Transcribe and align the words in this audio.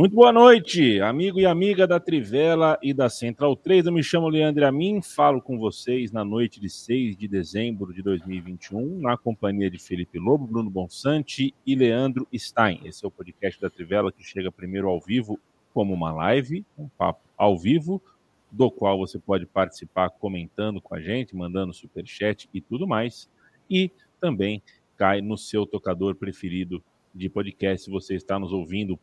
Muito 0.00 0.14
boa 0.14 0.32
noite, 0.32 0.98
amigo 1.02 1.38
e 1.38 1.44
amiga 1.44 1.86
da 1.86 2.00
Trivela 2.00 2.78
e 2.82 2.94
da 2.94 3.10
Central 3.10 3.54
3. 3.54 3.84
Eu 3.84 3.92
me 3.92 4.02
chamo 4.02 4.30
Leandro 4.30 4.66
Amin, 4.66 5.02
falo 5.02 5.42
com 5.42 5.58
vocês 5.58 6.10
na 6.10 6.24
noite 6.24 6.58
de 6.58 6.70
6 6.70 7.14
de 7.18 7.28
dezembro 7.28 7.92
de 7.92 8.00
2021, 8.00 8.98
na 8.98 9.18
companhia 9.18 9.70
de 9.70 9.78
Felipe 9.78 10.18
Lobo, 10.18 10.46
Bruno 10.46 10.70
Bonsante 10.70 11.54
e 11.66 11.74
Leandro 11.74 12.26
Stein. 12.34 12.80
Esse 12.86 13.04
é 13.04 13.08
o 13.08 13.10
podcast 13.10 13.60
da 13.60 13.68
Trivela 13.68 14.10
que 14.10 14.24
chega 14.24 14.50
primeiro 14.50 14.88
ao 14.88 14.98
vivo 14.98 15.38
como 15.74 15.92
uma 15.92 16.10
live, 16.14 16.64
um 16.78 16.88
papo 16.88 17.20
ao 17.36 17.58
vivo, 17.58 18.02
do 18.50 18.70
qual 18.70 18.96
você 18.96 19.18
pode 19.18 19.44
participar 19.44 20.08
comentando 20.08 20.80
com 20.80 20.94
a 20.94 21.00
gente, 21.02 21.36
mandando 21.36 21.74
superchat 21.74 22.48
e 22.54 22.60
tudo 22.62 22.88
mais. 22.88 23.28
E 23.68 23.90
também 24.18 24.62
cai 24.96 25.20
no 25.20 25.36
seu 25.36 25.66
tocador 25.66 26.14
preferido 26.14 26.82
de 27.14 27.28
podcast, 27.28 27.84
se 27.84 27.90
você 27.90 28.14
está 28.14 28.38
nos 28.38 28.50
ouvindo 28.50 28.98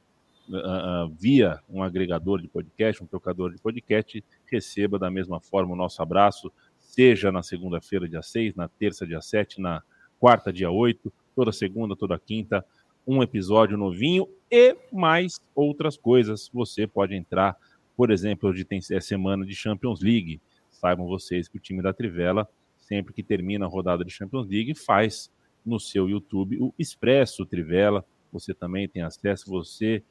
uh, 0.49 1.09
via 1.19 1.59
um 1.69 1.81
agregador 1.83 2.41
de 2.41 2.47
podcast, 2.47 3.03
um 3.03 3.07
tocador 3.07 3.51
de 3.51 3.61
podcast, 3.61 4.23
receba 4.45 4.97
da 4.97 5.09
mesma 5.09 5.39
forma 5.39 5.73
o 5.73 5.77
nosso 5.77 6.01
abraço, 6.01 6.51
seja 6.77 7.31
na 7.31 7.43
segunda-feira, 7.43 8.07
dia 8.07 8.21
6, 8.21 8.55
na 8.55 8.67
terça, 8.67 9.05
dia 9.05 9.21
7, 9.21 9.61
na 9.61 9.83
quarta, 10.19 10.51
dia 10.51 10.71
8, 10.71 11.11
toda 11.35 11.51
segunda, 11.51 11.95
toda 11.95 12.17
quinta, 12.17 12.65
um 13.05 13.21
episódio 13.21 13.77
novinho 13.77 14.27
e 14.51 14.75
mais 14.91 15.39
outras 15.55 15.95
coisas. 15.95 16.49
Você 16.53 16.87
pode 16.87 17.15
entrar, 17.15 17.55
por 17.95 18.11
exemplo, 18.11 18.49
hoje 18.49 18.65
tem 18.65 18.79
é 18.91 18.99
semana 18.99 19.45
de 19.45 19.55
Champions 19.55 20.01
League. 20.01 20.41
Saibam 20.71 21.07
vocês 21.07 21.47
que 21.47 21.57
o 21.57 21.61
time 21.61 21.81
da 21.81 21.93
Trivela, 21.93 22.47
sempre 22.77 23.13
que 23.13 23.23
termina 23.23 23.65
a 23.65 23.69
rodada 23.69 24.03
de 24.03 24.11
Champions 24.11 24.47
League, 24.47 24.75
faz 24.75 25.31
no 25.65 25.79
seu 25.79 26.09
YouTube 26.09 26.57
o 26.61 26.73
Expresso 26.77 27.45
Trivela. 27.45 28.03
Você 28.31 28.53
também 28.53 28.87
tem 28.87 29.01
acesso, 29.01 29.49
você 29.49 30.03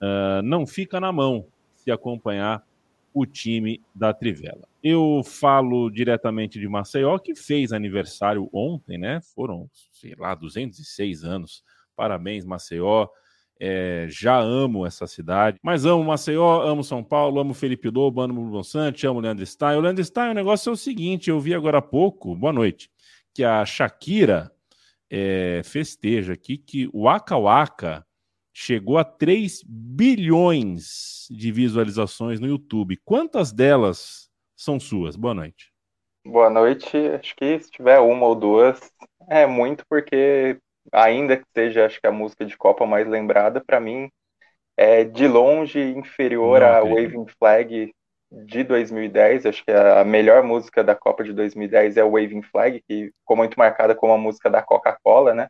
uh, 0.00 0.42
não 0.42 0.66
fica 0.66 1.00
na 1.00 1.12
mão 1.12 1.46
se 1.74 1.90
acompanhar 1.90 2.64
o 3.12 3.24
time 3.24 3.80
da 3.94 4.12
Trivela. 4.12 4.68
Eu 4.82 5.22
falo 5.24 5.88
diretamente 5.88 6.58
de 6.58 6.68
Maceió, 6.68 7.16
que 7.18 7.34
fez 7.34 7.72
aniversário 7.72 8.50
ontem, 8.52 8.98
né? 8.98 9.20
Foram, 9.34 9.70
sei 9.92 10.14
lá, 10.18 10.34
206 10.34 11.24
anos. 11.24 11.64
Parabéns, 11.94 12.44
Maceió. 12.44 13.06
É, 13.60 14.08
já 14.10 14.36
amo 14.36 14.84
essa 14.84 15.06
cidade, 15.06 15.58
mas 15.62 15.86
amo 15.86 16.02
Maceió, 16.02 16.60
amo 16.62 16.82
São 16.82 17.04
Paulo, 17.04 17.38
amo 17.38 17.54
Felipe 17.54 17.88
Lobo, 17.88 18.20
amo 18.20 18.42
Monsante, 18.42 19.06
amo 19.06 19.20
Leandro 19.20 19.46
Stein. 19.46 19.76
O 19.76 19.80
Leandro 19.80 20.04
Stein, 20.04 20.30
o 20.30 20.34
negócio 20.34 20.70
é 20.70 20.72
o 20.72 20.76
seguinte: 20.76 21.30
eu 21.30 21.38
vi 21.38 21.54
agora 21.54 21.78
há 21.78 21.82
pouco, 21.82 22.34
boa 22.34 22.52
noite, 22.52 22.90
que 23.32 23.44
a 23.44 23.64
Shakira 23.64 24.50
é, 25.08 25.62
festeja 25.64 26.32
aqui 26.32 26.58
que 26.58 26.88
o 26.92 27.02
Waka 27.04 27.38
Waka 27.38 28.04
chegou 28.54 28.96
a 28.96 29.04
3 29.04 29.64
bilhões 29.66 31.26
de 31.28 31.50
visualizações 31.50 32.38
no 32.38 32.46
YouTube. 32.46 32.96
Quantas 33.04 33.52
delas 33.52 34.30
são 34.56 34.78
suas? 34.78 35.16
Boa 35.16 35.34
noite. 35.34 35.72
Boa 36.24 36.48
noite. 36.48 36.96
Acho 36.96 37.34
que 37.34 37.58
se 37.58 37.70
tiver 37.70 37.98
uma 37.98 38.26
ou 38.26 38.36
duas, 38.36 38.80
é 39.28 39.44
muito, 39.44 39.84
porque 39.88 40.56
ainda 40.92 41.36
que 41.36 41.44
seja, 41.52 41.84
acho 41.84 42.00
que 42.00 42.06
a 42.06 42.12
música 42.12 42.46
de 42.46 42.56
Copa 42.56 42.86
mais 42.86 43.08
lembrada, 43.08 43.60
para 43.60 43.80
mim 43.80 44.08
é 44.76 45.02
de 45.02 45.26
longe 45.26 45.80
inferior 45.80 46.60
Não, 46.60 46.66
a 46.68 46.82
Waving 46.82 47.26
Flag 47.38 47.92
de 48.30 48.64
2010. 48.64 49.46
Acho 49.46 49.64
que 49.64 49.72
a 49.72 50.04
melhor 50.04 50.44
música 50.44 50.84
da 50.84 50.94
Copa 50.94 51.24
de 51.24 51.32
2010 51.32 51.96
é 51.96 52.04
o 52.04 52.12
Waving 52.12 52.42
Flag, 52.42 52.80
que 52.86 53.10
ficou 53.18 53.36
muito 53.36 53.56
marcada 53.58 53.96
como 53.96 54.12
a 54.12 54.18
música 54.18 54.48
da 54.48 54.62
Coca-Cola, 54.62 55.34
né? 55.34 55.48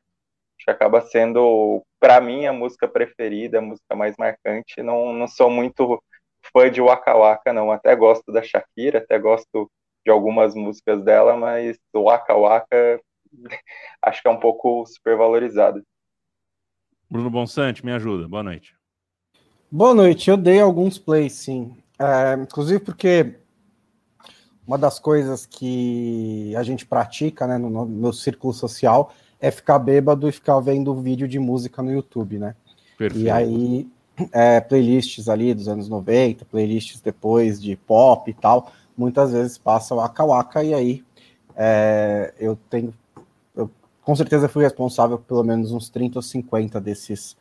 Acho 0.65 0.67
que 0.67 0.71
acaba 0.71 1.03
sendo, 1.03 1.83
para 2.01 2.23
mim, 2.23 2.47
a 2.47 2.53
música 2.53 2.89
preferida, 2.89 3.59
a 3.59 3.63
música 3.63 3.95
mais 3.95 4.17
marcante. 4.17 4.83
Não, 4.83 5.13
não 5.13 5.29
sou 5.29 5.51
muito 5.51 6.03
fã 6.51 6.71
de 6.71 6.81
Waka 6.81 7.15
Waka, 7.15 7.53
não. 7.53 7.71
Até 7.71 7.95
gosto 7.95 8.33
da 8.33 8.43
Shakira, 8.43 8.99
até 8.99 9.19
gosto 9.19 9.71
de 10.05 10.11
algumas 10.11 10.55
músicas 10.55 11.05
dela, 11.05 11.37
mas 11.37 11.77
o 11.93 12.05
Waka 12.05 12.35
Waka 12.35 13.01
acho 14.03 14.23
que 14.23 14.29
é 14.29 14.31
um 14.31 14.41
pouco 14.41 14.87
supervalorizado. 14.87 15.83
Bruno 17.11 17.29
Bonsante, 17.29 17.85
me 17.85 17.93
ajuda. 17.93 18.27
Boa 18.27 18.43
noite. 18.43 18.75
Boa 19.71 19.95
noite. 19.95 20.31
Eu 20.31 20.37
dei 20.39 20.61
alguns 20.61 20.99
plays, 20.99 21.35
sim. 21.35 21.77
É, 21.99 22.35
inclusive 22.41 22.81
porque 22.83 23.39
uma 24.67 24.79
das 24.79 24.99
coisas 24.99 25.45
que 25.45 26.57
a 26.57 26.63
gente 26.63 26.87
pratica 26.87 27.47
né, 27.47 27.59
no, 27.59 27.69
no 27.69 27.87
meu 27.87 28.15
círculo 28.15 28.55
social 28.55 29.13
é 29.45 29.51
ficar 29.51 29.79
bêbado 29.79 30.27
e 30.27 30.33
ficar 30.33 30.59
vendo 30.61 30.95
vídeo 30.95 31.29
de 31.29 31.39
música 31.39 31.83
no 31.83 31.93
YouTube, 31.93 32.39
né? 32.39 32.57
Perfeito. 32.97 33.27
E 33.27 33.31
aí, 33.31 33.87
é, 34.33 34.59
playlists 34.59 35.29
ali 35.29 35.53
dos 35.53 35.69
anos 35.69 35.87
90, 35.87 36.47
playlists 36.47 36.99
depois 37.03 37.61
de 37.61 37.77
pop 37.77 38.31
e 38.31 38.33
tal, 38.33 38.73
muitas 38.97 39.33
vezes 39.33 39.59
passa 39.59 39.95
o 39.95 39.99
Waka 39.99 40.25
Waka, 40.25 40.65
e 40.65 40.73
aí 40.73 41.05
é, 41.55 42.33
eu 42.41 42.59
tenho. 42.71 42.95
Eu, 43.55 43.71
com 44.01 44.17
certeza 44.17 44.49
fui 44.49 44.65
responsável 44.65 45.19
por 45.19 45.27
pelo 45.27 45.45
menos 45.45 45.73
uns 45.73 45.91
30 45.91 46.21
ou 46.21 46.23
50 46.23 46.81
desses 46.81 47.37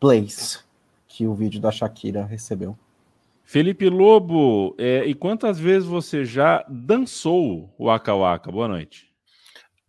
plays 0.00 0.64
que 1.06 1.28
o 1.28 1.34
vídeo 1.34 1.60
da 1.60 1.70
Shakira 1.70 2.24
recebeu. 2.24 2.76
Felipe 3.44 3.88
Lobo, 3.88 4.74
é, 4.76 5.04
e 5.04 5.14
quantas 5.14 5.60
vezes 5.60 5.88
você 5.88 6.24
já 6.24 6.64
dançou 6.68 7.70
o 7.78 7.84
Waka 7.84 8.12
Waka? 8.12 8.50
Boa 8.50 8.66
noite. 8.66 9.05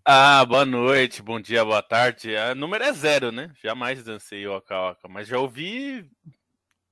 Ah, 0.10 0.46
boa 0.46 0.64
noite, 0.66 1.22
bom 1.22 1.38
dia, 1.38 1.66
boa 1.66 1.84
tarde. 1.84 2.30
O 2.34 2.56
número 2.56 2.82
é 2.82 2.94
zero, 2.94 3.30
né? 3.30 3.52
Jamais 3.62 4.02
dancei 4.02 4.48
Oca 4.48 4.92
Oca, 4.92 5.06
mas 5.10 5.28
já 5.28 5.38
ouvi. 5.38 6.10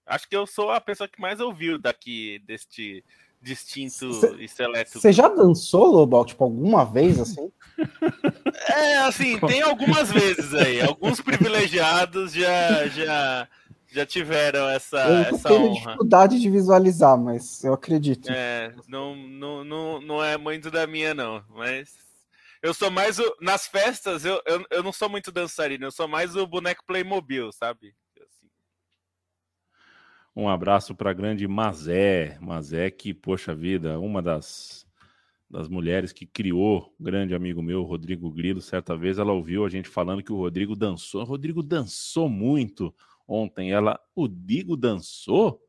Acho 0.05 0.27
que 0.27 0.35
eu 0.35 0.45
sou 0.45 0.69
a 0.69 0.81
pessoa 0.81 1.07
que 1.07 1.21
mais 1.21 1.39
ouviu 1.39 1.79
daqui 1.79 2.43
deste 2.45 3.05
distinto 3.41 4.11
cê, 4.15 4.35
e 4.37 4.49
seleto. 4.49 4.99
Você 4.99 5.13
já 5.13 5.29
dançou, 5.29 5.85
Lobal, 5.85 6.25
tipo, 6.25 6.43
alguma 6.43 6.83
vez 6.83 7.17
assim? 7.17 7.49
É, 8.67 8.97
assim, 8.97 9.39
tem 9.39 9.61
algumas 9.61 10.11
vezes 10.11 10.53
aí. 10.53 10.81
Alguns 10.81 11.21
privilegiados 11.21 12.33
já, 12.33 12.87
já, 12.87 13.47
já 13.87 14.05
tiveram 14.05 14.67
essa, 14.69 14.97
eu 14.97 15.35
essa 15.35 15.49
tenho 15.49 15.67
honra. 15.67 15.73
dificuldade 15.73 16.39
de 16.39 16.49
visualizar, 16.49 17.17
mas 17.17 17.63
eu 17.63 17.73
acredito. 17.73 18.29
É, 18.29 18.73
não, 18.87 19.15
não, 19.15 19.63
não, 19.63 20.01
não 20.01 20.23
é 20.23 20.37
muito 20.37 20.71
da 20.71 20.87
minha, 20.87 21.13
não, 21.13 21.43
mas 21.53 22.04
eu 22.61 22.73
sou 22.73 22.91
mais 22.91 23.19
o. 23.19 23.35
Nas 23.41 23.67
festas, 23.67 24.25
eu, 24.25 24.41
eu, 24.45 24.65
eu 24.71 24.83
não 24.83 24.91
sou 24.91 25.09
muito 25.09 25.31
dançarino, 25.31 25.85
eu 25.85 25.91
sou 25.91 26.07
mais 26.07 26.35
o 26.35 26.45
boneco 26.45 26.83
Playmobil, 26.85 27.51
sabe? 27.51 27.95
Assim. 28.21 28.47
Um 30.35 30.49
abraço 30.49 30.93
para 30.93 31.11
a 31.11 31.13
grande 31.13 31.47
Mazé. 31.47 32.37
Mazé, 32.41 32.91
que, 32.91 33.13
poxa 33.13 33.55
vida, 33.55 33.99
uma 33.99 34.21
das, 34.21 34.85
das 35.49 35.67
mulheres 35.67 36.11
que 36.11 36.25
criou, 36.25 36.93
um 36.99 37.03
grande 37.03 37.33
amigo 37.33 37.61
meu, 37.61 37.83
Rodrigo 37.83 38.29
Grilo, 38.31 38.61
certa 38.61 38.97
vez 38.97 39.17
ela 39.17 39.33
ouviu 39.33 39.65
a 39.65 39.69
gente 39.69 39.87
falando 39.87 40.23
que 40.23 40.33
o 40.33 40.37
Rodrigo 40.37 40.75
dançou. 40.75 41.21
O 41.21 41.25
Rodrigo 41.25 41.63
dançou 41.63 42.29
muito 42.29 42.93
ontem. 43.27 43.71
Ela, 43.71 43.99
o 44.13 44.27
Digo 44.27 44.75
dançou? 44.75 45.64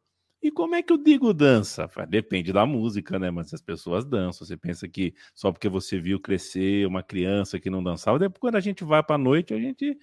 E 0.46 0.50
como 0.52 0.76
é 0.76 0.82
que 0.82 0.92
o 0.92 0.98
Digo 0.98 1.34
dança? 1.34 1.90
Depende 2.08 2.52
da 2.52 2.64
música, 2.64 3.18
né? 3.18 3.32
Mas 3.32 3.52
as 3.52 3.60
pessoas 3.60 4.04
dançam. 4.04 4.46
Você 4.46 4.56
pensa 4.56 4.86
que 4.86 5.12
só 5.34 5.50
porque 5.50 5.68
você 5.68 5.98
viu 5.98 6.20
crescer 6.20 6.86
uma 6.86 7.02
criança 7.02 7.58
que 7.58 7.68
não 7.68 7.82
dançava, 7.82 8.16
depois 8.16 8.38
quando 8.38 8.54
a 8.54 8.60
gente 8.60 8.84
vai 8.84 9.02
para 9.02 9.16
a 9.16 9.18
noite, 9.18 9.52
a 9.52 9.58
gente 9.58 9.98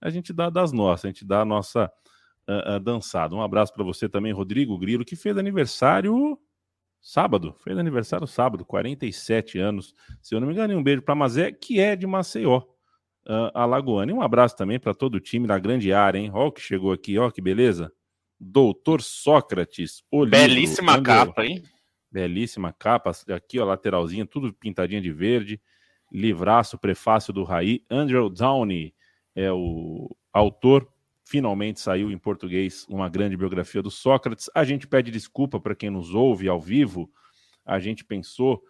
a 0.00 0.08
gente 0.08 0.32
dá 0.32 0.48
das 0.48 0.72
nossas, 0.72 1.06
a 1.06 1.08
gente 1.08 1.24
dá 1.24 1.40
a 1.40 1.44
nossa 1.44 1.90
dançada. 2.82 3.34
Um 3.34 3.42
abraço 3.42 3.72
para 3.72 3.84
você 3.84 4.08
também, 4.08 4.32
Rodrigo 4.32 4.78
Grilo, 4.78 5.04
que 5.04 5.16
fez 5.16 5.36
aniversário 5.36 6.38
sábado. 7.00 7.54
Fez 7.64 7.76
aniversário 7.76 8.28
sábado, 8.28 8.64
47 8.64 9.58
anos. 9.58 9.94
Se 10.22 10.36
eu 10.36 10.40
não 10.40 10.46
me 10.46 10.54
engano, 10.54 10.76
um 10.76 10.82
beijo 10.82 11.02
para 11.02 11.16
Mazé, 11.16 11.50
que 11.50 11.80
é 11.80 11.96
de 11.96 12.06
Maceió, 12.06 12.58
uh, 13.28 13.50
Alagoana. 13.54 14.12
E 14.12 14.14
um 14.14 14.22
abraço 14.22 14.56
também 14.56 14.78
para 14.78 14.94
todo 14.94 15.16
o 15.16 15.20
time 15.20 15.48
da 15.48 15.58
grande 15.58 15.92
área, 15.92 16.18
hein? 16.18 16.30
Ó, 16.32 16.50
que 16.50 16.60
chegou 16.60 16.92
aqui, 16.92 17.18
ó, 17.18 17.30
que 17.30 17.40
beleza. 17.40 17.92
Doutor 18.40 19.02
Sócrates, 19.02 20.02
o 20.10 20.24
Belíssima 20.24 20.92
livro, 20.92 21.04
capa, 21.04 21.44
hein? 21.44 21.62
Belíssima 22.10 22.72
capa, 22.72 23.12
aqui 23.34 23.58
ó, 23.58 23.66
lateralzinha, 23.66 24.24
tudo 24.24 24.50
pintadinha 24.54 25.00
de 25.00 25.12
verde. 25.12 25.60
Livraço, 26.10 26.78
prefácio 26.78 27.34
do 27.34 27.44
Raí. 27.44 27.84
Andrew 27.90 28.30
Downey 28.30 28.94
é 29.36 29.52
o 29.52 30.08
autor. 30.32 30.88
Finalmente 31.22 31.78
saiu 31.80 32.10
em 32.10 32.18
português 32.18 32.86
uma 32.88 33.10
grande 33.10 33.36
biografia 33.36 33.82
do 33.82 33.90
Sócrates. 33.90 34.48
A 34.54 34.64
gente 34.64 34.88
pede 34.88 35.10
desculpa 35.10 35.60
para 35.60 35.74
quem 35.74 35.90
nos 35.90 36.14
ouve 36.14 36.48
ao 36.48 36.58
vivo. 36.58 37.10
A 37.64 37.78
gente 37.78 38.04
pensou 38.04 38.62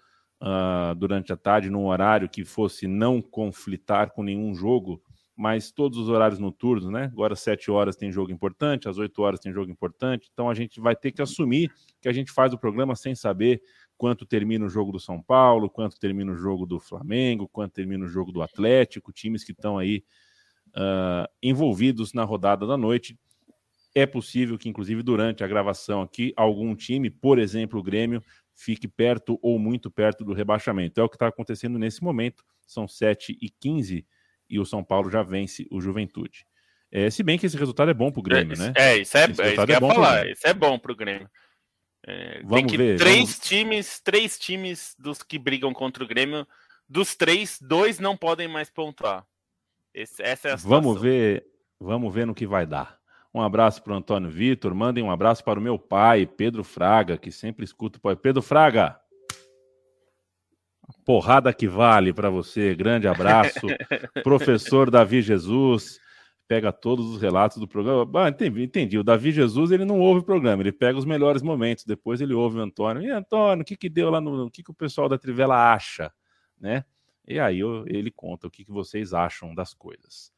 uh, 0.42 0.94
durante 0.96 1.32
a 1.32 1.36
tarde 1.36 1.70
num 1.70 1.86
horário 1.86 2.28
que 2.28 2.44
fosse 2.44 2.88
não 2.88 3.22
conflitar 3.22 4.10
com 4.10 4.22
nenhum 4.22 4.52
jogo 4.52 5.00
mas 5.40 5.72
todos 5.72 5.96
os 5.96 6.10
horários 6.10 6.38
noturnos, 6.38 6.90
né? 6.90 7.04
Agora 7.04 7.32
às 7.32 7.40
7 7.40 7.70
horas 7.70 7.96
tem 7.96 8.12
jogo 8.12 8.30
importante, 8.30 8.90
às 8.90 8.98
8 8.98 9.22
horas 9.22 9.40
tem 9.40 9.50
jogo 9.50 9.70
importante, 9.70 10.28
então 10.30 10.50
a 10.50 10.54
gente 10.54 10.78
vai 10.78 10.94
ter 10.94 11.12
que 11.12 11.22
assumir 11.22 11.72
que 11.98 12.10
a 12.10 12.12
gente 12.12 12.30
faz 12.30 12.52
o 12.52 12.58
programa 12.58 12.94
sem 12.94 13.14
saber 13.14 13.62
quanto 13.96 14.26
termina 14.26 14.66
o 14.66 14.68
jogo 14.68 14.92
do 14.92 15.00
São 15.00 15.22
Paulo, 15.22 15.70
quanto 15.70 15.98
termina 15.98 16.30
o 16.30 16.36
jogo 16.36 16.66
do 16.66 16.78
Flamengo, 16.78 17.48
quanto 17.48 17.72
termina 17.72 18.04
o 18.04 18.08
jogo 18.08 18.30
do 18.30 18.42
Atlético, 18.42 19.14
times 19.14 19.42
que 19.42 19.52
estão 19.52 19.78
aí 19.78 20.04
uh, 20.76 21.26
envolvidos 21.42 22.12
na 22.12 22.22
rodada 22.22 22.66
da 22.66 22.76
noite. 22.76 23.18
é 23.94 24.04
possível 24.04 24.58
que, 24.58 24.68
inclusive, 24.68 25.02
durante 25.02 25.42
a 25.42 25.48
gravação 25.48 26.02
aqui, 26.02 26.34
algum 26.36 26.74
time, 26.74 27.08
por 27.08 27.38
exemplo, 27.38 27.80
o 27.80 27.82
Grêmio, 27.82 28.22
fique 28.54 28.86
perto 28.86 29.38
ou 29.40 29.58
muito 29.58 29.90
perto 29.90 30.22
do 30.22 30.34
rebaixamento. 30.34 31.00
É 31.00 31.02
o 31.02 31.08
que 31.08 31.16
está 31.16 31.28
acontecendo 31.28 31.78
nesse 31.78 32.04
momento. 32.04 32.44
São 32.66 32.86
7 32.86 33.38
e 33.40 33.48
15 33.48 34.04
e 34.50 34.58
o 34.58 34.66
São 34.66 34.82
Paulo 34.82 35.10
já 35.10 35.22
vence 35.22 35.66
o 35.70 35.80
Juventude. 35.80 36.44
É, 36.92 37.08
se 37.08 37.22
bem 37.22 37.38
que 37.38 37.46
esse 37.46 37.56
resultado 37.56 37.90
é 37.90 37.94
bom 37.94 38.10
para 38.10 38.20
o 38.20 38.22
Grêmio, 38.22 38.58
né? 38.58 38.72
É, 38.76 38.96
isso 38.96 39.16
é, 39.16 39.30
esse 39.30 39.40
é 39.40 39.54
isso 39.54 39.66
que 39.66 39.72
é 39.72 39.80
bom 39.80 39.94
falar. 39.94 40.28
Isso 40.28 40.46
é 40.46 40.52
bom 40.52 40.78
para 40.78 40.92
o 40.92 40.96
Grêmio. 40.96 41.30
É, 42.06 42.40
vamos 42.42 42.54
tem 42.56 42.66
que 42.66 42.76
ver, 42.76 42.98
três 42.98 43.18
vamos... 43.18 43.38
times, 43.38 44.00
três 44.00 44.38
times 44.38 44.96
dos 44.98 45.22
que 45.22 45.38
brigam 45.38 45.72
contra 45.72 46.02
o 46.02 46.06
Grêmio, 46.06 46.46
dos 46.88 47.14
três, 47.14 47.58
dois 47.60 48.00
não 48.00 48.16
podem 48.16 48.48
mais 48.48 48.68
pontuar. 48.68 49.24
Esse, 49.94 50.22
essa 50.22 50.48
é 50.48 50.52
a 50.52 50.58
situação. 50.58 50.68
Vamos 50.68 51.00
ver, 51.00 51.46
vamos 51.78 52.12
ver 52.12 52.26
no 52.26 52.34
que 52.34 52.46
vai 52.46 52.66
dar. 52.66 52.98
Um 53.32 53.40
abraço 53.40 53.82
para 53.82 53.92
o 53.92 53.96
Antônio 53.96 54.30
Vitor. 54.30 54.74
Mandem 54.74 55.04
um 55.04 55.10
abraço 55.10 55.44
para 55.44 55.58
o 55.58 55.62
meu 55.62 55.78
pai, 55.78 56.26
Pedro 56.26 56.64
Fraga, 56.64 57.16
que 57.16 57.30
sempre 57.30 57.64
escuta 57.64 57.98
o 57.98 58.00
pai. 58.00 58.16
Pedro 58.16 58.42
Fraga, 58.42 58.98
porrada 61.04 61.52
que 61.52 61.68
vale 61.68 62.12
para 62.12 62.30
você. 62.30 62.74
Grande 62.74 63.08
abraço. 63.08 63.60
Professor 64.22 64.90
Davi 64.90 65.22
Jesus, 65.22 65.98
pega 66.46 66.72
todos 66.72 67.06
os 67.06 67.22
relatos 67.22 67.58
do 67.58 67.68
programa. 67.68 68.24
Ah, 68.24 68.28
entendi, 68.28 68.62
entendi. 68.62 68.98
O 68.98 69.04
Davi 69.04 69.32
Jesus, 69.32 69.70
ele 69.70 69.84
não 69.84 70.00
ouve 70.00 70.20
o 70.20 70.24
programa, 70.24 70.62
ele 70.62 70.72
pega 70.72 70.98
os 70.98 71.04
melhores 71.04 71.42
momentos. 71.42 71.84
Depois 71.84 72.20
ele 72.20 72.34
ouve 72.34 72.58
o 72.58 72.62
Antônio. 72.62 73.02
E 73.02 73.10
Antônio, 73.10 73.62
o 73.62 73.64
que 73.64 73.76
que 73.76 73.88
deu 73.88 74.10
lá 74.10 74.20
no. 74.20 74.46
O 74.46 74.50
que 74.50 74.62
que 74.62 74.70
o 74.70 74.74
pessoal 74.74 75.08
da 75.08 75.18
Trivela 75.18 75.72
acha? 75.72 76.12
Né? 76.60 76.84
E 77.26 77.38
aí 77.38 77.60
ele 77.86 78.10
conta 78.10 78.46
o 78.46 78.50
que, 78.50 78.64
que 78.64 78.72
vocês 78.72 79.14
acham 79.14 79.54
das 79.54 79.72
coisas. 79.72 80.32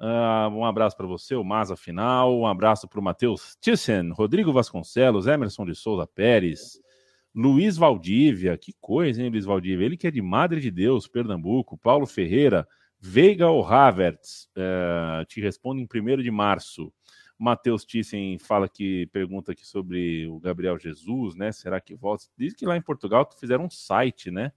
Uh, 0.00 0.48
um 0.54 0.64
abraço 0.64 0.96
para 0.96 1.06
você, 1.06 1.34
o 1.34 1.44
Maza 1.44 1.76
Final. 1.76 2.38
Um 2.38 2.46
abraço 2.46 2.88
para 2.88 3.00
o 3.00 3.02
Matheus 3.02 3.56
Thyssen, 3.60 4.12
Rodrigo 4.12 4.52
Vasconcelos, 4.52 5.26
Emerson 5.26 5.66
de 5.66 5.74
Souza 5.74 6.06
Pérez, 6.06 6.80
Luiz 7.38 7.76
Valdívia. 7.76 8.58
Que 8.58 8.74
coisa, 8.80 9.22
hein, 9.22 9.30
Luiz 9.30 9.44
Valdívia? 9.44 9.86
Ele 9.86 9.96
que 9.96 10.08
é 10.08 10.10
de 10.10 10.20
Madre 10.20 10.60
de 10.60 10.72
Deus, 10.72 11.06
Pernambuco. 11.06 11.78
Paulo 11.78 12.04
Ferreira, 12.04 12.66
Veiga 12.98 13.46
ou 13.46 13.64
Havertz? 13.64 14.50
Uh, 14.56 15.24
te 15.26 15.40
respondo 15.40 15.80
em 15.80 15.86
1 15.86 16.20
de 16.20 16.32
março. 16.32 16.92
Matheus 17.38 17.84
Thyssen 17.84 18.40
fala 18.40 18.68
que 18.68 19.06
pergunta 19.12 19.52
aqui 19.52 19.64
sobre 19.64 20.26
o 20.26 20.40
Gabriel 20.40 20.76
Jesus, 20.76 21.36
né? 21.36 21.52
Será 21.52 21.80
que 21.80 21.94
volta? 21.94 22.24
Diz 22.36 22.54
que 22.54 22.66
lá 22.66 22.76
em 22.76 22.82
Portugal 22.82 23.30
fizeram 23.38 23.66
um 23.66 23.70
site, 23.70 24.32
né? 24.32 24.50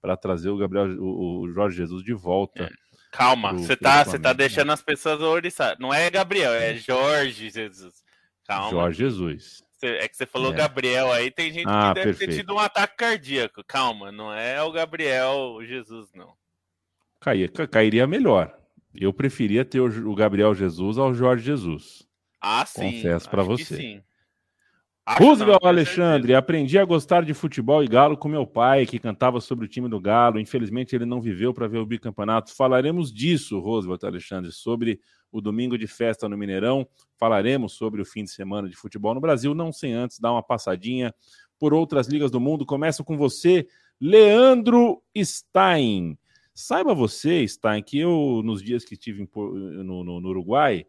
Para 0.00 0.16
trazer 0.16 0.48
o 0.48 0.56
Gabriel, 0.56 0.86
o, 1.02 1.40
o 1.40 1.52
Jorge 1.52 1.76
Jesus 1.76 2.04
de 2.04 2.14
volta. 2.14 2.62
É 2.62 2.70
Calma, 3.10 3.52
você 3.52 3.74
tá, 3.74 4.04
você 4.04 4.16
tá 4.16 4.32
deixando 4.32 4.70
as 4.70 4.82
pessoas 4.82 5.20
horrorizadas. 5.20 5.78
Não 5.80 5.92
é 5.92 6.08
Gabriel, 6.08 6.52
é 6.52 6.76
Jorge 6.76 7.50
Jesus. 7.50 8.04
Calma. 8.46 8.70
Jorge 8.70 8.98
Jesus. 8.98 9.64
É 9.82 10.08
que 10.08 10.16
você 10.16 10.26
falou 10.26 10.52
é. 10.52 10.56
Gabriel 10.56 11.12
aí, 11.12 11.30
tem 11.30 11.52
gente 11.52 11.68
ah, 11.68 11.88
que 11.88 11.94
deve 11.94 12.06
perfeito. 12.08 12.30
ter 12.30 12.36
tido 12.36 12.54
um 12.54 12.58
ataque 12.58 12.96
cardíaco. 12.96 13.62
Calma, 13.64 14.10
não 14.10 14.32
é 14.32 14.62
o 14.62 14.72
Gabriel 14.72 15.58
Jesus, 15.62 16.10
não. 16.14 16.32
Caía, 17.20 17.48
cairia 17.48 18.06
melhor. 18.06 18.56
Eu 18.94 19.12
preferia 19.12 19.64
ter 19.64 19.80
o 19.80 20.14
Gabriel 20.14 20.54
Jesus 20.54 20.98
ao 20.98 21.14
Jorge 21.14 21.44
Jesus. 21.44 22.08
Ah, 22.40 22.64
sim. 22.64 22.92
Confesso 22.92 23.28
para 23.28 23.42
você. 23.42 23.76
Sim. 23.76 24.02
Roosevelt 25.16 25.64
Alexandre, 25.64 26.34
aprendi 26.34 26.78
a 26.78 26.84
gostar 26.84 27.24
de 27.24 27.32
futebol 27.32 27.82
e 27.82 27.88
galo 27.88 28.16
com 28.16 28.28
meu 28.28 28.46
pai, 28.46 28.84
que 28.84 28.98
cantava 28.98 29.40
sobre 29.40 29.64
o 29.64 29.68
time 29.68 29.88
do 29.88 29.98
Galo. 29.98 30.38
Infelizmente, 30.38 30.94
ele 30.94 31.06
não 31.06 31.18
viveu 31.18 31.54
para 31.54 31.66
ver 31.66 31.78
o 31.78 31.86
bicampeonato. 31.86 32.54
Falaremos 32.54 33.10
disso, 33.10 33.58
Roosevelt 33.58 34.04
Alexandre, 34.04 34.52
sobre 34.52 35.00
o 35.30 35.40
domingo 35.40 35.76
de 35.76 35.86
festa 35.86 36.28
no 36.28 36.36
Mineirão. 36.36 36.86
Falaremos 37.16 37.72
sobre 37.72 38.00
o 38.00 38.04
fim 38.04 38.24
de 38.24 38.30
semana 38.30 38.68
de 38.68 38.76
futebol 38.76 39.14
no 39.14 39.20
Brasil, 39.20 39.54
não 39.54 39.72
sem 39.72 39.92
antes 39.92 40.18
dar 40.18 40.32
uma 40.32 40.42
passadinha 40.42 41.14
por 41.58 41.74
outras 41.74 42.08
ligas 42.08 42.30
do 42.30 42.40
mundo. 42.40 42.64
Começo 42.64 43.04
com 43.04 43.16
você, 43.16 43.66
Leandro 44.00 45.02
Stein. 45.16 46.18
Saiba 46.54 46.94
você, 46.94 47.46
Stein, 47.46 47.82
que 47.82 47.98
eu, 47.98 48.42
nos 48.44 48.62
dias 48.62 48.84
que 48.84 48.94
estive 48.94 49.28
no, 49.34 50.04
no, 50.04 50.20
no 50.20 50.28
Uruguai, 50.28 50.84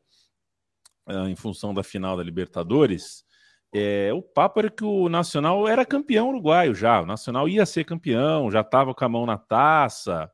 ah, 1.06 1.30
em 1.30 1.36
função 1.36 1.74
da 1.74 1.84
final 1.84 2.18
da 2.18 2.24
Libertadores, 2.24 3.24
é, 3.74 4.12
o 4.14 4.22
papo 4.22 4.60
era 4.60 4.70
que 4.70 4.84
o 4.84 5.08
Nacional 5.10 5.68
era 5.68 5.86
campeão 5.86 6.30
uruguaio 6.30 6.74
já. 6.74 7.02
O 7.02 7.06
Nacional 7.06 7.48
ia 7.48 7.66
ser 7.66 7.84
campeão, 7.84 8.50
já 8.50 8.62
estava 8.62 8.96
com 8.96 9.06
a 9.06 9.10
mão 9.10 9.26
na 9.26 9.38
taça. 9.38 10.30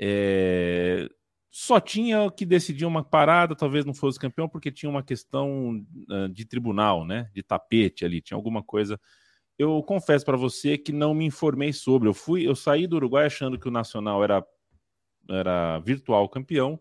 É, 0.00 1.06
só 1.54 1.78
tinha 1.78 2.30
que 2.30 2.46
decidir 2.46 2.86
uma 2.86 3.04
parada, 3.04 3.54
talvez 3.54 3.84
não 3.84 3.92
fosse 3.92 4.18
campeão, 4.18 4.48
porque 4.48 4.72
tinha 4.72 4.88
uma 4.88 5.02
questão 5.02 5.84
uh, 6.08 6.26
de 6.30 6.46
tribunal, 6.46 7.04
né? 7.04 7.30
De 7.34 7.42
tapete 7.42 8.06
ali, 8.06 8.22
tinha 8.22 8.38
alguma 8.38 8.62
coisa. 8.62 8.98
Eu 9.58 9.82
confesso 9.82 10.24
para 10.24 10.38
você 10.38 10.78
que 10.78 10.92
não 10.92 11.12
me 11.12 11.26
informei 11.26 11.70
sobre. 11.70 12.08
Eu 12.08 12.14
fui, 12.14 12.48
eu 12.48 12.56
saí 12.56 12.86
do 12.86 12.96
Uruguai 12.96 13.26
achando 13.26 13.58
que 13.58 13.68
o 13.68 13.70
Nacional 13.70 14.24
era, 14.24 14.42
era 15.28 15.78
virtual 15.80 16.26
campeão 16.26 16.80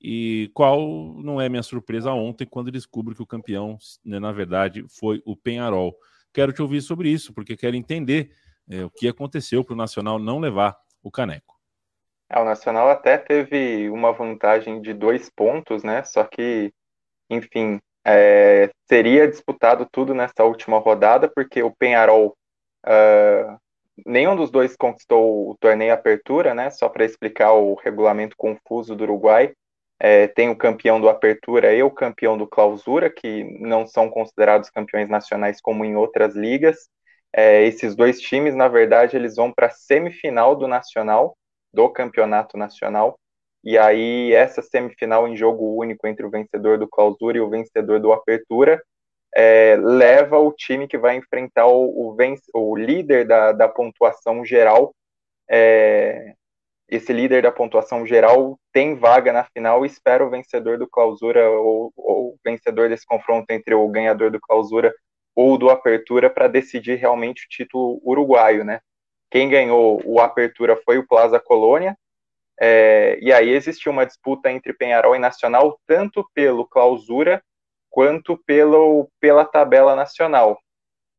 e 0.00 0.50
qual 0.54 1.14
não 1.22 1.40
é 1.40 1.48
minha 1.48 1.62
surpresa 1.62 2.10
ontem 2.10 2.46
quando 2.46 2.72
descubro 2.72 3.14
que 3.14 3.22
o 3.22 3.26
campeão, 3.26 3.78
né, 4.04 4.18
na 4.18 4.32
verdade, 4.32 4.84
foi 4.88 5.22
o 5.24 5.36
Penharol. 5.36 5.96
Quero 6.32 6.52
te 6.52 6.60
ouvir 6.60 6.82
sobre 6.82 7.08
isso, 7.10 7.32
porque 7.32 7.56
quero 7.56 7.76
entender 7.76 8.32
é, 8.68 8.84
o 8.84 8.90
que 8.90 9.06
aconteceu 9.06 9.62
para 9.62 9.74
o 9.74 9.76
Nacional 9.76 10.18
não 10.18 10.40
levar 10.40 10.76
o 11.00 11.12
caneco. 11.12 11.59
É, 12.30 12.38
o 12.38 12.44
Nacional 12.44 12.88
até 12.88 13.18
teve 13.18 13.90
uma 13.90 14.12
vantagem 14.12 14.80
de 14.80 14.94
dois 14.94 15.28
pontos, 15.28 15.82
né? 15.82 16.04
Só 16.04 16.24
que, 16.24 16.72
enfim, 17.28 17.80
é, 18.04 18.70
seria 18.88 19.28
disputado 19.28 19.86
tudo 19.90 20.14
nessa 20.14 20.44
última 20.44 20.78
rodada, 20.78 21.28
porque 21.28 21.62
o 21.62 21.74
Penharol. 21.74 22.36
Uh, 22.86 23.58
nenhum 24.06 24.34
dos 24.34 24.50
dois 24.50 24.74
conquistou 24.76 25.50
o 25.50 25.56
torneio 25.58 25.92
Apertura, 25.92 26.54
né? 26.54 26.70
Só 26.70 26.88
para 26.88 27.04
explicar 27.04 27.52
o 27.52 27.74
regulamento 27.74 28.36
confuso 28.36 28.94
do 28.94 29.04
Uruguai. 29.04 29.52
É, 29.98 30.28
tem 30.28 30.48
o 30.48 30.56
campeão 30.56 31.00
do 31.00 31.08
Apertura 31.10 31.74
e 31.74 31.82
o 31.82 31.90
campeão 31.90 32.38
do 32.38 32.46
Clausura, 32.46 33.10
que 33.10 33.44
não 33.60 33.86
são 33.86 34.08
considerados 34.08 34.70
campeões 34.70 35.10
nacionais 35.10 35.60
como 35.60 35.84
em 35.84 35.94
outras 35.96 36.34
ligas. 36.34 36.88
É, 37.32 37.64
esses 37.64 37.94
dois 37.94 38.20
times, 38.20 38.54
na 38.54 38.66
verdade, 38.68 39.16
eles 39.16 39.36
vão 39.36 39.52
para 39.52 39.66
a 39.66 39.70
semifinal 39.70 40.56
do 40.56 40.66
Nacional, 40.66 41.36
do 41.72 41.88
Campeonato 41.88 42.56
Nacional. 42.56 43.18
E 43.62 43.76
aí, 43.76 44.32
essa 44.32 44.62
semifinal 44.62 45.28
em 45.28 45.36
jogo 45.36 45.76
único 45.76 46.06
entre 46.06 46.24
o 46.24 46.30
vencedor 46.30 46.78
do 46.78 46.88
Clausura 46.88 47.36
e 47.36 47.40
o 47.40 47.50
vencedor 47.50 48.00
do 48.00 48.12
Apertura 48.12 48.82
é, 49.34 49.76
leva 49.76 50.38
o 50.38 50.52
time 50.52 50.88
que 50.88 50.98
vai 50.98 51.16
enfrentar 51.16 51.66
o, 51.66 52.14
o, 52.14 52.16
o 52.54 52.76
líder 52.76 53.26
da, 53.26 53.52
da 53.52 53.68
pontuação 53.68 54.44
geral 54.44 54.94
é, 55.50 56.34
esse 56.88 57.12
líder 57.12 57.42
da 57.42 57.50
pontuação 57.50 58.06
geral 58.06 58.58
tem 58.72 58.94
vaga 58.94 59.32
na 59.32 59.44
final 59.44 59.84
e 59.84 59.88
espera 59.88 60.24
o 60.24 60.30
vencedor 60.30 60.78
do 60.78 60.88
clausura 60.88 61.48
ou, 61.50 61.92
o 61.96 62.36
vencedor 62.44 62.88
desse 62.88 63.04
confronto 63.04 63.46
entre 63.50 63.74
o 63.74 63.88
ganhador 63.88 64.30
do 64.30 64.40
clausura 64.40 64.94
ou 65.34 65.58
do 65.58 65.70
apertura 65.70 66.30
para 66.30 66.46
decidir 66.46 66.96
realmente 66.96 67.44
o 67.44 67.48
título 67.48 68.00
uruguaio, 68.04 68.64
né? 68.64 68.80
Quem 69.30 69.48
ganhou 69.48 70.02
o 70.04 70.20
apertura 70.20 70.76
foi 70.84 70.98
o 70.98 71.06
Plaza 71.06 71.38
Colônia, 71.38 71.96
é, 72.60 73.18
e 73.22 73.32
aí 73.32 73.48
existiu 73.48 73.90
uma 73.90 74.04
disputa 74.04 74.50
entre 74.50 74.74
Penharol 74.74 75.16
e 75.16 75.18
Nacional, 75.18 75.80
tanto 75.86 76.28
pelo 76.34 76.66
clausura 76.66 77.42
quanto 77.88 78.36
pelo, 78.36 79.08
pela 79.18 79.44
tabela 79.44 79.96
nacional. 79.96 80.60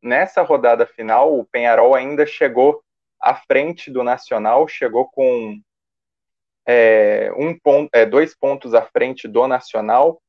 Nessa 0.01 0.41
rodada 0.41 0.85
final, 0.85 1.37
o 1.37 1.45
Penharol 1.45 1.95
ainda 1.95 2.25
chegou 2.25 2.83
à 3.19 3.35
frente 3.35 3.89
do 3.89 4.03
Nacional, 4.03 4.67
chegou 4.67 5.09
com 5.09 5.59
é, 6.67 7.31
um 7.35 7.57
ponto, 7.57 7.89
é, 7.93 8.05
dois 8.05 8.35
pontos 8.35 8.73
à 8.73 8.83
frente 8.83 9.27
do 9.27 9.47
Nacional 9.47 10.21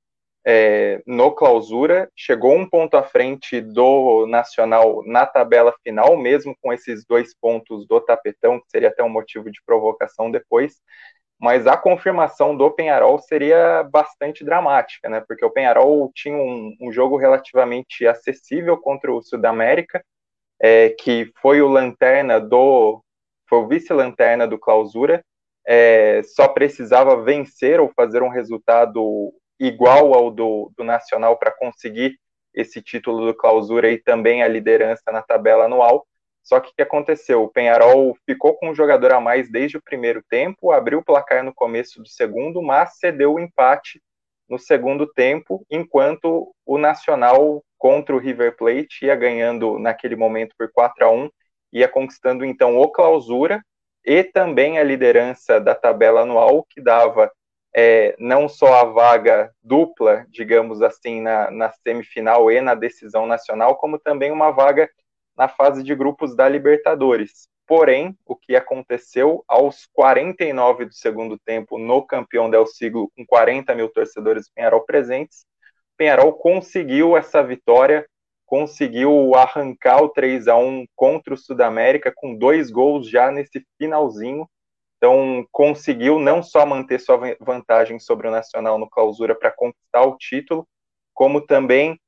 é, 0.44 1.00
no 1.06 1.30
clausura, 1.32 2.10
chegou 2.16 2.54
um 2.54 2.68
ponto 2.68 2.96
à 2.96 3.02
frente 3.02 3.60
do 3.60 4.26
Nacional 4.26 5.02
na 5.06 5.24
tabela 5.24 5.74
final, 5.82 6.16
mesmo 6.16 6.56
com 6.60 6.72
esses 6.72 7.04
dois 7.04 7.34
pontos 7.34 7.86
do 7.86 8.00
tapetão, 8.00 8.58
que 8.58 8.68
seria 8.68 8.88
até 8.88 9.02
um 9.02 9.08
motivo 9.08 9.50
de 9.50 9.60
provocação 9.64 10.30
depois. 10.30 10.80
Mas 11.38 11.66
a 11.66 11.76
confirmação 11.76 12.56
do 12.56 12.70
Penharol 12.70 13.18
seria 13.18 13.82
bastante 13.84 14.44
dramática, 14.44 15.08
né? 15.08 15.20
Porque 15.26 15.44
o 15.44 15.50
Penharol 15.50 16.10
tinha 16.14 16.36
um, 16.36 16.76
um 16.80 16.92
jogo 16.92 17.16
relativamente 17.16 18.06
acessível 18.06 18.76
contra 18.76 19.12
o 19.12 19.22
Sudamérica, 19.22 20.04
é, 20.60 20.90
que 20.90 21.32
foi 21.40 21.60
o 21.60 21.68
lanterna 21.68 22.40
do 22.40 23.02
foi 23.48 23.58
o 23.58 23.68
vice-lanterna 23.68 24.46
do 24.46 24.58
clausura, 24.58 25.22
é, 25.66 26.22
só 26.22 26.48
precisava 26.48 27.22
vencer 27.22 27.80
ou 27.80 27.92
fazer 27.94 28.22
um 28.22 28.30
resultado 28.30 29.32
igual 29.58 30.14
ao 30.14 30.30
do, 30.30 30.72
do 30.76 30.84
Nacional 30.84 31.36
para 31.38 31.50
conseguir 31.50 32.18
esse 32.54 32.82
título 32.82 33.26
do 33.26 33.34
clausura 33.34 33.90
e 33.90 33.98
também 33.98 34.42
a 34.42 34.48
liderança 34.48 35.10
na 35.10 35.22
tabela 35.22 35.64
anual. 35.64 36.06
Só 36.42 36.58
que 36.60 36.70
o 36.70 36.74
que 36.74 36.82
aconteceu? 36.82 37.42
O 37.42 37.48
Penharol 37.48 38.16
ficou 38.26 38.54
com 38.56 38.70
um 38.70 38.74
jogador 38.74 39.12
a 39.12 39.20
mais 39.20 39.50
desde 39.50 39.76
o 39.76 39.82
primeiro 39.82 40.22
tempo, 40.28 40.72
abriu 40.72 40.98
o 40.98 41.04
placar 41.04 41.44
no 41.44 41.54
começo 41.54 42.02
do 42.02 42.08
segundo, 42.08 42.60
mas 42.60 42.98
cedeu 42.98 43.34
o 43.34 43.40
empate 43.40 44.02
no 44.48 44.58
segundo 44.58 45.06
tempo, 45.06 45.64
enquanto 45.70 46.52
o 46.66 46.76
Nacional 46.76 47.62
contra 47.78 48.14
o 48.14 48.18
River 48.18 48.56
Plate 48.56 49.06
ia 49.06 49.14
ganhando 49.14 49.78
naquele 49.78 50.16
momento 50.16 50.54
por 50.58 50.70
4 50.70 51.04
a 51.04 51.10
1 51.10 51.30
ia 51.72 51.88
conquistando 51.88 52.44
então 52.44 52.76
o 52.76 52.88
clausura 52.90 53.64
e 54.04 54.22
também 54.22 54.78
a 54.78 54.84
liderança 54.84 55.58
da 55.58 55.74
tabela 55.74 56.20
anual, 56.20 56.66
que 56.68 56.80
dava 56.80 57.32
é, 57.74 58.14
não 58.18 58.48
só 58.48 58.80
a 58.80 58.84
vaga 58.84 59.52
dupla, 59.62 60.26
digamos 60.28 60.82
assim, 60.82 61.20
na, 61.20 61.50
na 61.50 61.72
semifinal 61.72 62.50
e 62.50 62.60
na 62.60 62.74
decisão 62.74 63.26
nacional, 63.26 63.76
como 63.76 63.98
também 63.98 64.30
uma 64.30 64.50
vaga 64.50 64.90
na 65.36 65.48
fase 65.48 65.82
de 65.82 65.94
grupos 65.94 66.36
da 66.36 66.48
Libertadores. 66.48 67.48
Porém, 67.66 68.16
o 68.26 68.36
que 68.36 68.54
aconteceu 68.54 69.42
aos 69.48 69.86
49 69.94 70.86
do 70.86 70.94
segundo 70.94 71.38
tempo 71.38 71.78
no 71.78 72.02
campeão 72.02 72.50
del 72.50 72.66
siglo, 72.66 73.10
com 73.16 73.24
40 73.24 73.74
mil 73.74 73.88
torcedores 73.88 74.46
do 74.46 74.52
Penharol 74.54 74.84
presentes, 74.84 75.46
Penharol 75.96 76.32
conseguiu 76.34 77.16
essa 77.16 77.42
vitória, 77.42 78.06
conseguiu 78.44 79.34
arrancar 79.34 80.02
o 80.02 80.08
3 80.08 80.48
a 80.48 80.56
1 80.56 80.84
contra 80.94 81.32
o 81.32 81.36
Sudamérica 81.36 82.12
com 82.14 82.36
dois 82.36 82.70
gols 82.70 83.08
já 83.08 83.30
nesse 83.30 83.64
finalzinho. 83.78 84.48
Então, 85.02 85.44
conseguiu 85.50 86.20
não 86.20 86.44
só 86.44 86.64
manter 86.64 87.00
sua 87.00 87.18
vantagem 87.40 87.98
sobre 87.98 88.28
o 88.28 88.30
Nacional 88.30 88.78
no 88.78 88.88
clausura 88.88 89.34
para 89.34 89.50
conquistar 89.50 90.02
o 90.02 90.16
título, 90.16 90.64
como 91.12 91.40
também 91.40 92.00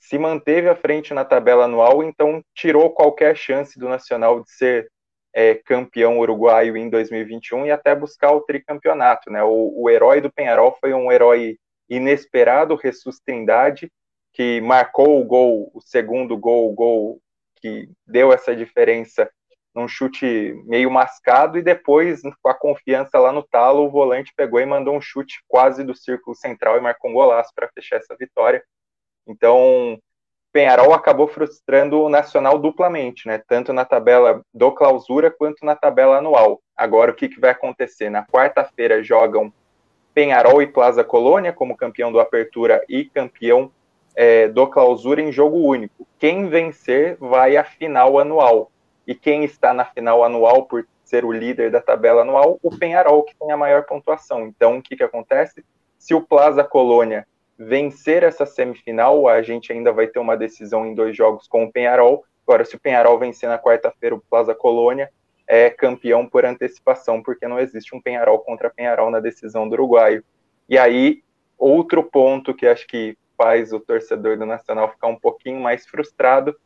se 0.00 0.18
manteve 0.18 0.68
à 0.68 0.74
frente 0.74 1.14
na 1.14 1.24
tabela 1.24 1.66
anual, 1.66 2.02
então 2.02 2.42
tirou 2.52 2.90
qualquer 2.90 3.36
chance 3.36 3.78
do 3.78 3.88
Nacional 3.88 4.42
de 4.42 4.50
ser 4.50 4.90
é, 5.32 5.54
campeão 5.54 6.18
uruguaio 6.18 6.76
em 6.76 6.90
2021 6.90 7.66
e 7.66 7.70
até 7.70 7.94
buscar 7.94 8.32
o 8.32 8.40
tricampeonato. 8.40 9.30
Né? 9.30 9.44
O, 9.44 9.82
o 9.82 9.88
herói 9.88 10.20
do 10.20 10.32
Penharol 10.32 10.76
foi 10.80 10.92
um 10.92 11.12
herói 11.12 11.56
inesperado, 11.88 12.76
Jesus 12.82 13.20
Trindade, 13.24 13.88
que 14.32 14.60
marcou 14.62 15.20
o 15.20 15.24
gol, 15.24 15.70
o 15.72 15.80
segundo 15.80 16.36
gol, 16.36 16.72
o 16.72 16.74
gol 16.74 17.20
que 17.60 17.88
deu 18.04 18.32
essa 18.32 18.56
diferença 18.56 19.30
num 19.76 19.86
chute 19.86 20.58
meio 20.64 20.90
mascado 20.90 21.58
e 21.58 21.62
depois, 21.62 22.22
com 22.42 22.48
a 22.48 22.54
confiança 22.54 23.18
lá 23.18 23.30
no 23.30 23.42
talo, 23.42 23.84
o 23.84 23.90
volante 23.90 24.32
pegou 24.34 24.58
e 24.58 24.64
mandou 24.64 24.96
um 24.96 25.00
chute 25.00 25.42
quase 25.46 25.84
do 25.84 25.94
círculo 25.94 26.34
central 26.34 26.78
e 26.78 26.80
marcou 26.80 27.10
um 27.10 27.14
golaço 27.14 27.52
para 27.54 27.68
fechar 27.68 27.96
essa 27.96 28.16
vitória. 28.16 28.64
Então, 29.28 29.98
Penharol 30.50 30.94
acabou 30.94 31.28
frustrando 31.28 32.00
o 32.00 32.08
Nacional 32.08 32.58
duplamente, 32.58 33.28
né? 33.28 33.42
Tanto 33.46 33.74
na 33.74 33.84
tabela 33.84 34.40
do 34.54 34.72
clausura 34.72 35.30
quanto 35.30 35.66
na 35.66 35.76
tabela 35.76 36.16
anual. 36.16 36.62
Agora, 36.74 37.10
o 37.10 37.14
que, 37.14 37.28
que 37.28 37.38
vai 37.38 37.50
acontecer? 37.50 38.08
Na 38.08 38.24
quarta-feira 38.24 39.02
jogam 39.02 39.52
Penharol 40.14 40.62
e 40.62 40.66
Plaza 40.66 41.04
Colônia 41.04 41.52
como 41.52 41.76
campeão 41.76 42.10
do 42.10 42.18
Apertura 42.18 42.82
e 42.88 43.04
campeão 43.04 43.70
é, 44.14 44.48
do 44.48 44.66
Clausura 44.66 45.20
em 45.20 45.30
jogo 45.30 45.58
único. 45.58 46.08
Quem 46.18 46.48
vencer 46.48 47.18
vai 47.20 47.58
à 47.58 47.62
final 47.62 48.18
anual. 48.18 48.70
E 49.06 49.14
quem 49.14 49.44
está 49.44 49.72
na 49.72 49.84
final 49.84 50.24
anual 50.24 50.64
por 50.64 50.86
ser 51.04 51.24
o 51.24 51.32
líder 51.32 51.70
da 51.70 51.80
tabela 51.80 52.22
anual? 52.22 52.58
O 52.62 52.76
Penharol, 52.76 53.22
que 53.22 53.36
tem 53.36 53.52
a 53.52 53.56
maior 53.56 53.84
pontuação. 53.84 54.46
Então, 54.46 54.78
o 54.78 54.82
que, 54.82 54.96
que 54.96 55.04
acontece? 55.04 55.64
Se 55.98 56.14
o 56.14 56.20
Plaza 56.20 56.64
Colônia 56.64 57.26
vencer 57.58 58.22
essa 58.22 58.44
semifinal, 58.44 59.28
a 59.28 59.40
gente 59.42 59.72
ainda 59.72 59.92
vai 59.92 60.06
ter 60.06 60.18
uma 60.18 60.36
decisão 60.36 60.84
em 60.84 60.94
dois 60.94 61.16
jogos 61.16 61.46
com 61.46 61.64
o 61.64 61.72
Penharol. 61.72 62.24
Agora, 62.46 62.64
se 62.64 62.76
o 62.76 62.80
Penharol 62.80 63.18
vencer 63.18 63.48
na 63.48 63.58
quarta-feira 63.58 64.14
o 64.14 64.20
Plaza 64.20 64.54
Colônia, 64.54 65.10
é 65.46 65.70
campeão 65.70 66.26
por 66.26 66.44
antecipação, 66.44 67.22
porque 67.22 67.46
não 67.46 67.58
existe 67.58 67.94
um 67.94 68.00
Penharol 68.00 68.40
contra 68.40 68.68
Penharol 68.68 69.10
na 69.10 69.20
decisão 69.20 69.68
do 69.68 69.74
Uruguaio. 69.74 70.24
E 70.68 70.76
aí, 70.76 71.22
outro 71.56 72.02
ponto 72.02 72.52
que 72.52 72.66
acho 72.66 72.86
que 72.86 73.16
faz 73.36 73.72
o 73.72 73.78
torcedor 73.78 74.36
do 74.36 74.46
Nacional 74.46 74.90
ficar 74.90 75.06
um 75.06 75.16
pouquinho 75.16 75.60
mais 75.60 75.86
frustrado 75.86 76.56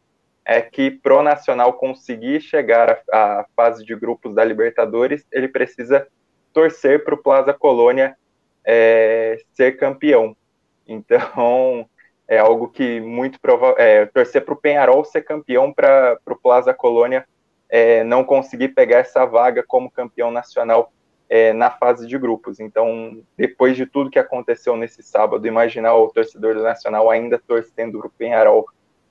é 0.50 0.60
que 0.60 0.90
pro 0.90 1.22
Nacional 1.22 1.74
conseguir 1.74 2.40
chegar 2.40 3.00
à, 3.12 3.46
fase 3.54 3.84
de 3.84 3.94
grupos 3.94 4.34
da 4.34 4.42
Libertadores, 4.42 5.24
ele 5.30 5.46
precisa 5.46 6.08
torcer 6.52 7.04
para 7.04 7.14
o 7.14 7.22
Plaza 7.22 7.54
Colônia 7.54 8.16
é, 8.64 9.40
ser 9.52 9.76
campeão. 9.76 10.36
Então, 10.92 11.88
é 12.26 12.36
algo 12.36 12.66
que 12.66 13.00
muito 13.00 13.40
provável. 13.40 13.76
É, 13.78 14.06
torcer 14.06 14.44
para 14.44 14.54
o 14.54 14.56
Penharol 14.56 15.04
ser 15.04 15.22
campeão 15.22 15.72
para 15.72 16.18
o 16.26 16.34
Plaza 16.34 16.74
Colônia 16.74 17.24
é, 17.68 18.02
não 18.02 18.24
conseguir 18.24 18.70
pegar 18.70 18.98
essa 18.98 19.24
vaga 19.24 19.62
como 19.64 19.88
campeão 19.88 20.32
nacional 20.32 20.92
é, 21.28 21.52
na 21.52 21.70
fase 21.70 22.08
de 22.08 22.18
grupos. 22.18 22.58
Então, 22.58 23.22
depois 23.36 23.76
de 23.76 23.86
tudo 23.86 24.10
que 24.10 24.18
aconteceu 24.18 24.76
nesse 24.76 25.00
sábado, 25.00 25.46
imaginar 25.46 25.94
o 25.94 26.08
torcedor 26.08 26.56
do 26.56 26.62
Nacional 26.64 27.08
ainda 27.08 27.38
torcendo 27.38 28.00
para 28.00 28.08
o 28.08 28.10
Penharol 28.10 28.66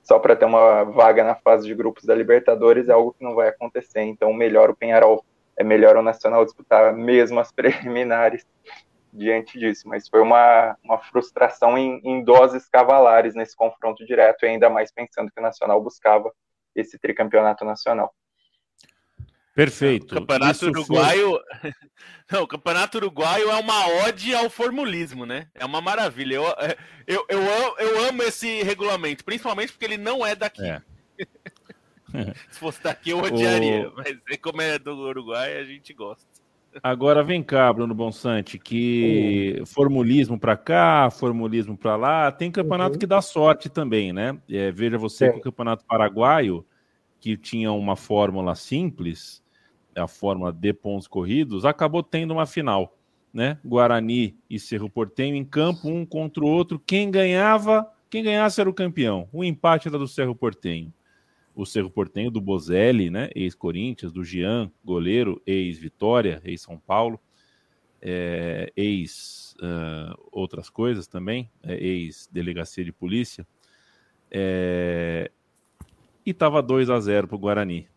só 0.09 0.17
para 0.17 0.35
ter 0.35 0.45
uma 0.45 0.85
vaga 0.85 1.23
na 1.23 1.35
fase 1.35 1.67
de 1.67 1.75
grupos 1.75 2.03
da 2.03 2.15
Libertadores 2.15 2.89
é 2.89 2.91
algo 2.91 3.13
que 3.13 3.23
não 3.23 3.35
vai 3.35 3.47
acontecer. 3.47 4.01
Então, 4.01 4.33
melhor 4.33 4.71
o 4.71 4.75
Penharol, 4.75 5.23
é 5.55 5.63
melhor 5.63 5.95
o 5.95 6.01
Nacional 6.01 6.43
disputar 6.43 6.91
mesmo 6.95 7.39
as 7.39 7.51
preliminares 7.53 8.43
diante 9.13 9.59
disso, 9.59 9.87
mas 9.87 10.07
foi 10.07 10.19
uma, 10.19 10.75
uma 10.83 10.97
frustração 10.97 11.77
em, 11.77 12.01
em 12.03 12.23
doses 12.23 12.67
cavalares 12.67 13.35
nesse 13.35 13.55
confronto 13.55 14.03
direto, 14.03 14.47
ainda 14.47 14.67
mais 14.67 14.91
pensando 14.91 15.31
que 15.31 15.39
o 15.39 15.43
Nacional 15.43 15.79
buscava 15.79 16.33
esse 16.75 16.97
tricampeonato 16.97 17.63
nacional. 17.63 18.11
Perfeito. 19.59 20.15
O 20.15 20.19
campeonato 20.19 20.51
Isso 20.51 20.69
Uruguaio. 20.69 21.39
Foi... 21.61 21.73
Não, 22.31 22.43
o 22.43 22.47
Campeonato 22.47 22.97
Uruguaio 22.97 23.49
é 23.49 23.55
uma 23.55 24.05
ode 24.05 24.33
ao 24.33 24.49
formulismo, 24.49 25.25
né? 25.25 25.47
É 25.53 25.65
uma 25.65 25.81
maravilha. 25.81 26.35
Eu, 26.35 26.45
é, 26.59 26.77
eu, 27.05 27.25
eu, 27.27 27.39
amo, 27.39 27.75
eu 27.77 28.07
amo 28.07 28.23
esse 28.23 28.63
regulamento, 28.63 29.25
principalmente 29.25 29.73
porque 29.73 29.83
ele 29.83 29.97
não 29.97 30.25
é 30.25 30.35
daqui. 30.35 30.63
É. 30.63 30.81
Se 32.49 32.59
fosse 32.59 32.81
daqui, 32.81 33.09
eu 33.09 33.17
odiaria. 33.17 33.89
O... 33.91 33.93
Mas 33.95 34.37
como 34.41 34.61
é 34.61 34.79
do 34.79 34.95
Uruguai, 34.95 35.57
a 35.57 35.65
gente 35.65 35.93
gosta. 35.93 36.25
Agora 36.81 37.21
vem 37.21 37.43
cá, 37.43 37.73
Bruno 37.73 37.93
Bonsante, 37.93 38.57
que 38.57 39.61
formulismo 39.65 40.39
para 40.39 40.55
cá, 40.55 41.09
formulismo 41.09 41.75
para 41.75 41.97
lá, 41.97 42.31
tem 42.31 42.49
campeonato 42.49 42.93
uhum. 42.93 42.99
que 42.99 43.07
dá 43.07 43.21
sorte 43.21 43.67
também, 43.67 44.13
né? 44.13 44.37
É, 44.47 44.71
veja 44.71 44.97
você 44.97 45.25
é. 45.25 45.31
que 45.31 45.39
o 45.39 45.41
campeonato 45.41 45.83
paraguaio, 45.85 46.65
que 47.19 47.35
tinha 47.35 47.71
uma 47.71 47.95
fórmula 47.95 48.53
simples, 48.55 49.43
a 49.99 50.07
fórmula 50.07 50.51
de 50.51 50.73
pontos 50.73 51.07
corridos, 51.07 51.65
acabou 51.65 52.01
tendo 52.01 52.31
uma 52.31 52.45
final, 52.45 52.97
né? 53.33 53.59
Guarani 53.63 54.35
e 54.49 54.59
Cerro 54.59 54.89
Portenho 54.89 55.35
em 55.35 55.45
campo, 55.45 55.89
um 55.89 56.05
contra 56.05 56.43
o 56.43 56.47
outro. 56.47 56.81
Quem 56.85 57.11
ganhava, 57.11 57.87
quem 58.09 58.23
ganhasse 58.23 58.59
era 58.59 58.69
o 58.69 58.73
campeão. 58.73 59.27
O 59.31 59.43
empate 59.43 59.87
era 59.87 59.97
do 59.97 60.07
Cerro 60.07 60.35
Portenho 60.35 60.93
o 61.61 61.65
Cerro 61.65 61.89
Portenho 61.89 62.31
do 62.31 62.39
Bozelli, 62.39 63.09
né, 63.09 63.29
ex-Corinthians, 63.35 64.13
do 64.13 64.23
Jean, 64.23 64.71
goleiro, 64.83 65.41
ex-Vitória, 65.45 66.41
ex-São 66.45 66.79
Paulo, 66.79 67.19
é, 68.01 68.71
ex 68.77 69.57
uh, 69.59 70.17
outras 70.31 70.69
coisas 70.69 71.05
também, 71.05 71.51
é, 71.61 71.75
ex-delegacia 71.75 72.85
de 72.85 72.93
polícia, 72.93 73.45
é, 74.31 75.29
e 76.25 76.31
estava 76.31 76.61
2 76.61 76.89
a 76.89 76.97
0 76.97 77.27
para 77.27 77.35
o 77.35 77.39
Guarani. 77.39 77.89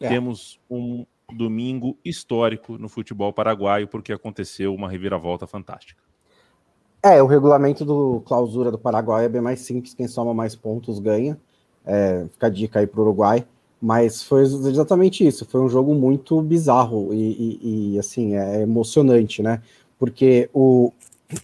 É. 0.00 0.08
Temos 0.08 0.58
um 0.70 1.04
domingo 1.32 1.96
histórico 2.04 2.78
no 2.78 2.88
futebol 2.88 3.32
paraguaio, 3.32 3.88
porque 3.88 4.12
aconteceu 4.12 4.74
uma 4.74 4.88
reviravolta 4.88 5.46
fantástica. 5.46 6.00
É, 7.02 7.22
o 7.22 7.26
regulamento 7.26 7.84
do 7.84 8.22
clausura 8.26 8.70
do 8.70 8.78
Paraguai 8.78 9.26
é 9.26 9.28
bem 9.28 9.40
mais 9.40 9.60
simples, 9.60 9.94
quem 9.94 10.08
soma 10.08 10.34
mais 10.34 10.56
pontos 10.56 10.98
ganha. 10.98 11.38
É, 11.84 12.26
fica 12.32 12.46
a 12.46 12.50
dica 12.50 12.80
aí 12.80 12.86
para 12.86 13.00
o 13.00 13.04
Uruguai. 13.04 13.46
Mas 13.80 14.22
foi 14.22 14.42
exatamente 14.42 15.26
isso. 15.26 15.44
Foi 15.44 15.60
um 15.60 15.68
jogo 15.68 15.94
muito 15.94 16.40
bizarro 16.40 17.12
e, 17.12 17.60
e, 17.62 17.94
e 17.94 17.98
assim, 17.98 18.34
é 18.34 18.62
emocionante, 18.62 19.42
né? 19.42 19.62
Porque 19.98 20.48
o, 20.52 20.92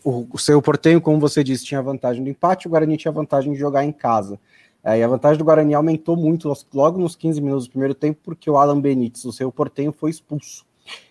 o, 0.02 0.26
o 0.32 0.38
seu 0.38 0.60
Portenho, 0.62 1.00
como 1.00 1.20
você 1.20 1.44
disse, 1.44 1.64
tinha 1.64 1.82
vantagem 1.82 2.24
do 2.24 2.30
empate, 2.30 2.66
o 2.66 2.70
Guarani 2.70 2.96
tinha 2.96 3.12
vantagem 3.12 3.52
de 3.52 3.58
jogar 3.58 3.84
em 3.84 3.92
casa. 3.92 4.40
É, 4.84 4.98
e 4.98 5.02
a 5.02 5.08
vantagem 5.08 5.38
do 5.38 5.44
Guarani 5.44 5.74
aumentou 5.74 6.16
muito 6.16 6.52
logo 6.74 6.98
nos 6.98 7.14
15 7.14 7.40
minutos 7.40 7.66
do 7.66 7.70
primeiro 7.70 7.94
tempo, 7.94 8.20
porque 8.22 8.50
o 8.50 8.56
Alan 8.56 8.80
Benítez, 8.80 9.24
o 9.24 9.32
seu 9.32 9.52
Portenho, 9.52 9.92
foi 9.92 10.10
expulso. 10.10 10.64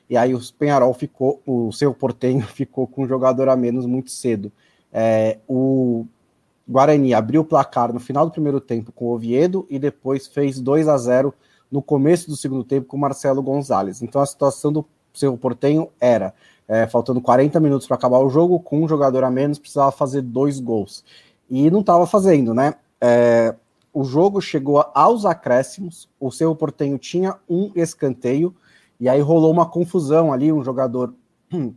E 0.10 0.18
aí 0.18 0.36
o 0.36 0.40
Penharol 0.60 0.94
ficou, 0.94 1.42
o 1.46 1.72
seu 1.72 1.94
Portenho 1.94 2.42
ficou 2.54 2.86
com 2.86 3.04
um 3.04 3.08
jogador 3.08 3.48
a 3.48 3.56
menos 3.56 3.86
muito 3.86 4.12
cedo. 4.12 4.52
É, 4.92 5.40
o 5.48 6.06
Guarani 6.68 7.14
abriu 7.14 7.42
o 7.42 7.46
placar 7.46 7.94
no 7.94 8.00
final 8.00 8.26
do 8.26 8.32
primeiro 8.32 8.60
tempo 8.60 8.92
com 8.92 9.06
o 9.06 9.14
Oviedo 9.14 9.66
e 9.70 9.80
depois 9.80 10.28
fez 10.28 10.60
2 10.60 10.88
a 10.90 10.98
0 10.98 11.34
no 11.72 11.82
começo 11.82 12.30
do 12.30 12.36
segundo 12.36 12.66
tempo 12.66 12.88
com 12.88 12.98
o 12.98 13.00
Marcelo 13.00 13.42
Gonzalez. 13.42 14.02
Então 14.02 14.22
a 14.22 14.26
situação 14.26 14.74
do 14.74 14.86
seu 15.14 15.38
Portenho 15.38 15.90
era, 16.00 16.34
é, 16.68 16.86
faltando 16.88 17.22
40 17.22 17.60
minutos 17.62 17.88
para 17.88 17.96
acabar 17.96 18.20
o 18.20 18.30
jogo, 18.30 18.60
com 18.60 18.84
um 18.84 18.88
jogador 18.88 19.24
a 19.24 19.32
menos, 19.32 19.58
precisava 19.58 19.92
fazer 19.92 20.22
dois 20.22 20.60
gols. 20.60 21.06
E 21.50 21.72
não 21.72 21.80
estava 21.80 22.06
fazendo, 22.06 22.54
né? 22.54 22.74
É, 23.00 23.56
o 23.94 24.04
jogo 24.04 24.40
chegou 24.40 24.86
aos 24.94 25.26
acréscimos, 25.26 26.10
o 26.20 26.32
seu 26.32 26.56
Portenho 26.56 26.98
tinha 26.98 27.36
um 27.50 27.72
escanteio, 27.76 28.56
e 29.00 29.10
aí 29.10 29.20
rolou 29.20 29.52
uma 29.52 29.66
confusão 29.66 30.32
ali, 30.32 30.52
um 30.52 30.64
jogador 30.64 31.14
do 31.52 31.76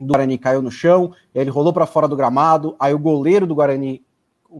Guarani 0.00 0.38
caiu 0.38 0.60
no 0.60 0.70
chão, 0.70 1.12
ele 1.34 1.50
rolou 1.50 1.72
para 1.72 1.86
fora 1.86 2.08
do 2.08 2.16
gramado, 2.16 2.74
aí 2.78 2.92
o 2.92 2.98
goleiro 2.98 3.46
do 3.46 3.54
Guarani, 3.54 4.04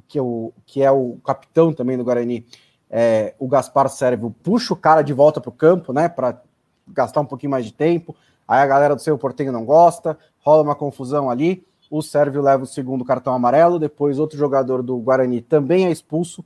que, 0.07 0.19
é 0.19 0.23
o, 0.23 0.53
que 0.65 0.83
é 0.83 0.91
o 0.91 1.19
capitão 1.25 1.73
também 1.73 1.97
do 1.97 2.05
Guarani, 2.05 2.47
é, 2.89 3.35
o 3.39 3.49
Gaspar 3.49 3.89
Sérvio, 3.89 4.35
puxa 4.43 4.73
o 4.73 4.77
cara 4.77 5.03
de 5.03 5.13
volta 5.13 5.41
para 5.41 5.49
o 5.49 5.53
campo, 5.53 5.93
né, 5.93 6.09
para 6.09 6.41
gastar 6.87 7.21
um 7.21 7.27
pouquinho 7.27 7.51
mais 7.51 7.65
de 7.65 7.73
tempo, 7.73 8.15
aí 8.47 8.61
a 8.61 8.67
galera 8.67 8.95
do 8.95 9.01
seu 9.01 9.19
Portenho 9.19 9.51
não 9.51 9.65
gosta, 9.65 10.17
rola 10.39 10.63
uma 10.63 10.75
confusão 10.75 11.29
ali, 11.29 11.67
o 11.91 12.01
Sérvio 12.01 12.41
leva 12.41 12.63
o 12.63 12.67
segundo 12.67 13.05
cartão 13.05 13.35
amarelo, 13.35 13.79
depois 13.79 14.19
outro 14.19 14.39
jogador 14.39 14.83
do 14.83 14.97
Guarani 14.99 15.43
também 15.43 15.87
é 15.87 15.91
expulso, 15.91 16.45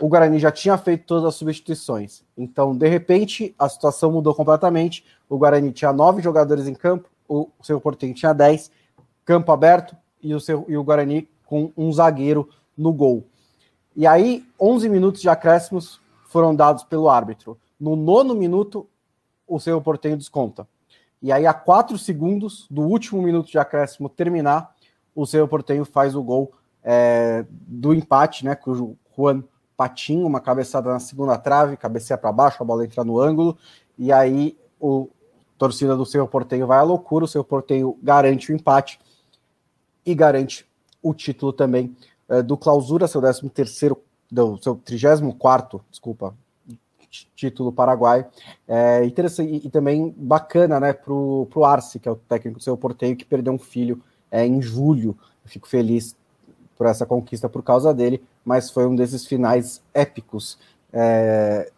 o 0.00 0.08
Guarani 0.08 0.38
já 0.38 0.50
tinha 0.50 0.76
feito 0.78 1.04
todas 1.04 1.24
as 1.24 1.34
substituições. 1.34 2.22
Então, 2.36 2.74
de 2.74 2.88
repente, 2.88 3.54
a 3.58 3.68
situação 3.68 4.10
mudou 4.10 4.34
completamente. 4.34 5.04
O 5.28 5.36
Guarani 5.36 5.72
tinha 5.72 5.92
nove 5.92 6.22
jogadores 6.22 6.66
em 6.66 6.74
campo, 6.74 7.08
o 7.28 7.48
seu 7.62 7.80
Portenho 7.80 8.14
tinha 8.14 8.32
dez, 8.32 8.70
campo 9.24 9.52
aberto 9.52 9.94
e 10.22 10.34
o, 10.34 10.40
seu, 10.40 10.64
e 10.68 10.76
o 10.76 10.82
Guarani 10.82 11.28
com 11.44 11.70
um 11.76 11.92
zagueiro 11.92 12.48
no 12.76 12.92
gol. 12.92 13.24
E 13.94 14.06
aí, 14.06 14.44
11 14.58 14.88
minutos 14.88 15.20
de 15.20 15.28
acréscimos 15.28 16.00
foram 16.28 16.54
dados 16.54 16.82
pelo 16.82 17.08
árbitro. 17.08 17.58
No 17.78 17.94
nono 17.94 18.34
minuto, 18.34 18.88
o 19.46 19.60
seu 19.60 19.80
Portenho 19.80 20.16
desconta. 20.16 20.66
E 21.20 21.30
aí, 21.30 21.46
a 21.46 21.52
quatro 21.52 21.98
segundos 21.98 22.66
do 22.70 22.82
último 22.82 23.20
minuto 23.20 23.50
de 23.50 23.58
acréscimo 23.58 24.08
terminar, 24.08 24.74
o 25.14 25.26
seu 25.26 25.46
Portenho 25.46 25.84
faz 25.84 26.14
o 26.14 26.22
gol 26.22 26.52
é, 26.82 27.44
do 27.50 27.92
empate, 27.92 28.44
né? 28.44 28.54
Cujo 28.54 28.96
Juan 29.14 29.44
patinho, 29.80 30.26
uma 30.26 30.42
cabeçada 30.42 30.92
na 30.92 31.00
segunda 31.00 31.38
trave, 31.38 31.74
cabeceia 31.74 32.18
para 32.18 32.30
baixo, 32.30 32.62
a 32.62 32.66
bola 32.66 32.84
entra 32.84 33.02
no 33.02 33.18
ângulo, 33.18 33.56
e 33.96 34.12
aí 34.12 34.54
o 34.78 35.08
torcida 35.56 35.96
do 35.96 36.04
seu 36.04 36.28
Porteio 36.28 36.66
vai 36.66 36.80
à 36.80 36.82
loucura, 36.82 37.24
o 37.24 37.28
seu 37.28 37.42
Porteio 37.42 37.96
garante 38.02 38.52
o 38.52 38.54
empate 38.54 39.00
e 40.04 40.14
garante 40.14 40.66
o 41.02 41.14
título 41.14 41.50
também 41.50 41.96
é, 42.28 42.42
do 42.42 42.58
Clausura, 42.58 43.08
seu 43.08 43.22
13 43.22 43.48
terceiro, 43.48 43.98
do 44.30 44.62
seu 44.62 44.74
34 44.74 45.82
desculpa, 45.90 46.34
título 47.34 47.72
paraguai. 47.72 48.26
É 48.68 49.02
interessante 49.06 49.66
e 49.66 49.70
também 49.70 50.14
bacana, 50.14 50.78
né, 50.78 50.92
pro, 50.92 51.48
pro 51.50 51.64
Arce, 51.64 51.98
que 51.98 52.06
é 52.06 52.12
o 52.12 52.16
técnico 52.16 52.58
do 52.58 52.62
seu 52.62 52.76
Porteio, 52.76 53.16
que 53.16 53.24
perdeu 53.24 53.54
um 53.54 53.58
filho 53.58 54.02
é, 54.30 54.46
em 54.46 54.60
julho. 54.60 55.16
Eu 55.42 55.50
fico 55.50 55.66
feliz 55.66 56.14
por 56.80 56.86
essa 56.86 57.04
conquista 57.04 57.46
por 57.46 57.62
causa 57.62 57.92
dele, 57.92 58.22
mas 58.42 58.70
foi 58.70 58.86
um 58.86 58.96
desses 58.96 59.26
finais 59.26 59.82
épicos 59.92 60.58
é, 60.90 61.70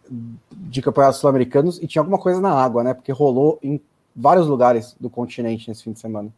de 0.49 0.81
campeonatos 0.81 1.19
sul-americanos 1.19 1.77
e 1.83 1.87
tinha 1.87 2.01
alguma 2.01 2.17
coisa 2.17 2.39
na 2.39 2.53
água, 2.53 2.85
né? 2.85 2.93
Porque 2.93 3.11
rolou 3.11 3.59
em 3.61 3.81
vários 4.15 4.47
lugares 4.47 4.95
do 4.97 5.09
continente 5.09 5.67
nesse 5.67 5.83
fim 5.83 5.91
de 5.91 5.99
semana. 5.99 6.33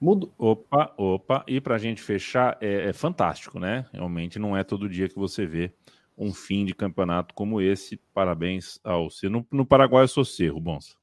Mudo. 0.00 0.32
Opa, 0.38 0.90
opa. 0.96 1.44
E 1.46 1.60
para 1.60 1.74
a 1.74 1.78
gente 1.78 2.00
fechar, 2.00 2.56
é, 2.58 2.88
é, 2.88 2.92
fantástico, 2.94 3.58
né? 3.58 3.84
Realmente 3.92 4.38
não 4.38 4.56
é 4.56 4.64
todo 4.64 4.88
dia 4.88 5.06
que 5.06 5.16
você 5.16 5.44
vê 5.44 5.70
um 6.16 6.32
fim 6.32 6.64
de 6.64 6.74
campeonato 6.74 7.34
como 7.34 7.60
esse. 7.60 8.00
Parabéns 8.14 8.80
ao 8.82 9.10
Cerro. 9.10 9.32
No, 9.34 9.46
no 9.50 9.66
Paraguai 9.66 10.04
eu 10.04 10.08
sou 10.08 10.24
Cerro, 10.24 10.58
Bonsa. 10.58 10.94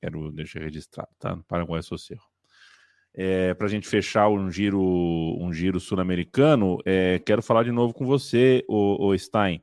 Quero 0.00 0.30
deixar 0.30 0.60
registrado, 0.60 1.08
tá? 1.18 1.34
No 1.34 1.42
Paraguai 1.42 1.80
eu 1.80 1.82
sou 1.82 1.98
Cerro 1.98 2.29
é, 3.14 3.54
para 3.54 3.66
a 3.66 3.70
gente 3.70 3.88
fechar 3.88 4.28
um 4.28 4.50
giro, 4.50 4.80
um 4.80 5.52
giro 5.52 5.80
sul-americano, 5.80 6.78
é, 6.84 7.18
quero 7.18 7.42
falar 7.42 7.64
de 7.64 7.72
novo 7.72 7.92
com 7.92 8.06
você, 8.06 8.64
o, 8.68 9.08
o 9.08 9.18
Stein, 9.18 9.62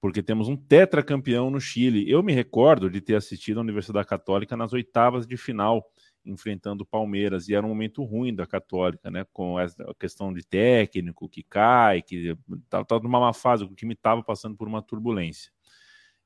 porque 0.00 0.22
temos 0.22 0.48
um 0.48 0.56
tetracampeão 0.56 1.50
no 1.50 1.60
Chile. 1.60 2.10
Eu 2.10 2.22
me 2.22 2.32
recordo 2.32 2.90
de 2.90 3.00
ter 3.00 3.14
assistido 3.14 3.58
a 3.58 3.60
Universidade 3.62 4.08
Católica 4.08 4.56
nas 4.56 4.72
oitavas 4.72 5.26
de 5.26 5.36
final, 5.36 5.84
enfrentando 6.24 6.82
o 6.82 6.86
Palmeiras, 6.86 7.48
e 7.48 7.54
era 7.54 7.64
um 7.64 7.68
momento 7.68 8.02
ruim 8.04 8.34
da 8.34 8.46
Católica, 8.46 9.10
né? 9.10 9.24
Com 9.32 9.56
a 9.58 9.66
questão 9.98 10.32
de 10.32 10.44
técnico 10.44 11.28
que 11.28 11.42
cai, 11.42 12.02
que 12.02 12.36
estava 12.64 12.84
tá, 12.84 12.98
tá 12.98 13.00
numa 13.00 13.20
má 13.20 13.32
fase, 13.32 13.64
o 13.64 13.74
time 13.74 13.94
estava 13.94 14.22
passando 14.22 14.56
por 14.56 14.66
uma 14.66 14.82
turbulência. 14.82 15.52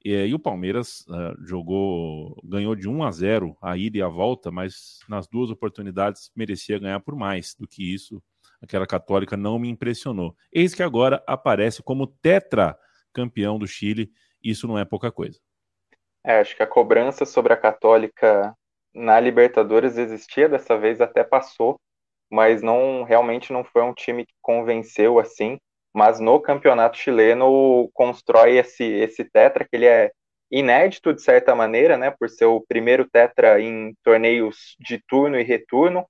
E, 0.04 0.26
e 0.26 0.34
o 0.34 0.38
Palmeiras 0.38 1.00
uh, 1.08 1.46
jogou, 1.46 2.38
ganhou 2.44 2.74
de 2.74 2.88
1 2.88 3.02
a 3.02 3.10
0 3.10 3.56
a 3.62 3.76
ida 3.76 3.98
e 3.98 4.02
a 4.02 4.08
volta, 4.08 4.50
mas 4.50 5.00
nas 5.08 5.26
duas 5.26 5.50
oportunidades 5.50 6.30
merecia 6.36 6.78
ganhar 6.78 7.00
por 7.00 7.16
mais 7.16 7.54
do 7.58 7.66
que 7.66 7.94
isso. 7.94 8.22
Aquela 8.60 8.86
católica 8.86 9.36
não 9.36 9.58
me 9.58 9.68
impressionou. 9.68 10.36
Eis 10.52 10.74
que 10.74 10.82
agora 10.82 11.22
aparece 11.26 11.82
como 11.82 12.06
tetra 12.06 12.78
campeão 13.12 13.58
do 13.58 13.66
Chile. 13.66 14.10
Isso 14.42 14.68
não 14.68 14.78
é 14.78 14.84
pouca 14.84 15.10
coisa. 15.10 15.40
É, 16.22 16.40
acho 16.40 16.56
que 16.56 16.62
a 16.62 16.66
cobrança 16.66 17.24
sobre 17.24 17.52
a 17.52 17.56
Católica 17.56 18.54
na 18.94 19.18
Libertadores 19.20 19.96
existia, 19.98 20.48
dessa 20.48 20.78
vez 20.78 21.00
até 21.00 21.24
passou, 21.24 21.78
mas 22.30 22.62
não 22.62 23.02
realmente 23.02 23.52
não 23.52 23.64
foi 23.64 23.82
um 23.82 23.92
time 23.92 24.24
que 24.24 24.34
convenceu 24.40 25.18
assim 25.18 25.58
mas 25.94 26.18
no 26.18 26.40
campeonato 26.40 26.98
chileno 26.98 27.88
constrói 27.94 28.58
esse, 28.58 28.84
esse 28.84 29.24
tetra, 29.24 29.64
que 29.64 29.76
ele 29.76 29.86
é 29.86 30.10
inédito 30.50 31.12
de 31.14 31.22
certa 31.22 31.54
maneira, 31.54 31.96
né, 31.96 32.10
por 32.10 32.28
ser 32.28 32.46
o 32.46 32.60
primeiro 32.60 33.08
tetra 33.08 33.60
em 33.60 33.94
torneios 34.02 34.76
de 34.80 35.00
turno 35.06 35.38
e 35.38 35.42
retorno. 35.42 36.04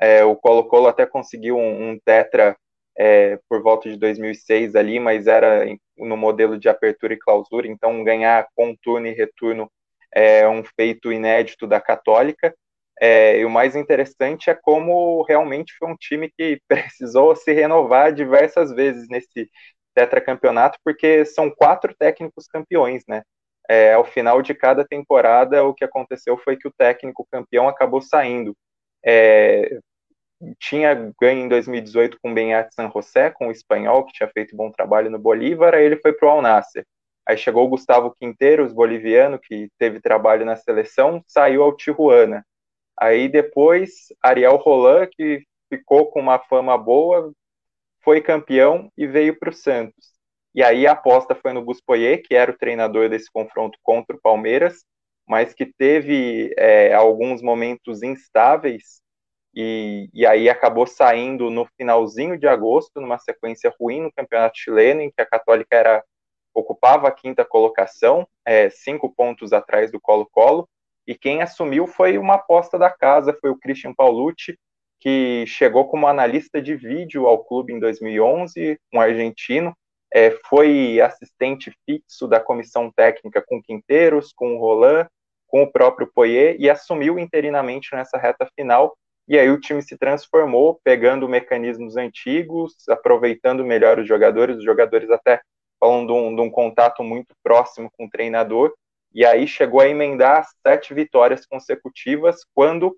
É, 0.00 0.24
o 0.24 0.36
Colo-Colo 0.36 0.88
até 0.88 1.06
conseguiu 1.06 1.56
um, 1.56 1.90
um 1.90 1.98
tetra 2.04 2.56
é, 2.96 3.38
por 3.48 3.62
volta 3.62 3.88
de 3.88 3.96
2006 3.96 4.74
ali, 4.74 4.98
mas 4.98 5.26
era 5.26 5.64
no 5.96 6.16
modelo 6.16 6.58
de 6.58 6.68
apertura 6.68 7.14
e 7.14 7.18
clausura, 7.18 7.66
então 7.68 8.02
ganhar 8.04 8.46
com 8.54 8.74
turno 8.76 9.06
e 9.06 9.12
retorno 9.12 9.70
é 10.12 10.48
um 10.48 10.64
feito 10.64 11.12
inédito 11.12 11.66
da 11.66 11.80
Católica. 11.80 12.54
É, 13.00 13.38
e 13.38 13.44
o 13.44 13.50
mais 13.50 13.76
interessante 13.76 14.50
é 14.50 14.54
como 14.54 15.22
realmente 15.22 15.74
foi 15.78 15.88
um 15.88 15.96
time 15.96 16.30
que 16.30 16.60
precisou 16.68 17.36
se 17.36 17.52
renovar 17.52 18.12
diversas 18.12 18.72
vezes 18.72 19.08
nesse 19.08 19.50
tetracampeonato, 19.94 20.78
porque 20.84 21.24
são 21.24 21.50
quatro 21.50 21.94
técnicos 21.96 22.46
campeões, 22.46 23.02
né? 23.08 23.22
É, 23.68 23.92
ao 23.94 24.04
final 24.04 24.40
de 24.42 24.54
cada 24.54 24.84
temporada, 24.84 25.64
o 25.64 25.74
que 25.74 25.84
aconteceu 25.84 26.38
foi 26.38 26.56
que 26.56 26.66
o 26.68 26.72
técnico 26.72 27.26
campeão 27.30 27.68
acabou 27.68 28.00
saindo. 28.00 28.56
É, 29.04 29.78
tinha 30.58 30.94
ganho 31.20 31.44
em 31.44 31.48
2018 31.48 32.18
com 32.22 32.30
o 32.30 32.34
Benhat 32.34 32.72
San 32.74 32.90
José, 32.90 33.30
com 33.30 33.48
o 33.48 33.52
espanhol, 33.52 34.04
que 34.04 34.12
tinha 34.12 34.28
feito 34.28 34.56
bom 34.56 34.70
trabalho 34.70 35.10
no 35.10 35.18
Bolívar, 35.18 35.74
aí 35.74 35.84
ele 35.84 35.96
foi 35.96 36.12
para 36.12 36.28
o 36.28 36.30
Al 36.30 36.42
Aí 37.26 37.36
chegou 37.36 37.66
o 37.66 37.68
Gustavo 37.68 38.14
Quinteiros, 38.18 38.72
boliviano, 38.72 39.38
que 39.38 39.68
teve 39.78 40.00
trabalho 40.00 40.46
na 40.46 40.56
seleção, 40.56 41.22
saiu 41.26 41.62
ao 41.62 41.76
Tijuana. 41.76 42.44
Aí 43.00 43.28
depois, 43.28 44.08
Ariel 44.22 44.56
Roland, 44.56 45.08
que 45.12 45.44
ficou 45.68 46.10
com 46.10 46.20
uma 46.20 46.38
fama 46.38 46.76
boa, 46.76 47.32
foi 48.02 48.20
campeão 48.20 48.90
e 48.96 49.06
veio 49.06 49.38
para 49.38 49.50
o 49.50 49.52
Santos. 49.52 50.12
E 50.54 50.62
aí 50.62 50.86
a 50.86 50.92
aposta 50.92 51.34
foi 51.34 51.52
no 51.52 51.64
Buspoyer, 51.64 52.22
que 52.22 52.34
era 52.34 52.50
o 52.50 52.58
treinador 52.58 53.08
desse 53.08 53.30
confronto 53.30 53.78
contra 53.82 54.16
o 54.16 54.20
Palmeiras, 54.20 54.84
mas 55.26 55.52
que 55.52 55.66
teve 55.66 56.54
é, 56.56 56.92
alguns 56.94 57.42
momentos 57.42 58.02
instáveis 58.02 59.02
e, 59.54 60.08
e, 60.12 60.26
aí 60.26 60.48
acabou 60.48 60.86
saindo 60.86 61.50
no 61.50 61.66
finalzinho 61.76 62.38
de 62.38 62.46
agosto, 62.46 63.00
numa 63.00 63.18
sequência 63.18 63.74
ruim 63.80 64.02
no 64.02 64.12
Campeonato 64.12 64.58
Chileno, 64.58 65.00
em 65.00 65.10
que 65.10 65.20
a 65.20 65.26
Católica 65.26 65.74
era 65.74 66.04
ocupava 66.54 67.08
a 67.08 67.12
quinta 67.12 67.44
colocação, 67.44 68.26
é, 68.44 68.68
cinco 68.70 69.12
pontos 69.14 69.52
atrás 69.52 69.90
do 69.90 70.00
Colo-Colo, 70.00 70.68
e 71.08 71.14
quem 71.14 71.40
assumiu 71.40 71.86
foi 71.86 72.18
uma 72.18 72.34
aposta 72.34 72.78
da 72.78 72.90
casa, 72.90 73.34
foi 73.40 73.48
o 73.48 73.58
Christian 73.58 73.94
Paulucci, 73.94 74.58
que 75.00 75.46
chegou 75.46 75.88
como 75.88 76.06
analista 76.06 76.60
de 76.60 76.76
vídeo 76.76 77.26
ao 77.26 77.42
clube 77.42 77.72
em 77.72 77.80
2011, 77.80 78.78
um 78.92 79.00
argentino, 79.00 79.74
é, 80.12 80.32
foi 80.48 81.00
assistente 81.00 81.72
fixo 81.86 82.28
da 82.28 82.38
comissão 82.38 82.92
técnica 82.94 83.42
com 83.46 83.62
Quinteiros, 83.62 84.34
com 84.34 84.54
o 84.54 84.60
Roland, 84.60 85.08
com 85.46 85.62
o 85.62 85.72
próprio 85.72 86.10
Poyer, 86.14 86.56
e 86.58 86.68
assumiu 86.68 87.18
interinamente 87.18 87.88
nessa 87.94 88.18
reta 88.18 88.46
final, 88.54 88.94
e 89.26 89.38
aí 89.38 89.48
o 89.50 89.58
time 89.58 89.80
se 89.80 89.96
transformou, 89.96 90.78
pegando 90.84 91.26
mecanismos 91.26 91.96
antigos, 91.96 92.74
aproveitando 92.86 93.64
melhor 93.64 93.98
os 93.98 94.06
jogadores, 94.06 94.58
os 94.58 94.64
jogadores 94.64 95.10
até 95.10 95.40
falam 95.80 96.06
de 96.06 96.12
um, 96.12 96.36
de 96.36 96.42
um 96.42 96.50
contato 96.50 97.02
muito 97.02 97.34
próximo 97.42 97.90
com 97.96 98.04
o 98.04 98.10
treinador, 98.10 98.74
e 99.12 99.24
aí 99.24 99.46
chegou 99.46 99.80
a 99.80 99.88
emendar 99.88 100.46
sete 100.66 100.92
vitórias 100.94 101.46
consecutivas 101.46 102.44
quando 102.54 102.96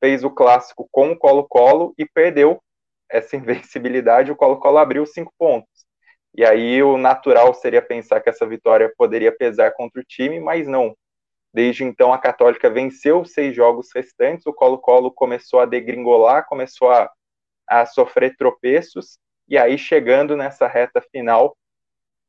fez 0.00 0.24
o 0.24 0.30
clássico 0.30 0.88
com 0.90 1.12
o 1.12 1.18
Colo-Colo 1.18 1.94
e 1.98 2.06
perdeu 2.06 2.62
essa 3.08 3.36
invencibilidade. 3.36 4.30
O 4.30 4.36
Colo-Colo 4.36 4.78
abriu 4.78 5.04
cinco 5.06 5.32
pontos. 5.38 5.86
E 6.34 6.44
aí 6.44 6.82
o 6.82 6.96
natural 6.96 7.52
seria 7.54 7.82
pensar 7.82 8.20
que 8.20 8.28
essa 8.28 8.46
vitória 8.46 8.92
poderia 8.96 9.36
pesar 9.36 9.72
contra 9.72 10.00
o 10.00 10.04
time, 10.04 10.38
mas 10.38 10.68
não. 10.68 10.94
Desde 11.52 11.82
então 11.82 12.12
a 12.12 12.18
Católica 12.18 12.70
venceu 12.70 13.22
os 13.22 13.32
seis 13.32 13.56
jogos 13.56 13.88
restantes, 13.94 14.46
o 14.46 14.52
Colo-Colo 14.52 15.10
começou 15.10 15.60
a 15.60 15.66
degringolar, 15.66 16.46
começou 16.46 16.90
a, 16.90 17.10
a 17.66 17.86
sofrer 17.86 18.36
tropeços, 18.36 19.18
e 19.48 19.56
aí 19.56 19.78
chegando 19.78 20.36
nessa 20.36 20.68
reta 20.68 21.00
final, 21.10 21.56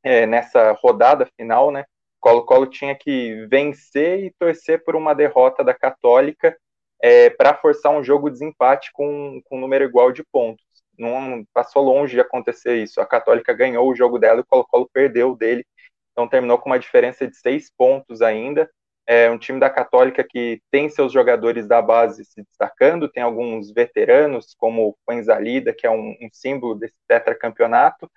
é, 0.02 0.26
nessa 0.26 0.72
rodada 0.72 1.26
final, 1.36 1.70
né, 1.70 1.84
Colo-Colo 2.20 2.66
tinha 2.66 2.94
que 2.94 3.46
vencer 3.46 4.24
e 4.24 4.30
torcer 4.38 4.84
por 4.84 4.94
uma 4.94 5.14
derrota 5.14 5.64
da 5.64 5.74
Católica 5.74 6.56
é, 7.02 7.30
para 7.30 7.54
forçar 7.56 7.92
um 7.92 8.04
jogo 8.04 8.28
de 8.28 8.38
desempate 8.38 8.92
com, 8.92 9.40
com 9.44 9.56
um 9.56 9.60
número 9.60 9.84
igual 9.84 10.12
de 10.12 10.22
pontos. 10.24 10.64
Não 10.98 11.44
passou 11.54 11.82
longe 11.82 12.12
de 12.12 12.20
acontecer 12.20 12.76
isso. 12.76 13.00
A 13.00 13.06
Católica 13.06 13.54
ganhou 13.54 13.88
o 13.88 13.94
jogo 13.94 14.18
dela 14.18 14.40
e 14.40 14.42
o 14.42 14.46
Colo-Colo 14.46 14.88
perdeu 14.92 15.34
dele. 15.34 15.64
Então 16.12 16.28
terminou 16.28 16.58
com 16.58 16.68
uma 16.68 16.78
diferença 16.78 17.26
de 17.26 17.36
seis 17.36 17.70
pontos 17.76 18.20
ainda. 18.20 18.70
É 19.06 19.30
um 19.30 19.38
time 19.38 19.58
da 19.58 19.70
Católica 19.70 20.22
que 20.22 20.60
tem 20.70 20.88
seus 20.88 21.12
jogadores 21.12 21.66
da 21.66 21.80
base 21.80 22.24
se 22.24 22.42
destacando, 22.44 23.08
tem 23.08 23.22
alguns 23.22 23.72
veteranos, 23.72 24.54
como 24.56 24.90
o 24.90 24.96
Fuenzalida, 25.04 25.72
que 25.72 25.86
é 25.86 25.90
um, 25.90 26.10
um 26.20 26.28
símbolo 26.32 26.76
desse 26.76 26.94
tetracampeonato, 27.08 28.08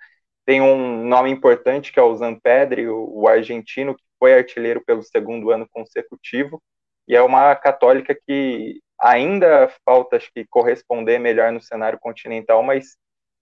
tem 0.46 0.60
um 0.60 1.04
nome 1.04 1.30
importante 1.30 1.92
que 1.92 1.98
é 1.98 2.02
o 2.02 2.14
Zampedri, 2.14 2.88
o, 2.88 3.26
argentino, 3.26 3.94
que 3.94 4.02
foi 4.18 4.34
artilheiro 4.34 4.82
pelo 4.84 5.02
segundo 5.02 5.50
ano 5.50 5.66
consecutivo, 5.70 6.62
e 7.08 7.16
é 7.16 7.22
uma 7.22 7.54
católica 7.54 8.14
que 8.26 8.80
ainda 9.00 9.70
falta, 9.84 10.16
acho 10.16 10.30
que, 10.32 10.46
corresponder 10.46 11.18
melhor 11.18 11.52
no 11.52 11.60
cenário 11.60 11.98
continental, 11.98 12.62
mas 12.62 12.96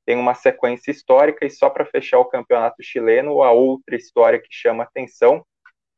tem 0.06 0.16
uma 0.16 0.34
sequência 0.34 0.90
histórica, 0.90 1.46
e 1.46 1.50
só 1.50 1.70
para 1.70 1.86
fechar 1.86 2.18
o 2.18 2.24
campeonato 2.24 2.82
chileno, 2.82 3.42
a 3.42 3.52
outra 3.52 3.94
história 3.96 4.40
que 4.40 4.48
chama 4.50 4.82
atenção 4.82 5.44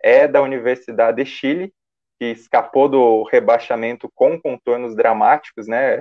é 0.02 0.28
da 0.28 0.42
Universidade 0.42 1.22
de 1.22 1.30
Chile, 1.30 1.72
que 2.18 2.26
escapou 2.26 2.88
do 2.88 3.22
rebaixamento 3.24 4.10
com 4.14 4.40
contornos 4.40 4.94
dramáticos, 4.94 5.66
né? 5.66 5.96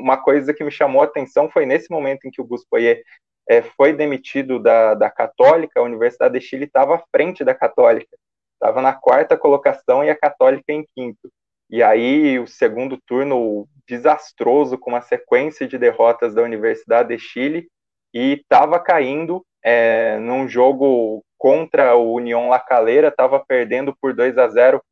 Uma 0.00 0.16
coisa 0.16 0.52
que 0.52 0.62
me 0.62 0.70
chamou 0.70 1.00
a 1.00 1.04
atenção 1.04 1.48
foi 1.48 1.64
nesse 1.64 1.90
momento 1.90 2.26
em 2.26 2.30
que 2.30 2.40
o 2.40 2.44
Buspoyer 2.44 3.02
é, 3.48 3.62
foi 3.62 3.92
demitido 3.92 4.58
da, 4.58 4.94
da 4.94 5.10
Católica, 5.10 5.80
a 5.80 5.82
Universidade 5.82 6.38
de 6.38 6.44
Chile 6.44 6.64
estava 6.64 6.96
à 6.96 7.02
frente 7.10 7.44
da 7.44 7.54
Católica, 7.54 8.16
estava 8.54 8.82
na 8.82 8.92
quarta 8.92 9.36
colocação 9.36 10.04
e 10.04 10.10
a 10.10 10.18
Católica 10.18 10.72
em 10.72 10.86
quinto. 10.94 11.30
E 11.70 11.82
aí 11.82 12.38
o 12.38 12.46
segundo 12.46 12.98
turno 13.06 13.68
desastroso, 13.86 14.78
com 14.78 14.90
uma 14.90 15.00
sequência 15.00 15.66
de 15.66 15.78
derrotas 15.78 16.34
da 16.34 16.42
Universidade 16.42 17.16
de 17.16 17.18
Chile, 17.18 17.68
e 18.12 18.34
estava 18.34 18.80
caindo 18.80 19.44
é, 19.62 20.18
num 20.18 20.48
jogo 20.48 21.24
contra 21.38 21.96
o 21.96 22.14
União 22.14 22.48
La 22.48 22.58
Calera, 22.58 23.08
estava 23.08 23.38
perdendo 23.38 23.94
por 24.00 24.14
2 24.14 24.38
a 24.38 24.48
0 24.48 24.82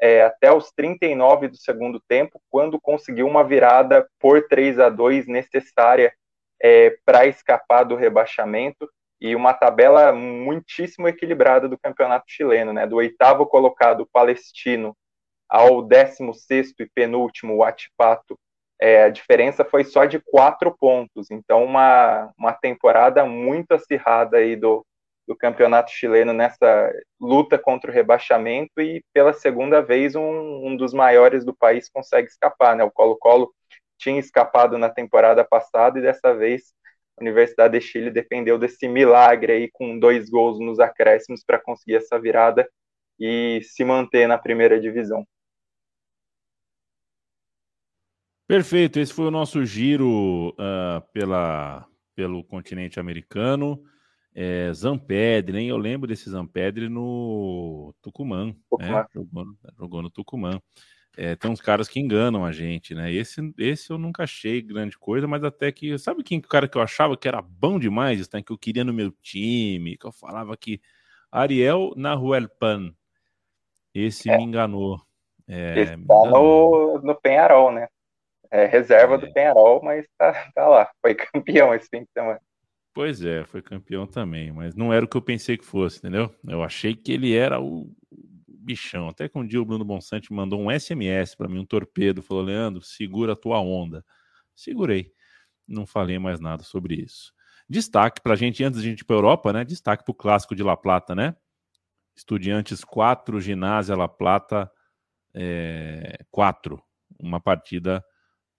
é, 0.00 0.22
até 0.22 0.52
os 0.52 0.72
39 0.72 1.48
do 1.48 1.56
segundo 1.56 2.00
tempo, 2.08 2.40
quando 2.50 2.80
conseguiu 2.80 3.26
uma 3.26 3.44
virada 3.44 4.06
por 4.18 4.46
3 4.48 4.80
a 4.80 4.88
2 4.88 5.28
necessária 5.28 6.12
é, 6.62 6.96
para 7.04 7.26
escapar 7.26 7.84
do 7.84 7.96
rebaixamento 7.96 8.88
e 9.20 9.34
uma 9.34 9.52
tabela 9.52 10.12
muitíssimo 10.12 11.08
equilibrada 11.08 11.68
do 11.68 11.78
campeonato 11.78 12.24
chileno, 12.28 12.72
né? 12.72 12.86
Do 12.86 12.96
oitavo 12.96 13.46
colocado, 13.46 14.08
Palestino, 14.12 14.96
ao 15.48 15.82
décimo 15.82 16.32
sexto 16.32 16.82
e 16.82 16.90
penúltimo, 16.94 17.56
o 17.56 17.64
Atipato, 17.64 18.38
é, 18.80 19.04
a 19.04 19.08
diferença 19.10 19.64
foi 19.64 19.84
só 19.84 20.04
de 20.04 20.18
quatro 20.18 20.76
pontos. 20.76 21.30
Então, 21.30 21.62
uma, 21.64 22.32
uma 22.38 22.52
temporada 22.52 23.24
muito 23.24 23.72
acirrada 23.72 24.38
aí 24.38 24.56
do, 24.56 24.84
do 25.26 25.36
campeonato 25.36 25.92
chileno 25.92 26.32
nessa 26.32 26.92
luta 27.20 27.58
contra 27.58 27.90
o 27.90 27.94
rebaixamento 27.94 28.80
e 28.80 29.04
pela 29.12 29.32
segunda 29.32 29.80
vez 29.80 30.16
um, 30.16 30.66
um 30.66 30.76
dos 30.76 30.92
maiores 30.92 31.44
do 31.44 31.54
país 31.54 31.88
consegue 31.88 32.28
escapar, 32.28 32.74
né? 32.74 32.82
O 32.82 32.90
Colo-Colo 32.90 33.52
tinha 34.02 34.18
escapado 34.18 34.76
na 34.76 34.90
temporada 34.90 35.44
passada 35.44 35.98
e 35.98 36.02
dessa 36.02 36.34
vez 36.34 36.74
a 37.16 37.22
Universidade 37.22 37.78
de 37.78 37.84
Chile 37.84 38.10
dependeu 38.10 38.58
desse 38.58 38.88
milagre 38.88 39.52
aí 39.52 39.70
com 39.70 39.98
dois 39.98 40.28
gols 40.28 40.58
nos 40.58 40.80
acréscimos 40.80 41.44
para 41.44 41.60
conseguir 41.60 41.96
essa 41.96 42.18
virada 42.18 42.68
e 43.18 43.60
se 43.62 43.84
manter 43.84 44.26
na 44.26 44.36
primeira 44.36 44.80
divisão. 44.80 45.26
Perfeito, 48.48 48.98
esse 48.98 49.14
foi 49.14 49.26
o 49.26 49.30
nosso 49.30 49.64
giro 49.64 50.50
uh, 50.50 51.00
pela, 51.12 51.86
pelo 52.14 52.42
continente 52.44 52.98
americano. 52.98 53.82
É, 54.34 54.72
Zampedre, 54.72 55.58
hein? 55.58 55.68
Eu 55.68 55.76
lembro 55.76 56.08
desse 56.08 56.28
Zampedre 56.28 56.88
no 56.88 57.94
Tucumã, 58.02 58.54
Tucumã. 58.70 59.00
Né? 59.00 59.06
Jogou, 59.14 59.44
jogou 59.78 60.02
no 60.02 60.10
Tucumã. 60.10 60.60
É, 61.16 61.36
tem 61.36 61.50
uns 61.50 61.60
caras 61.60 61.88
que 61.88 62.00
enganam 62.00 62.44
a 62.44 62.52
gente, 62.52 62.94
né? 62.94 63.12
Esse, 63.12 63.52
esse 63.58 63.90
eu 63.90 63.98
nunca 63.98 64.22
achei 64.22 64.62
grande 64.62 64.98
coisa, 64.98 65.28
mas 65.28 65.44
até 65.44 65.70
que. 65.70 65.98
Sabe 65.98 66.22
quem 66.22 66.38
o 66.38 66.42
cara 66.42 66.66
que 66.66 66.78
eu 66.78 66.82
achava 66.82 67.16
que 67.16 67.28
era 67.28 67.42
bom 67.42 67.78
demais, 67.78 68.28
né? 68.30 68.42
que 68.42 68.52
eu 68.52 68.58
queria 68.58 68.82
no 68.82 68.94
meu 68.94 69.12
time, 69.20 69.98
que 69.98 70.06
eu 70.06 70.12
falava 70.12 70.56
que. 70.56 70.80
Ariel 71.30 71.92
Nahuelpan. 71.96 72.94
Esse 73.94 74.30
é. 74.30 74.36
me 74.36 74.44
enganou. 74.44 75.00
É, 75.46 75.80
Esse 75.80 75.96
tá 76.06 76.14
no, 76.30 76.98
no 77.02 77.14
Penharol, 77.20 77.72
né? 77.72 77.88
É 78.50 78.66
reserva 78.66 79.18
do 79.18 79.26
é. 79.26 79.32
Penharol, 79.32 79.82
mas 79.82 80.06
tá, 80.16 80.50
tá 80.54 80.66
lá. 80.66 80.90
Foi 81.00 81.14
campeão 81.32 81.74
esse 81.74 81.88
fim 81.88 82.00
de 82.00 82.10
semana. 82.12 82.40
Pois 82.94 83.24
é, 83.24 83.44
foi 83.44 83.62
campeão 83.62 84.06
também, 84.06 84.52
mas 84.52 84.74
não 84.74 84.92
era 84.92 85.04
o 85.04 85.08
que 85.08 85.16
eu 85.16 85.22
pensei 85.22 85.56
que 85.56 85.64
fosse, 85.64 85.98
entendeu? 85.98 86.30
Eu 86.46 86.62
achei 86.62 86.94
que 86.94 87.10
ele 87.12 87.34
era 87.34 87.58
o, 87.58 87.90
bichão. 88.62 89.08
Até 89.08 89.28
que 89.28 89.38
um 89.38 89.46
dia 89.46 89.60
o 89.60 89.64
Bruno 89.64 89.84
Bonsante 89.84 90.32
mandou 90.32 90.60
um 90.60 90.70
SMS 90.70 91.34
para 91.34 91.48
mim, 91.48 91.58
um 91.60 91.66
torpedo, 91.66 92.22
falou: 92.22 92.44
Leandro, 92.44 92.82
segura 92.82 93.32
a 93.32 93.36
tua 93.36 93.60
onda. 93.60 94.04
Segurei. 94.54 95.12
Não 95.66 95.86
falei 95.86 96.18
mais 96.18 96.40
nada 96.40 96.62
sobre 96.62 96.94
isso. 96.94 97.32
Destaque 97.68 98.20
para 98.20 98.34
a 98.34 98.36
gente, 98.36 98.62
antes 98.62 98.80
da 98.80 98.86
gente 98.86 99.00
ir 99.00 99.04
para 99.04 99.16
a 99.16 99.18
Europa, 99.18 99.52
né? 99.52 99.64
Destaque 99.64 100.04
para 100.04 100.12
o 100.12 100.14
clássico 100.14 100.54
de 100.54 100.62
La 100.62 100.76
Plata, 100.76 101.14
né? 101.14 101.34
Estudiantes 102.14 102.84
4, 102.84 103.40
Ginásio 103.40 103.96
La 103.96 104.08
Plata 104.08 104.70
é, 105.34 106.24
4. 106.30 106.82
Uma 107.18 107.40
partida 107.40 108.04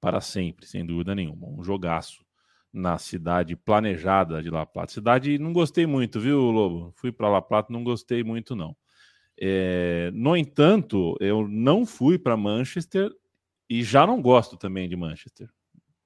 para 0.02 0.20
sempre, 0.22 0.66
sem 0.66 0.86
dúvida 0.86 1.14
nenhuma. 1.14 1.48
Um 1.48 1.64
jogaço 1.64 2.26
na 2.72 2.98
cidade 2.98 3.56
planejada 3.56 4.42
de 4.42 4.50
La 4.50 4.66
Plata. 4.66 4.92
Cidade, 4.92 5.38
não 5.38 5.54
gostei 5.54 5.86
muito, 5.86 6.20
viu, 6.20 6.40
Lobo? 6.40 6.92
Fui 6.96 7.12
para 7.12 7.30
La 7.30 7.42
Plata, 7.42 7.72
não 7.72 7.84
gostei 7.84 8.24
muito, 8.24 8.56
não. 8.56 8.76
É, 9.40 10.12
no 10.14 10.38
entanto, 10.38 11.16
eu 11.20 11.48
não 11.48 11.86
fui 11.86 12.18
para 12.18 12.38
Manchester 12.38 13.12
e 13.70 13.84
já 13.84 14.06
não 14.06 14.22
gosto 14.22 14.58
também 14.58 14.88
de 14.88 14.96
Manchester. 14.96 15.50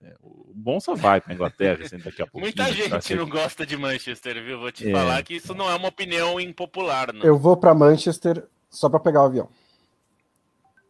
É, 0.01 0.13
o 0.21 0.53
Bonsa 0.55 0.95
vai 0.95 1.19
para 1.19 1.33
Inglaterra 1.33 1.83
assim, 1.83 1.97
daqui 1.97 2.21
a 2.21 2.25
pouco. 2.25 2.39
Muita 2.39 2.71
gente 2.71 3.03
ser... 3.03 3.17
não 3.17 3.27
gosta 3.27 3.65
de 3.65 3.75
Manchester, 3.75 4.43
viu? 4.43 4.59
Vou 4.59 4.71
te 4.71 4.87
é. 4.87 4.91
falar 4.91 5.21
que 5.23 5.35
isso 5.35 5.53
não 5.53 5.69
é 5.69 5.75
uma 5.75 5.89
opinião 5.89 6.39
impopular. 6.39 7.13
Não. 7.13 7.25
Eu 7.25 7.37
vou 7.37 7.57
para 7.57 7.73
Manchester 7.73 8.47
só 8.69 8.89
para 8.89 8.99
pegar 8.99 9.23
o 9.23 9.25
avião. 9.25 9.49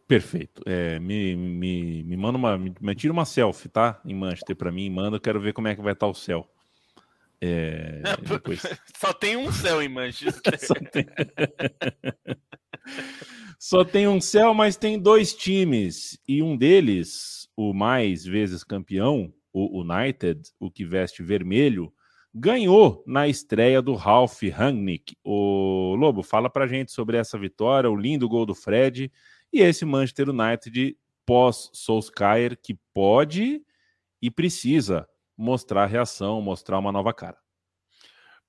Perfeito. 0.06 0.62
É, 0.64 0.98
me, 0.98 1.36
me, 1.36 2.02
me 2.02 2.16
manda 2.16 2.38
uma. 2.38 2.56
Me, 2.56 2.74
me 2.80 2.94
tira 2.94 3.12
uma 3.12 3.24
selfie, 3.24 3.68
tá? 3.68 4.00
Em 4.04 4.14
Manchester 4.14 4.56
para 4.56 4.72
mim, 4.72 4.88
manda. 4.88 5.16
Eu 5.16 5.20
quero 5.20 5.40
ver 5.40 5.52
como 5.52 5.68
é 5.68 5.74
que 5.74 5.82
vai 5.82 5.92
estar 5.92 6.06
o 6.06 6.14
céu. 6.14 6.48
É. 7.40 8.02
Só 8.98 9.12
tem 9.12 9.36
um 9.36 9.52
céu 9.52 9.82
em 9.82 9.88
Manchester. 9.88 10.58
Só 10.60 10.74
tem... 10.74 11.06
Só 13.58 13.84
tem 13.84 14.06
um 14.06 14.20
céu, 14.20 14.54
mas 14.54 14.76
tem 14.76 14.98
dois 14.98 15.34
times. 15.34 16.18
E 16.26 16.42
um 16.42 16.56
deles, 16.56 17.48
o 17.56 17.74
mais 17.74 18.24
vezes 18.24 18.62
campeão, 18.62 19.32
o 19.52 19.82
United, 19.82 20.40
o 20.60 20.70
que 20.70 20.84
veste 20.84 21.22
vermelho, 21.22 21.92
ganhou 22.32 23.02
na 23.06 23.26
estreia 23.26 23.82
do 23.82 23.94
Ralph 23.94 24.42
Rangnick. 24.42 25.16
O 25.24 25.96
Lobo, 25.96 26.22
fala 26.22 26.48
pra 26.48 26.68
gente 26.68 26.92
sobre 26.92 27.16
essa 27.16 27.36
vitória, 27.36 27.90
o 27.90 27.96
lindo 27.96 28.28
gol 28.28 28.46
do 28.46 28.54
Fred 28.54 29.10
e 29.52 29.60
esse 29.60 29.84
Manchester 29.84 30.28
United 30.30 30.96
pós-Solskjaer 31.26 32.56
que 32.56 32.78
pode 32.94 33.62
e 34.22 34.30
precisa 34.30 35.06
mostrar 35.38 35.86
reação, 35.86 36.42
mostrar 36.42 36.78
uma 36.78 36.90
nova 36.90 37.14
cara. 37.14 37.38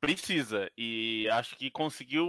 Precisa, 0.02 0.72
e 0.76 1.30
acho 1.30 1.56
que 1.56 1.70
conseguiu 1.70 2.28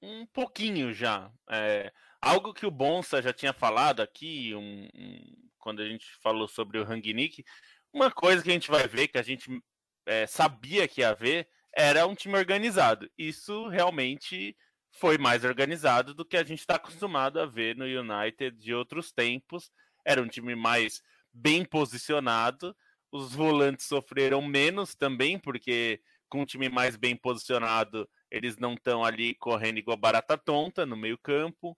um 0.00 0.24
pouquinho 0.26 0.94
já. 0.94 1.30
É, 1.50 1.92
algo 2.20 2.54
que 2.54 2.64
o 2.64 2.70
Bonsa 2.70 3.20
já 3.20 3.32
tinha 3.32 3.52
falado 3.52 4.00
aqui, 4.00 4.54
um, 4.54 4.88
um, 4.94 5.50
quando 5.58 5.82
a 5.82 5.86
gente 5.86 6.06
falou 6.22 6.48
sobre 6.48 6.78
o 6.78 6.84
Rangnick, 6.84 7.44
uma 7.92 8.10
coisa 8.10 8.42
que 8.42 8.50
a 8.50 8.54
gente 8.54 8.70
vai 8.70 8.88
ver, 8.88 9.08
que 9.08 9.18
a 9.18 9.22
gente 9.22 9.62
é, 10.06 10.26
sabia 10.26 10.88
que 10.88 11.02
ia 11.02 11.14
ver, 11.14 11.48
era 11.76 12.06
um 12.06 12.14
time 12.14 12.36
organizado. 12.36 13.10
Isso 13.18 13.68
realmente 13.68 14.56
foi 14.92 15.18
mais 15.18 15.44
organizado 15.44 16.14
do 16.14 16.24
que 16.24 16.36
a 16.36 16.44
gente 16.44 16.60
está 16.60 16.76
acostumado 16.76 17.40
a 17.40 17.46
ver 17.46 17.76
no 17.76 17.84
United 17.84 18.56
de 18.58 18.74
outros 18.74 19.12
tempos. 19.12 19.70
Era 20.04 20.22
um 20.22 20.28
time 20.28 20.54
mais 20.54 21.02
bem 21.32 21.64
posicionado, 21.64 22.76
os 23.12 23.34
volantes 23.34 23.86
sofreram 23.86 24.40
menos 24.40 24.94
também, 24.94 25.38
porque 25.38 26.00
com 26.30 26.40
um 26.40 26.46
time 26.46 26.70
mais 26.70 26.96
bem 26.96 27.14
posicionado, 27.14 28.08
eles 28.30 28.56
não 28.56 28.72
estão 28.72 29.04
ali 29.04 29.34
correndo 29.34 29.78
igual 29.78 29.98
barata 29.98 30.38
tonta 30.38 30.86
no 30.86 30.96
meio-campo. 30.96 31.76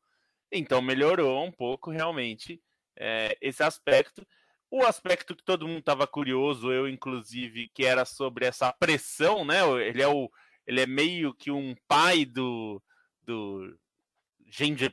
Então 0.52 0.80
melhorou 0.80 1.44
um 1.44 1.50
pouco 1.50 1.90
realmente 1.90 2.62
é, 2.96 3.36
esse 3.40 3.64
aspecto. 3.64 4.24
O 4.70 4.84
aspecto 4.84 5.34
que 5.34 5.44
todo 5.44 5.66
mundo 5.66 5.80
estava 5.80 6.06
curioso, 6.06 6.72
eu 6.72 6.88
inclusive, 6.88 7.68
que 7.74 7.84
era 7.84 8.04
sobre 8.04 8.46
essa 8.46 8.72
pressão, 8.72 9.44
né? 9.44 9.60
Ele 9.82 10.00
é 10.00 10.08
o 10.08 10.30
ele 10.66 10.80
é 10.80 10.86
meio 10.86 11.34
que 11.34 11.50
um 11.50 11.74
pai 11.86 12.24
do, 12.24 12.82
do 13.22 13.76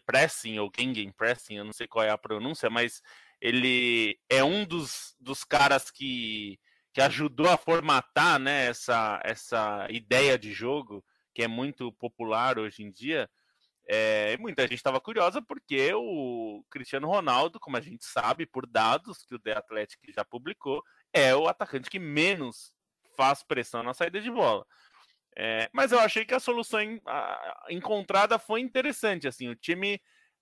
Pressing 0.05 0.59
ou 0.59 0.71
Gengen 0.75 1.11
Pressing, 1.13 1.55
eu 1.55 1.63
não 1.63 1.71
sei 1.71 1.87
qual 1.87 2.03
é 2.03 2.09
a 2.09 2.17
pronúncia, 2.17 2.69
mas 2.69 3.01
ele 3.41 4.19
é 4.29 4.43
um 4.43 4.63
dos, 4.63 5.15
dos 5.19 5.43
caras 5.43 5.89
que, 5.89 6.59
que 6.93 7.01
ajudou 7.01 7.49
a 7.49 7.57
formatar 7.57 8.37
né, 8.37 8.67
essa, 8.67 9.19
essa 9.23 9.87
ideia 9.89 10.37
de 10.37 10.53
jogo 10.53 11.03
que 11.33 11.41
é 11.41 11.47
muito 11.47 11.91
popular 11.93 12.59
hoje 12.59 12.83
em 12.83 12.91
dia. 12.91 13.29
É, 13.87 14.37
muita 14.37 14.61
gente 14.63 14.75
estava 14.75 15.01
curiosa 15.01 15.41
porque 15.41 15.91
o 15.93 16.63
Cristiano 16.69 17.07
Ronaldo, 17.07 17.59
como 17.59 17.77
a 17.77 17.81
gente 17.81 18.05
sabe 18.05 18.45
por 18.45 18.67
dados 18.67 19.25
que 19.25 19.33
o 19.33 19.39
The 19.39 19.57
Athletic 19.57 19.99
já 20.13 20.23
publicou, 20.23 20.83
é 21.11 21.35
o 21.35 21.47
atacante 21.47 21.89
que 21.89 21.99
menos 21.99 22.73
faz 23.17 23.41
pressão 23.41 23.81
na 23.81 23.93
saída 23.93 24.21
de 24.21 24.29
bola. 24.29 24.65
É, 25.35 25.69
mas 25.73 25.91
eu 25.91 25.99
achei 25.99 26.25
que 26.25 26.33
a 26.33 26.39
solução 26.39 26.79
encontrada 27.69 28.37
foi 28.37 28.61
interessante. 28.61 29.27
Assim, 29.27 29.49
o 29.49 29.55
time 29.55 29.99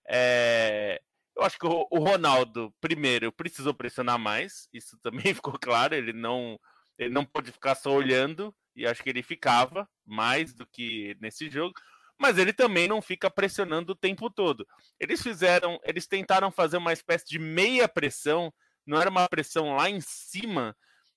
é, 0.07 1.01
eu 1.36 1.44
acho 1.44 1.58
que 1.58 1.65
o, 1.65 1.88
Ronaldo, 1.92 2.74
primeiro, 2.82 3.32
precisou 3.32 3.74
pressionar 3.74 4.20
mais, 4.20 4.68
isso 4.74 4.98
também 5.04 5.34
ficou 5.34 5.58
claro, 5.60 5.96
ele 5.96 6.13
não, 6.13 6.60
ele 6.98 7.13
não 7.13 7.26
pôde 7.26 7.52
ficar 7.52 7.76
só 7.76 7.92
olhando, 7.92 8.54
e 8.76 8.86
acho 8.86 9.04
que 9.04 9.10
ele 9.10 9.24
ficava 9.24 9.88
mais 10.06 10.54
do 10.54 10.65
que 10.65 11.15
nesse 11.20 11.50
jogo, 11.50 11.74
mas 12.18 12.38
ele 12.38 12.52
também 12.52 12.88
não 12.88 13.02
fica 13.02 13.30
pressionando 13.30 13.94
o 13.94 13.96
tempo 13.96 14.30
todo. 14.30 14.68
Eles 15.00 15.22
fizeram, 15.22 15.80
eles 15.84 16.06
tentaram 16.06 16.52
fazer 16.52 16.78
uma 16.78 16.92
espécie 16.92 17.26
de 17.26 17.39
meia 17.39 17.88
pressão, 17.88 18.54
não 18.86 19.00
era 19.00 19.10
uma 19.10 19.28
pressão 19.28 19.76
lá 19.76 19.89
em 19.89 20.02
cima, 20.02 20.76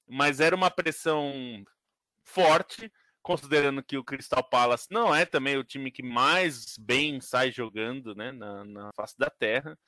mas 0.09 0.40
era 0.40 0.55
uma 0.55 0.70
pressão 0.70 1.64
forte, 2.25 2.92
considerando 3.22 3.83
que 3.83 3.96
o 3.96 4.05
Crystal 4.05 4.42
Palace 4.42 4.87
não 4.90 5.14
é 5.14 5.25
também 5.25 5.57
o 5.57 5.64
time 5.64 5.90
que 5.90 6.03
mais 6.03 6.77
bem 6.79 7.20
sai 7.20 7.51
jogando 7.51 8.14
né, 8.14 8.33
na, 8.33 8.64
na 8.64 8.90
face 8.94 9.16
da 9.18 9.31
terra. 9.31 9.79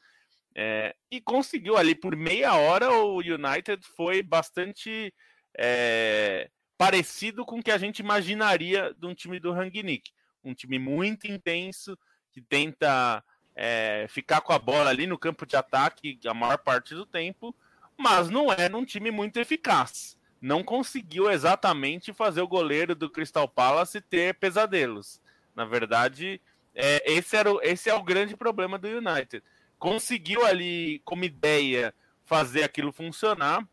É, 0.57 0.95
e 1.11 1.21
conseguiu 1.21 1.77
ali 1.77 1.95
por 1.97 2.15
meia 2.15 2.55
hora 2.55 2.89
o 2.93 3.17
United 3.17 3.85
foi 3.97 4.23
bastante 4.23 5.13
é, 5.59 6.49
parecido 6.79 7.45
com 7.45 7.59
o 7.59 7.63
que 7.63 7.73
a 7.73 7.79
gente 7.79 7.99
imaginaria 7.99 8.95
de 8.97 9.07
um 9.07 9.15
time 9.15 9.41
do 9.41 9.53
Rangnick. 9.53 10.13
Um 10.45 10.55
time 10.55 10.79
muito 10.79 11.27
intenso, 11.27 11.99
que 12.31 12.41
tenta 12.41 13.25
é, 13.57 14.07
ficar 14.09 14.41
com 14.43 14.53
a 14.53 14.59
bola 14.59 14.91
ali 14.91 15.07
no 15.07 15.19
campo 15.19 15.45
de 15.45 15.57
ataque 15.57 16.19
a 16.27 16.35
maior 16.35 16.59
parte 16.59 16.95
do 16.95 17.07
tempo, 17.07 17.55
mas 17.97 18.31
não 18.31 18.53
é 18.53 18.69
um 18.75 18.85
time 18.85 19.11
muito 19.11 19.39
eficaz. 19.39 20.17
Não 20.41 20.63
conseguiu 20.63 21.31
exatamente 21.31 22.13
fazer 22.13 22.43
o 22.43 22.49
goleiro 22.49 22.95
do 22.95 23.09
Crystal 23.09 23.49
Palace 23.49 24.01
ter 24.01 24.35
pesadelos. 24.35 25.21
Na 25.55 25.65
verdade, 25.65 26.41
é, 26.75 27.11
esse, 27.11 27.37
era 27.37 27.51
o, 27.51 27.61
esse 27.63 27.89
é 27.89 27.95
o 27.95 28.03
grande 28.03 28.37
problema 28.37 28.79
do 28.79 28.89
United 28.89 29.43
conseguiu 29.85 30.47
ali, 30.47 31.03
como 31.05 31.25
ideia, 31.25 31.93
fazer 32.25 32.63
aquilo 32.65 32.91
funcionar, 32.91 33.69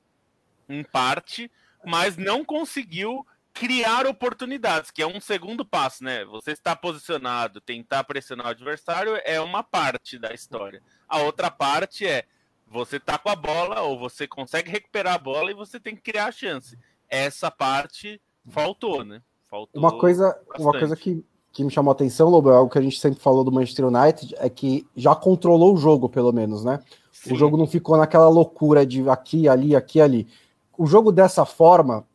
em 0.67 0.84
parte, 0.84 1.50
mas 1.86 2.17
não 2.17 2.43
conseguiu 2.43 3.26
criar 3.54 4.06
oportunidades, 4.06 4.91
que 4.91 5.02
é 5.02 5.08
um 5.08 5.21
segundo 5.21 5.63
passo, 5.63 6.04
né? 6.04 6.26
Você 6.26 6.52
está 6.52 6.76
posicionado, 6.76 7.62
tentar 7.62 8.04
pressionar 8.04 8.47
o 8.47 8.50
adversário 8.50 9.21
é 9.24 9.39
uma 9.39 9.63
parte 9.63 10.19
da 10.19 10.34
história. 10.34 10.84
A 11.08 11.19
outra 11.19 11.50
parte 11.50 12.06
é 12.06 12.26
você 12.67 13.00
tá 13.00 13.17
com 13.17 13.30
a 13.30 13.36
bola 13.36 13.80
ou 13.80 13.97
você 13.97 14.28
consegue 14.28 14.69
recuperar 14.69 15.13
a 15.13 15.17
bola 15.17 15.50
e 15.50 15.54
você 15.56 15.80
tem 15.80 15.95
que 15.95 16.02
criar 16.02 16.26
a 16.26 16.32
chance. 16.34 16.78
Essa 17.08 17.50
parte 17.50 18.21
faltou, 18.50 19.06
né? 19.06 19.21
Faltou 19.50 19.82
uma 19.82 19.97
coisa, 19.97 20.28
bastante. 20.28 20.62
uma 20.62 20.71
coisa 20.78 20.95
que 20.97 21.24
que 21.52 21.64
me 21.64 21.70
chamou 21.70 21.92
a 21.92 21.94
atenção, 21.94 22.30
Lobo, 22.30 22.50
é 22.50 22.56
algo 22.56 22.72
que 22.72 22.78
a 22.78 22.82
gente 22.82 23.00
sempre 23.00 23.20
falou 23.20 23.44
do 23.44 23.52
Manchester 23.52 23.88
United, 23.88 24.36
é 24.38 24.50
que 24.50 24.88
já 24.96 25.14
controlou 25.14 25.74
o 25.74 25.78
jogo, 25.78 26.08
pelo 26.08 26.32
menos, 26.32 26.64
né? 26.64 26.80
Sim. 27.12 27.34
O 27.34 27.36
jogo 27.36 27.58
não 27.58 27.68
ficou 27.68 27.98
naquela 27.98 28.30
loucura 28.30 28.86
de 28.86 29.08
aqui, 29.10 29.48
ali, 29.50 29.76
aqui, 29.76 30.00
ali. 30.00 30.28
O 30.78 30.86
jogo 30.86 31.12
dessa 31.12 31.46
forma 31.46 32.06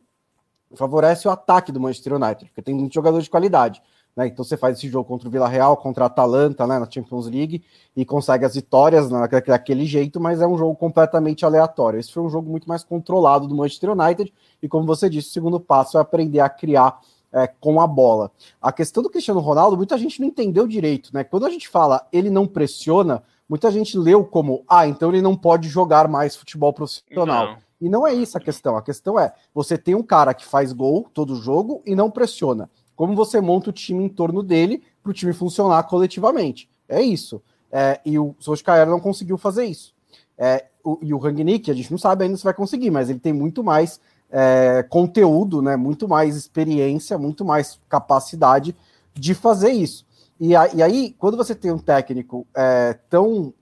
favorece 0.75 1.27
o 1.27 1.31
ataque 1.31 1.71
do 1.71 1.79
Manchester 1.79 2.13
United, 2.13 2.45
porque 2.45 2.61
tem 2.61 2.73
muitos 2.73 2.95
jogadores 2.95 3.25
de 3.25 3.29
qualidade. 3.29 3.81
Né? 4.15 4.27
Então 4.27 4.43
você 4.43 4.57
faz 4.57 4.77
esse 4.77 4.89
jogo 4.89 5.07
contra 5.07 5.29
o 5.29 5.31
Vila 5.31 5.47
Real, 5.47 5.77
contra 5.77 6.05
a 6.05 6.07
Atalanta, 6.07 6.65
né, 6.65 6.79
na 6.79 6.89
Champions 6.89 7.27
League, 7.27 7.63
e 7.95 8.03
consegue 8.03 8.43
as 8.43 8.55
vitórias 8.55 9.11
né, 9.11 9.27
daquele 9.45 9.85
jeito, 9.85 10.19
mas 10.19 10.41
é 10.41 10.47
um 10.47 10.57
jogo 10.57 10.75
completamente 10.75 11.45
aleatório. 11.45 11.99
Esse 11.99 12.11
foi 12.11 12.23
um 12.23 12.29
jogo 12.29 12.49
muito 12.49 12.67
mais 12.67 12.83
controlado 12.83 13.47
do 13.47 13.55
Manchester 13.55 13.91
United, 13.91 14.33
e 14.61 14.67
como 14.67 14.87
você 14.87 15.07
disse, 15.07 15.29
o 15.29 15.31
segundo 15.31 15.59
passo 15.59 15.99
é 15.99 16.01
aprender 16.01 16.39
a 16.39 16.49
criar 16.49 16.99
é, 17.31 17.47
com 17.47 17.79
a 17.81 17.87
bola. 17.87 18.31
A 18.61 18.71
questão 18.71 19.03
do 19.03 19.09
Cristiano 19.09 19.39
Ronaldo, 19.39 19.77
muita 19.77 19.97
gente 19.97 20.19
não 20.19 20.27
entendeu 20.27 20.67
direito, 20.67 21.09
né? 21.13 21.23
Quando 21.23 21.45
a 21.45 21.49
gente 21.49 21.67
fala 21.67 22.07
ele 22.11 22.29
não 22.29 22.47
pressiona, 22.47 23.23
muita 23.47 23.71
gente 23.71 23.97
leu 23.97 24.23
como, 24.25 24.63
ah, 24.67 24.87
então 24.87 25.09
ele 25.09 25.21
não 25.21 25.35
pode 25.35 25.67
jogar 25.69 26.07
mais 26.07 26.35
futebol 26.35 26.73
profissional. 26.73 27.47
Não. 27.47 27.57
E 27.79 27.89
não 27.89 28.07
é 28.07 28.13
isso 28.13 28.37
a 28.37 28.41
questão. 28.41 28.75
A 28.75 28.81
questão 28.81 29.19
é, 29.19 29.33
você 29.53 29.77
tem 29.77 29.93
um 29.93 30.03
cara 30.03 30.33
que 30.33 30.45
faz 30.45 30.73
gol 30.73 31.07
todo 31.13 31.35
jogo 31.35 31.81
e 31.85 31.95
não 31.95 32.09
pressiona. 32.09 32.69
Como 32.95 33.15
você 33.15 33.39
monta 33.39 33.69
o 33.69 33.73
time 33.73 34.03
em 34.03 34.09
torno 34.09 34.41
dele 34.41 34.83
para 35.03 35.11
o 35.11 35.13
time 35.13 35.31
funcionar 35.31 35.83
coletivamente? 35.83 36.67
É 36.89 37.01
isso. 37.01 37.41
É, 37.71 37.99
e 38.03 38.17
o 38.17 38.35
Solskjaer 38.39 38.87
não 38.87 38.99
conseguiu 38.99 39.37
fazer 39.37 39.65
isso. 39.65 39.93
É, 40.37 40.65
o, 40.83 40.97
e 41.01 41.13
o 41.13 41.17
Rangnick, 41.17 41.69
a 41.69 41.73
gente 41.73 41.91
não 41.91 41.97
sabe 41.97 42.23
ainda 42.23 42.37
se 42.37 42.43
vai 42.43 42.53
conseguir, 42.53 42.89
mas 42.89 43.09
ele 43.09 43.19
tem 43.19 43.33
muito 43.33 43.63
mais 43.63 43.99
é, 44.31 44.83
conteúdo, 44.89 45.61
né, 45.61 45.75
muito 45.75 46.07
mais 46.07 46.35
experiência, 46.35 47.17
muito 47.17 47.45
mais 47.45 47.79
capacidade 47.87 48.75
de 49.13 49.33
fazer 49.33 49.71
isso. 49.71 50.05
E, 50.39 50.55
a, 50.55 50.67
e 50.73 50.83
aí, 50.83 51.15
quando 51.17 51.37
você 51.37 51.55
tem 51.55 51.71
um 51.71 51.79
técnico 51.79 52.45
é, 52.55 52.93
tão. 53.09 53.53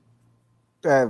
É, 0.83 1.09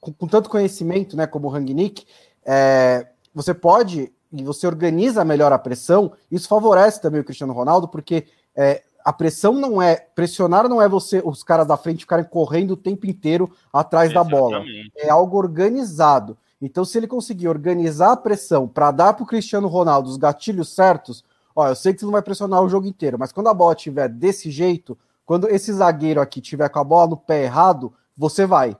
com, 0.00 0.12
com, 0.12 0.26
tanto 0.26 0.50
conhecimento 0.50 1.16
né, 1.16 1.26
como 1.26 1.48
o 1.48 1.50
Rangnick, 1.50 2.06
é, 2.44 3.06
você 3.34 3.54
pode 3.54 4.12
e 4.32 4.42
você 4.42 4.66
organiza 4.66 5.24
melhor 5.24 5.52
a 5.52 5.58
pressão, 5.58 6.12
isso 6.30 6.48
favorece 6.48 7.00
também 7.00 7.20
o 7.20 7.24
Cristiano 7.24 7.52
Ronaldo, 7.52 7.86
porque 7.86 8.26
é, 8.56 8.82
a 9.04 9.12
pressão 9.12 9.52
não 9.52 9.80
é. 9.80 9.96
Pressionar 9.96 10.68
não 10.68 10.80
é 10.80 10.88
você, 10.88 11.22
os 11.24 11.42
caras 11.42 11.66
da 11.66 11.76
frente 11.76 12.00
ficarem 12.00 12.24
correndo 12.24 12.72
o 12.72 12.76
tempo 12.76 13.06
inteiro 13.06 13.52
atrás 13.72 14.10
Exatamente. 14.10 14.34
da 14.34 14.40
bola. 14.40 14.64
É 14.96 15.10
algo 15.10 15.36
organizado. 15.36 16.36
Então, 16.60 16.84
se 16.84 16.96
ele 16.98 17.06
conseguir 17.06 17.48
organizar 17.48 18.12
a 18.12 18.16
pressão 18.16 18.66
para 18.66 18.90
dar 18.90 19.14
para 19.14 19.22
o 19.22 19.26
Cristiano 19.26 19.68
Ronaldo 19.68 20.08
os 20.08 20.16
gatilhos 20.16 20.74
certos, 20.74 21.24
ó, 21.54 21.68
eu 21.68 21.74
sei 21.74 21.92
que 21.92 22.00
você 22.00 22.06
não 22.06 22.12
vai 22.12 22.22
pressionar 22.22 22.62
o 22.62 22.68
jogo 22.68 22.86
inteiro, 22.86 23.18
mas 23.18 23.32
quando 23.32 23.48
a 23.48 23.54
bola 23.54 23.74
estiver 23.74 24.08
desse 24.08 24.50
jeito, 24.50 24.96
quando 25.26 25.48
esse 25.48 25.72
zagueiro 25.72 26.20
aqui 26.20 26.40
tiver 26.40 26.68
com 26.68 26.78
a 26.78 26.84
bola 26.84 27.10
no 27.10 27.16
pé 27.16 27.44
errado, 27.44 27.92
você 28.16 28.46
vai. 28.46 28.76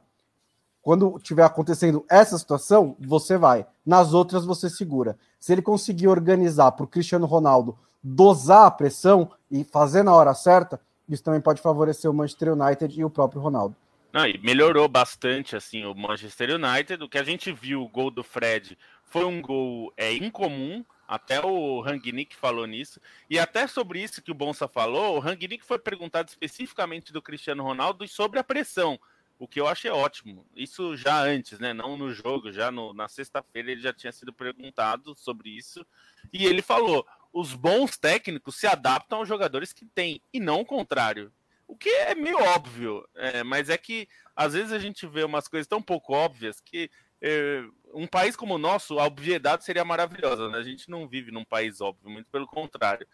Quando 0.82 1.18
tiver 1.18 1.44
acontecendo 1.44 2.04
essa 2.10 2.37
situação, 2.37 2.94
você 3.00 3.38
vai. 3.38 3.66
Nas 3.84 4.12
outras, 4.12 4.44
você 4.44 4.68
segura. 4.68 5.16
Se 5.40 5.52
ele 5.52 5.62
conseguir 5.62 6.08
organizar 6.08 6.72
para 6.72 6.84
o 6.84 6.88
Cristiano 6.88 7.26
Ronaldo 7.26 7.78
dosar 8.02 8.66
a 8.66 8.70
pressão 8.70 9.30
e 9.50 9.64
fazer 9.64 10.02
na 10.02 10.14
hora 10.14 10.34
certa, 10.34 10.78
isso 11.08 11.22
também 11.22 11.40
pode 11.40 11.62
favorecer 11.62 12.10
o 12.10 12.14
Manchester 12.14 12.52
United 12.52 13.00
e 13.00 13.04
o 13.04 13.08
próprio 13.08 13.40
Ronaldo. 13.40 13.74
Não, 14.14 14.29
e 14.29 14.38
melhorou 14.38 14.87
bastante 14.87 15.57
assim 15.57 15.85
o 15.85 15.92
Manchester 15.92 16.50
United. 16.55 17.03
O 17.03 17.09
que 17.09 17.18
a 17.18 17.24
gente 17.24 17.50
viu, 17.50 17.83
o 17.83 17.88
gol 17.88 18.12
do 18.12 18.22
Fred, 18.22 18.79
foi 19.03 19.24
um 19.24 19.42
gol 19.42 19.92
é, 19.96 20.12
incomum. 20.12 20.85
Até 21.09 21.44
o 21.44 21.81
Rangnick 21.81 22.37
falou 22.37 22.64
nisso. 22.64 23.00
E 23.29 23.40
até 23.40 23.66
sobre 23.66 24.00
isso 24.00 24.22
que 24.22 24.31
o 24.31 24.35
Bonsa 24.35 24.68
falou, 24.68 25.16
o 25.16 25.18
Rangnick 25.18 25.64
foi 25.64 25.81
perguntado 25.81 26.29
especificamente 26.29 27.12
do 27.12 27.20
Cristiano 27.20 27.64
Ronaldo 27.64 28.07
sobre 28.07 28.38
a 28.38 28.44
pressão. 28.44 29.00
O 29.37 29.48
que 29.48 29.61
eu 29.61 29.66
achei 29.66 29.90
ótimo. 29.90 30.46
Isso 30.55 30.96
já 30.96 31.20
antes, 31.20 31.59
né? 31.59 31.74
Não 31.74 31.96
no 31.96 32.12
jogo, 32.12 32.53
já 32.53 32.70
no, 32.70 32.94
na 32.94 33.09
sexta-feira 33.09 33.72
ele 33.72 33.81
já 33.81 33.92
tinha 33.92 34.12
sido 34.12 34.33
perguntado 34.33 35.16
sobre 35.16 35.50
isso. 35.50 35.85
E 36.33 36.46
ele 36.46 36.62
falou: 36.62 37.05
os 37.33 37.53
bons 37.53 37.96
técnicos 37.96 38.55
se 38.55 38.68
adaptam 38.68 39.18
aos 39.18 39.29
jogadores 39.29 39.72
que 39.72 39.85
têm, 39.85 40.22
e 40.33 40.38
não 40.38 40.61
o 40.61 40.64
contrário. 40.64 41.33
O 41.66 41.77
que 41.77 41.88
é 41.88 42.14
meio 42.14 42.38
óbvio, 42.38 43.07
é, 43.14 43.42
mas 43.42 43.68
é 43.68 43.79
que 43.79 44.09
às 44.37 44.53
vezes 44.53 44.72
a 44.72 44.79
gente 44.79 45.07
vê 45.07 45.24
umas 45.24 45.48
coisas 45.48 45.66
tão 45.66 45.81
pouco 45.81 46.12
óbvias 46.12 46.61
que 46.61 46.90
é, 47.22 47.62
um 47.94 48.07
país 48.07 48.37
como 48.37 48.55
o 48.55 48.59
nosso, 48.59 48.98
a 48.98 49.07
obviedade 49.07 49.64
seria 49.64 49.85
maravilhosa, 49.85 50.48
né? 50.48 50.59
A 50.59 50.62
gente 50.62 50.90
não 50.90 51.09
vive 51.09 51.31
num 51.31 51.44
país 51.44 51.81
óbvio, 51.81 52.11
muito 52.11 52.29
pelo 52.31 52.46
contrário. 52.46 53.07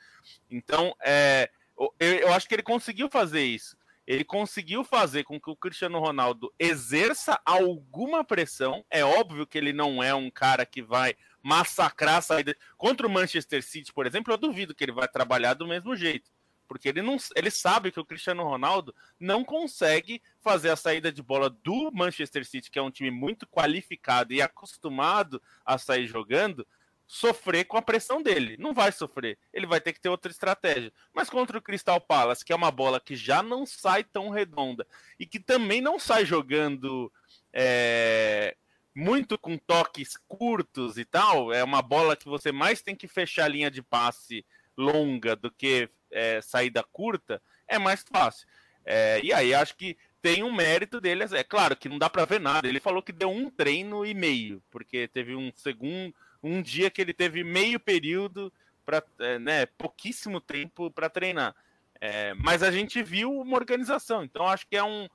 Então, 0.50 0.94
é, 1.02 1.48
eu, 1.78 2.18
eu 2.18 2.32
acho 2.32 2.48
que 2.48 2.54
ele 2.54 2.62
conseguiu 2.62 3.08
fazer 3.08 3.42
isso. 3.42 3.76
Ele 4.06 4.24
conseguiu 4.24 4.82
fazer 4.82 5.22
com 5.22 5.38
que 5.38 5.50
o 5.50 5.54
Cristiano 5.54 6.00
Ronaldo 6.00 6.52
exerça 6.58 7.40
alguma 7.44 8.24
pressão. 8.24 8.84
É 8.90 9.04
óbvio 9.04 9.46
que 9.46 9.56
ele 9.56 9.72
não 9.72 10.02
é 10.02 10.12
um 10.12 10.30
cara 10.30 10.66
que 10.66 10.82
vai 10.82 11.14
massacrar 11.40 12.16
a 12.16 12.22
saída. 12.22 12.56
Contra 12.76 13.06
o 13.06 13.10
Manchester 13.10 13.62
City, 13.62 13.92
por 13.92 14.06
exemplo, 14.06 14.32
eu 14.32 14.38
duvido 14.38 14.74
que 14.74 14.82
ele 14.82 14.90
vai 14.90 15.06
trabalhar 15.06 15.54
do 15.54 15.68
mesmo 15.68 15.94
jeito 15.94 16.28
porque 16.70 16.88
ele 16.88 17.02
não 17.02 17.16
ele 17.34 17.50
sabe 17.50 17.90
que 17.90 17.98
o 17.98 18.04
Cristiano 18.04 18.44
Ronaldo 18.44 18.94
não 19.18 19.44
consegue 19.44 20.22
fazer 20.40 20.70
a 20.70 20.76
saída 20.76 21.10
de 21.10 21.20
bola 21.20 21.50
do 21.50 21.90
Manchester 21.90 22.46
City, 22.46 22.70
que 22.70 22.78
é 22.78 22.82
um 22.82 22.92
time 22.92 23.10
muito 23.10 23.44
qualificado 23.44 24.32
e 24.32 24.40
acostumado 24.40 25.42
a 25.66 25.76
sair 25.78 26.06
jogando, 26.06 26.64
sofrer 27.08 27.64
com 27.64 27.76
a 27.76 27.82
pressão 27.82 28.22
dele. 28.22 28.56
Não 28.56 28.72
vai 28.72 28.92
sofrer. 28.92 29.36
Ele 29.52 29.66
vai 29.66 29.80
ter 29.80 29.92
que 29.92 30.00
ter 30.00 30.10
outra 30.10 30.30
estratégia. 30.30 30.92
Mas 31.12 31.28
contra 31.28 31.58
o 31.58 31.60
Crystal 31.60 32.00
Palace, 32.00 32.44
que 32.44 32.52
é 32.52 32.56
uma 32.56 32.70
bola 32.70 33.00
que 33.00 33.16
já 33.16 33.42
não 33.42 33.66
sai 33.66 34.04
tão 34.04 34.30
redonda 34.30 34.86
e 35.18 35.26
que 35.26 35.40
também 35.40 35.80
não 35.80 35.98
sai 35.98 36.24
jogando 36.24 37.12
é, 37.52 38.56
muito 38.94 39.36
com 39.36 39.58
toques 39.58 40.16
curtos 40.28 40.98
e 40.98 41.04
tal, 41.04 41.52
é 41.52 41.64
uma 41.64 41.82
bola 41.82 42.14
que 42.14 42.28
você 42.28 42.52
mais 42.52 42.80
tem 42.80 42.94
que 42.94 43.08
fechar 43.08 43.46
a 43.46 43.48
linha 43.48 43.72
de 43.72 43.82
passe 43.82 44.46
longa 44.76 45.34
do 45.34 45.50
que 45.50 45.90
é, 46.10 46.40
saída 46.40 46.82
curta, 46.82 47.40
é 47.66 47.78
mais 47.78 48.02
fácil. 48.02 48.46
É, 48.84 49.20
e 49.22 49.32
aí 49.32 49.54
acho 49.54 49.76
que 49.76 49.96
tem 50.22 50.42
um 50.42 50.52
mérito 50.52 51.00
dele. 51.00 51.24
É 51.32 51.44
claro 51.44 51.76
que 51.76 51.88
não 51.88 51.98
dá 51.98 52.08
para 52.08 52.24
ver 52.24 52.40
nada. 52.40 52.68
Ele 52.68 52.80
falou 52.80 53.02
que 53.02 53.12
deu 53.12 53.30
um 53.30 53.50
treino 53.50 54.04
e 54.04 54.14
meio, 54.14 54.62
porque 54.70 55.08
teve 55.08 55.34
um 55.34 55.52
segundo, 55.54 56.14
um 56.42 56.60
dia 56.62 56.90
que 56.90 57.00
ele 57.00 57.12
teve 57.12 57.44
meio 57.44 57.78
período 57.78 58.52
para, 58.84 59.02
é, 59.18 59.38
né, 59.38 59.66
pouquíssimo 59.66 60.40
tempo 60.40 60.90
para 60.90 61.08
treinar. 61.08 61.54
É, 62.00 62.32
mas 62.34 62.62
a 62.62 62.70
gente 62.70 63.02
viu 63.02 63.32
uma 63.32 63.56
organização. 63.56 64.24
Então 64.24 64.46
acho 64.46 64.66
que 64.66 64.76
é 64.76 64.82
um, 64.82 65.06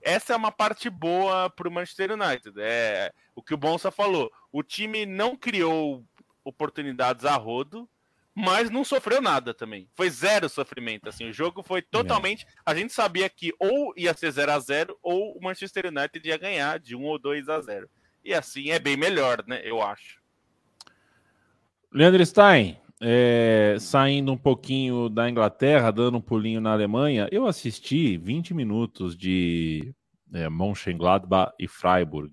essa 0.00 0.32
é 0.32 0.36
uma 0.36 0.50
parte 0.50 0.88
boa 0.88 1.50
para 1.50 1.68
o 1.68 1.70
Manchester 1.70 2.12
United. 2.12 2.54
É 2.58 3.12
o 3.34 3.42
que 3.42 3.54
o 3.54 3.58
Bonsa 3.58 3.90
falou. 3.90 4.32
O 4.50 4.62
time 4.62 5.04
não 5.04 5.36
criou 5.36 6.04
oportunidades 6.42 7.24
a 7.24 7.36
rodo, 7.36 7.88
mas 8.34 8.70
não 8.70 8.84
sofreu 8.84 9.20
nada 9.20 9.52
também. 9.52 9.88
Foi 9.94 10.08
zero 10.08 10.48
sofrimento. 10.48 11.08
Assim, 11.08 11.28
o 11.28 11.32
jogo 11.32 11.62
foi 11.62 11.82
totalmente. 11.82 12.46
A 12.64 12.74
gente 12.74 12.92
sabia 12.92 13.28
que 13.28 13.52
ou 13.58 13.92
ia 13.96 14.14
ser 14.14 14.30
0 14.30 14.52
a 14.52 14.58
0 14.58 14.98
ou 15.02 15.36
o 15.36 15.42
Manchester 15.42 15.86
United 15.86 16.26
ia 16.26 16.38
ganhar 16.38 16.78
de 16.78 16.94
1 16.94 17.02
ou 17.04 17.18
2 17.18 17.48
a 17.48 17.60
0 17.60 17.88
E 18.24 18.32
assim 18.32 18.70
é 18.70 18.78
bem 18.78 18.96
melhor, 18.96 19.44
né? 19.46 19.60
Eu 19.64 19.82
acho. 19.82 20.20
Leandro 21.92 22.24
Stein, 22.24 22.78
é, 23.00 23.76
saindo 23.80 24.32
um 24.32 24.38
pouquinho 24.38 25.08
da 25.08 25.28
Inglaterra, 25.28 25.90
dando 25.90 26.18
um 26.18 26.20
pulinho 26.20 26.60
na 26.60 26.72
Alemanha, 26.72 27.28
eu 27.32 27.46
assisti 27.46 28.16
20 28.16 28.54
minutos 28.54 29.16
de 29.16 29.92
é, 30.32 30.48
Mönchengladbach 30.48 31.52
e 31.58 31.66
Freiburg. 31.66 32.32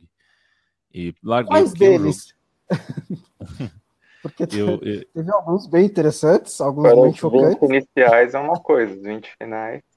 E 0.93 1.13
larguei 1.23 1.49
Quais 1.49 1.73
deles? 1.73 2.35
Porque 4.29 4.55
eu, 4.55 4.79
eu, 4.81 5.05
teve 5.13 5.31
alguns 5.31 5.67
bem 5.67 5.85
interessantes, 5.85 6.59
alguns 6.59 6.83
Para 6.83 7.01
bem 7.01 7.13
chocantes. 7.13 7.55
Os 7.61 7.69
20 7.69 7.71
iniciais 7.71 8.33
é 8.33 8.39
uma 8.39 8.59
coisa, 8.59 8.95
os 8.95 9.03
20 9.03 9.35
finais. 9.37 9.81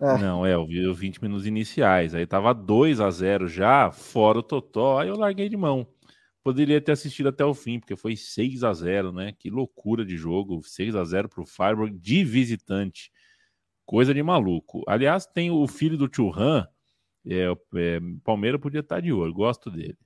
É. 0.00 0.16
Não, 0.16 0.46
é, 0.46 0.54
eu 0.54 0.64
vi 0.64 0.86
os 0.86 0.96
20 0.96 1.20
minutos 1.20 1.44
iniciais. 1.44 2.14
Aí 2.14 2.24
tava 2.24 2.54
2 2.54 3.00
a 3.00 3.10
0 3.10 3.48
já, 3.48 3.90
fora 3.90 4.38
o 4.38 4.42
Totó, 4.44 5.00
aí 5.00 5.08
eu 5.08 5.16
larguei 5.16 5.48
de 5.48 5.56
mão. 5.56 5.84
Poderia 6.48 6.80
ter 6.80 6.92
assistido 6.92 7.28
até 7.28 7.44
o 7.44 7.52
fim, 7.52 7.80
porque 7.80 7.96
foi 7.96 8.16
6 8.16 8.62
a 8.64 8.72
0 8.72 9.12
né? 9.12 9.34
Que 9.38 9.50
loucura 9.50 10.04
de 10.04 10.16
jogo. 10.16 10.62
6 10.62 10.94
a 10.94 11.04
0 11.04 11.28
pro 11.28 11.44
Freiburg 11.44 11.98
de 11.98 12.24
visitante. 12.24 13.10
Coisa 13.84 14.14
de 14.14 14.22
maluco. 14.22 14.82
Aliás, 14.86 15.26
tem 15.26 15.50
o 15.50 15.66
filho 15.66 15.98
do 15.98 16.08
Churran. 16.10 16.64
É, 17.26 17.52
é, 17.74 18.00
Palmeiras 18.24 18.60
podia 18.60 18.80
estar 18.80 19.00
de 19.00 19.12
olho, 19.12 19.34
gosto 19.34 19.70
dele. 19.70 19.98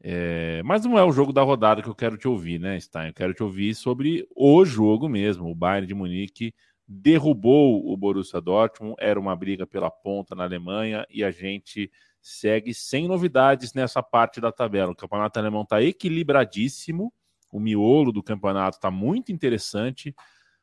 É, 0.00 0.62
mas 0.64 0.84
não 0.84 0.96
é 0.98 1.04
o 1.04 1.10
jogo 1.10 1.32
da 1.32 1.42
rodada 1.42 1.82
que 1.82 1.88
eu 1.88 1.94
quero 1.94 2.16
te 2.16 2.28
ouvir, 2.28 2.60
né, 2.60 2.78
Stein? 2.78 3.08
Eu 3.08 3.14
quero 3.14 3.34
te 3.34 3.42
ouvir 3.42 3.74
sobre 3.74 4.26
o 4.34 4.64
jogo 4.64 5.08
mesmo. 5.08 5.50
O 5.50 5.54
Bayern 5.54 5.86
de 5.86 5.94
Munique 5.94 6.54
derrubou 6.86 7.92
o 7.92 7.96
Borussia 7.96 8.40
Dortmund, 8.40 8.94
era 8.98 9.20
uma 9.20 9.36
briga 9.36 9.66
pela 9.66 9.90
ponta 9.90 10.34
na 10.34 10.44
Alemanha 10.44 11.06
e 11.10 11.22
a 11.22 11.30
gente 11.30 11.90
segue 12.22 12.72
sem 12.72 13.06
novidades 13.06 13.74
nessa 13.74 14.02
parte 14.02 14.40
da 14.40 14.50
tabela. 14.50 14.92
O 14.92 14.96
campeonato 14.96 15.38
alemão 15.38 15.62
está 15.62 15.82
equilibradíssimo, 15.82 17.12
o 17.52 17.60
miolo 17.60 18.12
do 18.12 18.22
campeonato 18.22 18.76
está 18.76 18.90
muito 18.90 19.32
interessante, 19.32 20.14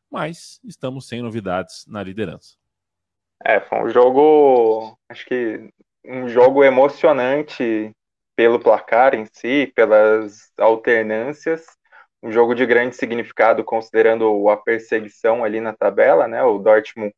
mas 0.10 0.60
estamos 0.64 1.08
sem 1.08 1.22
novidades 1.22 1.86
na 1.88 2.02
liderança. 2.02 2.56
É, 3.44 3.60
foi 3.60 3.84
um 3.84 3.90
jogo, 3.90 4.98
acho 5.10 5.26
que 5.26 5.70
um 6.04 6.28
jogo 6.28 6.64
emocionante 6.64 7.92
pelo 8.36 8.60
placar 8.60 9.16
em 9.16 9.26
si, 9.32 9.72
pelas 9.76 10.52
alternâncias, 10.58 11.66
um 12.22 12.32
jogo 12.32 12.56
de 12.56 12.66
grande 12.66 12.96
significado 12.96 13.64
considerando 13.64 14.50
a 14.50 14.58
perseguição 14.58 15.44
ali 15.44 15.62
na 15.62 15.74
tabela, 15.74 16.28
né? 16.28 16.44
O 16.44 16.58
Dortmund 16.58 17.14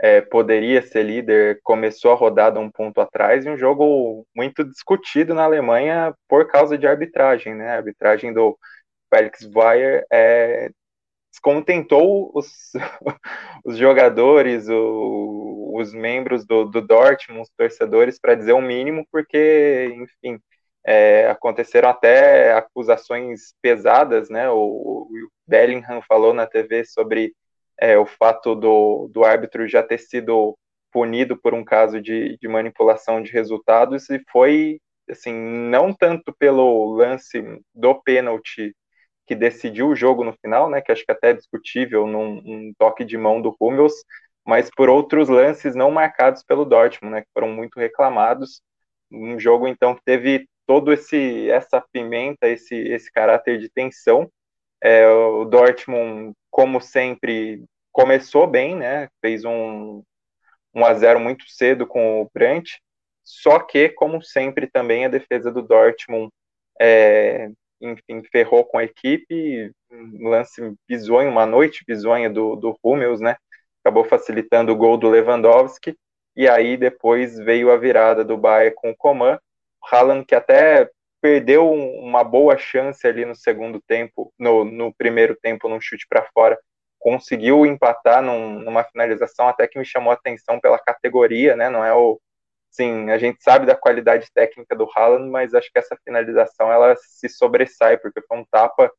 é, 0.00 0.20
poderia 0.20 0.82
ser 0.82 1.04
líder, 1.04 1.60
começou 1.62 2.12
a 2.12 2.16
rodada 2.16 2.60
um 2.60 2.70
ponto 2.70 3.00
atrás, 3.00 3.44
e 3.44 3.50
um 3.50 3.56
jogo 3.56 4.26
muito 4.34 4.64
discutido 4.64 5.34
na 5.34 5.44
Alemanha 5.44 6.14
por 6.28 6.48
causa 6.48 6.78
de 6.78 6.86
arbitragem, 6.86 7.54
né? 7.54 7.70
A 7.70 7.76
arbitragem 7.76 8.32
do 8.32 8.58
Felix 9.12 9.44
Weyer 9.54 10.06
é, 10.12 10.70
descontentou 11.30 12.30
os, 12.34 12.72
os 13.64 13.76
jogadores, 13.78 14.68
o, 14.68 15.72
os 15.76 15.92
membros 15.94 16.44
do, 16.46 16.64
do 16.64 16.80
Dortmund, 16.80 17.42
os 17.42 17.50
torcedores, 17.56 18.18
para 18.18 18.34
dizer 18.34 18.52
o 18.52 18.60
mínimo, 18.60 19.06
porque, 19.10 19.92
enfim, 19.96 20.40
é, 20.84 21.28
aconteceram 21.28 21.88
até 21.88 22.52
acusações 22.54 23.54
pesadas, 23.62 24.28
né? 24.28 24.50
O, 24.50 24.56
o 24.56 25.08
Bellingham 25.46 26.02
falou 26.02 26.34
na 26.34 26.46
TV 26.46 26.84
sobre 26.84 27.34
é, 27.80 27.98
o 27.98 28.06
fato 28.06 28.54
do, 28.54 29.08
do 29.12 29.24
árbitro 29.24 29.68
já 29.68 29.82
ter 29.82 29.98
sido 29.98 30.56
punido 30.92 31.36
por 31.36 31.54
um 31.54 31.64
caso 31.64 32.00
de, 32.00 32.36
de 32.38 32.48
manipulação 32.48 33.22
de 33.22 33.32
resultados 33.32 34.10
e 34.10 34.22
foi 34.30 34.80
assim 35.10 35.32
não 35.32 35.92
tanto 35.92 36.32
pelo 36.38 36.92
lance 36.94 37.42
do 37.74 37.94
pênalti 38.02 38.74
que 39.26 39.34
decidiu 39.34 39.88
o 39.88 39.96
jogo 39.96 40.24
no 40.24 40.34
final, 40.40 40.68
né? 40.68 40.80
Que 40.80 40.92
acho 40.92 41.04
que 41.04 41.12
até 41.12 41.30
é 41.30 41.34
discutível 41.34 42.06
num, 42.06 42.40
num 42.42 42.72
toque 42.78 43.04
de 43.04 43.16
mão 43.16 43.40
do 43.40 43.54
Hummels, 43.60 43.94
mas 44.44 44.68
por 44.70 44.88
outros 44.88 45.28
lances 45.28 45.74
não 45.74 45.90
marcados 45.90 46.42
pelo 46.42 46.64
Dortmund, 46.64 47.14
né? 47.14 47.22
Que 47.22 47.28
foram 47.32 47.48
muito 47.48 47.78
reclamados. 47.78 48.60
Um 49.10 49.38
jogo 49.38 49.68
então 49.68 49.94
que 49.94 50.02
teve 50.04 50.48
todo 50.66 50.92
esse 50.92 51.50
essa 51.50 51.80
pimenta, 51.92 52.48
esse 52.48 52.74
esse 52.74 53.10
caráter 53.10 53.58
de 53.58 53.68
tensão. 53.68 54.30
É, 54.82 55.08
o 55.08 55.44
Dortmund, 55.44 56.34
como 56.50 56.80
sempre, 56.80 57.64
começou 57.92 58.46
bem, 58.46 58.76
né? 58.76 59.08
Fez 59.20 59.44
um 59.44 60.02
1 60.74 60.84
a 60.84 60.94
0 60.94 61.20
muito 61.20 61.44
cedo 61.48 61.86
com 61.86 62.22
o 62.22 62.30
Brandt. 62.34 62.80
Só 63.22 63.60
que, 63.60 63.88
como 63.90 64.22
sempre, 64.22 64.66
também 64.68 65.04
a 65.04 65.08
defesa 65.08 65.52
do 65.52 65.62
Dortmund, 65.62 66.30
é, 66.80 67.48
enfim, 67.80 68.22
ferrou 68.32 68.64
com 68.64 68.78
a 68.78 68.84
equipe. 68.84 69.70
Um 69.90 70.28
lance 70.28 70.60
bizonho, 70.88 71.30
uma 71.30 71.46
noite 71.46 71.84
bizonha 71.86 72.30
do, 72.30 72.56
do 72.56 72.76
Hummels, 72.82 73.20
né? 73.20 73.36
Acabou 73.84 74.04
facilitando 74.04 74.72
o 74.72 74.76
gol 74.76 74.96
do 74.96 75.08
Lewandowski. 75.08 75.96
E 76.36 76.48
aí 76.48 76.76
depois 76.76 77.36
veio 77.38 77.70
a 77.70 77.76
virada 77.76 78.24
do 78.24 78.36
Bayern 78.38 78.74
com 78.74 78.90
o 78.90 78.96
Coman 78.96 79.38
Haaland 79.90 80.24
que 80.24 80.34
até 80.34 80.88
perdeu 81.20 81.70
uma 81.72 82.24
boa 82.24 82.58
chance 82.58 83.06
ali 83.06 83.24
no 83.24 83.34
segundo 83.34 83.80
tempo, 83.80 84.32
no, 84.38 84.64
no 84.64 84.92
primeiro 84.92 85.36
tempo, 85.36 85.68
num 85.68 85.80
chute 85.80 86.04
para 86.08 86.28
fora, 86.34 86.58
conseguiu 86.98 87.64
empatar 87.64 88.20
num, 88.22 88.58
numa 88.60 88.84
finalização 88.84 89.48
até 89.48 89.68
que 89.68 89.78
me 89.78 89.84
chamou 89.84 90.10
a 90.10 90.14
atenção 90.14 90.60
pela 90.60 90.78
categoria, 90.78 91.54
né? 91.56 91.70
Não 91.70 91.84
é 91.84 91.94
o 91.94 92.20
sim, 92.70 93.10
a 93.10 93.18
gente 93.18 93.42
sabe 93.42 93.66
da 93.66 93.76
qualidade 93.76 94.28
técnica 94.32 94.74
do 94.74 94.88
Haaland, 94.96 95.30
mas 95.30 95.54
acho 95.54 95.70
que 95.70 95.78
essa 95.78 95.96
finalização 96.04 96.72
ela 96.72 96.96
se 96.96 97.28
sobressai 97.28 97.98
porque 97.98 98.22
foi 98.22 98.38
um 98.38 98.44
tapa 98.50 98.90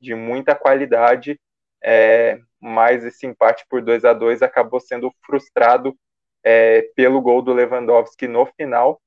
de 0.00 0.14
muita 0.14 0.54
qualidade, 0.54 1.38
é, 1.82 2.40
mas 2.60 3.04
esse 3.04 3.26
empate 3.26 3.64
por 3.68 3.82
2 3.82 4.04
a 4.04 4.12
2 4.12 4.42
acabou 4.42 4.80
sendo 4.80 5.12
frustrado 5.24 5.96
é, 6.44 6.82
pelo 6.96 7.20
gol 7.20 7.40
do 7.40 7.52
Lewandowski 7.52 8.26
no 8.26 8.46
final 8.46 9.00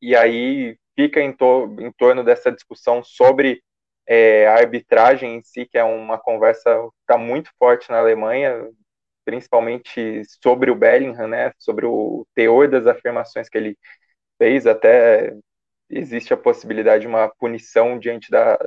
e 0.00 0.16
aí 0.16 0.78
fica 0.94 1.20
em, 1.20 1.32
to 1.32 1.76
em 1.80 1.92
torno 1.92 2.24
dessa 2.24 2.50
discussão 2.52 3.02
sobre 3.02 3.62
é, 4.06 4.46
a 4.48 4.54
arbitragem 4.54 5.36
em 5.36 5.42
si, 5.42 5.66
que 5.66 5.78
é 5.78 5.84
uma 5.84 6.18
conversa 6.18 6.74
que 6.74 7.00
está 7.02 7.18
muito 7.18 7.50
forte 7.58 7.90
na 7.90 7.98
Alemanha, 7.98 8.68
principalmente 9.24 10.22
sobre 10.42 10.70
o 10.70 10.74
Bellingham, 10.74 11.28
né, 11.28 11.52
sobre 11.58 11.86
o 11.86 12.26
teor 12.34 12.68
das 12.68 12.86
afirmações 12.86 13.48
que 13.48 13.56
ele 13.58 13.78
fez, 14.38 14.66
até 14.66 15.34
existe 15.88 16.32
a 16.32 16.36
possibilidade 16.36 17.02
de 17.02 17.08
uma 17.08 17.28
punição 17.28 17.98
diante 17.98 18.30
da, 18.30 18.58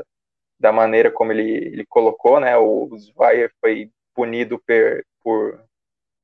da 0.59 0.71
maneira 0.71 1.11
como 1.11 1.31
ele, 1.31 1.51
ele 1.51 1.85
colocou, 1.85 2.39
né, 2.39 2.57
o 2.57 2.89
Zweier 2.97 3.51
foi 3.59 3.89
punido 4.13 4.59
per, 4.65 5.05
por 5.21 5.63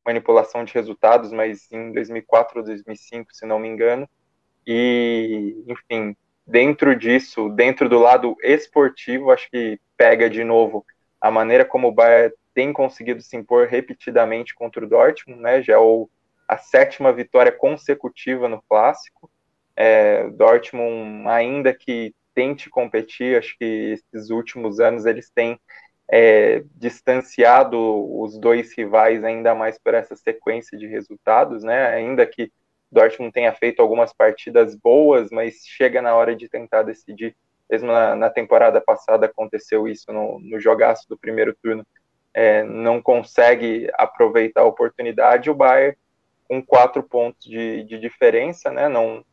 manipulação 0.05 0.63
de 0.63 0.73
resultados, 0.73 1.31
mas 1.31 1.71
em 1.71 1.91
2004 1.91 2.59
ou 2.59 2.65
2005, 2.65 3.33
se 3.33 3.45
não 3.45 3.59
me 3.59 3.67
engano, 3.67 4.09
e, 4.71 5.63
enfim, 5.67 6.15
dentro 6.45 6.95
disso, 6.95 7.49
dentro 7.49 7.89
do 7.89 7.97
lado 7.97 8.35
esportivo, 8.43 9.31
acho 9.31 9.49
que 9.49 9.79
pega 9.97 10.29
de 10.29 10.43
novo 10.43 10.85
a 11.19 11.31
maneira 11.31 11.65
como 11.65 11.87
o 11.87 11.91
Bayern 11.91 12.31
tem 12.53 12.71
conseguido 12.71 13.19
se 13.19 13.35
impor 13.35 13.67
repetidamente 13.67 14.53
contra 14.53 14.85
o 14.85 14.87
Dortmund, 14.87 15.41
né? 15.41 15.63
Já 15.63 15.73
é 15.73 15.77
o, 15.79 16.07
a 16.47 16.55
sétima 16.59 17.11
vitória 17.11 17.51
consecutiva 17.51 18.47
no 18.47 18.61
clássico. 18.69 19.31
É, 19.75 20.29
Dortmund, 20.29 21.27
ainda 21.27 21.73
que 21.73 22.13
tente 22.35 22.69
competir. 22.69 23.39
Acho 23.39 23.57
que 23.57 23.97
esses 24.13 24.29
últimos 24.29 24.79
anos 24.79 25.07
eles 25.07 25.31
têm 25.31 25.59
é, 26.11 26.63
distanciado 26.75 27.77
os 28.21 28.37
dois 28.37 28.71
rivais 28.77 29.23
ainda 29.23 29.55
mais 29.55 29.79
por 29.79 29.95
essa 29.95 30.15
sequência 30.15 30.77
de 30.77 30.85
resultados, 30.85 31.63
né? 31.63 31.87
Ainda 31.87 32.23
que 32.27 32.51
Dortmund 32.91 33.31
tenha 33.31 33.53
feito 33.53 33.81
algumas 33.81 34.13
partidas 34.13 34.75
boas, 34.75 35.29
mas 35.31 35.63
chega 35.65 36.01
na 36.01 36.15
hora 36.15 36.35
de 36.35 36.49
tentar 36.49 36.83
decidir. 36.83 37.35
Mesmo 37.69 37.91
na, 37.91 38.15
na 38.15 38.29
temporada 38.29 38.81
passada 38.81 39.27
aconteceu 39.27 39.87
isso 39.87 40.11
no, 40.11 40.39
no 40.39 40.59
jogaço 40.59 41.07
do 41.07 41.17
primeiro 41.17 41.55
turno. 41.61 41.85
É, 42.33 42.63
não 42.63 43.01
consegue 43.01 43.89
aproveitar 43.93 44.61
a 44.61 44.65
oportunidade. 44.65 45.49
O 45.49 45.55
Bayern 45.55 45.95
com 46.47 46.65
quatro 46.65 47.03
pontos 47.03 47.45
de, 47.45 47.83
de 47.83 47.99
diferença, 47.99 48.71
né? 48.71 48.89
Não 48.89 49.23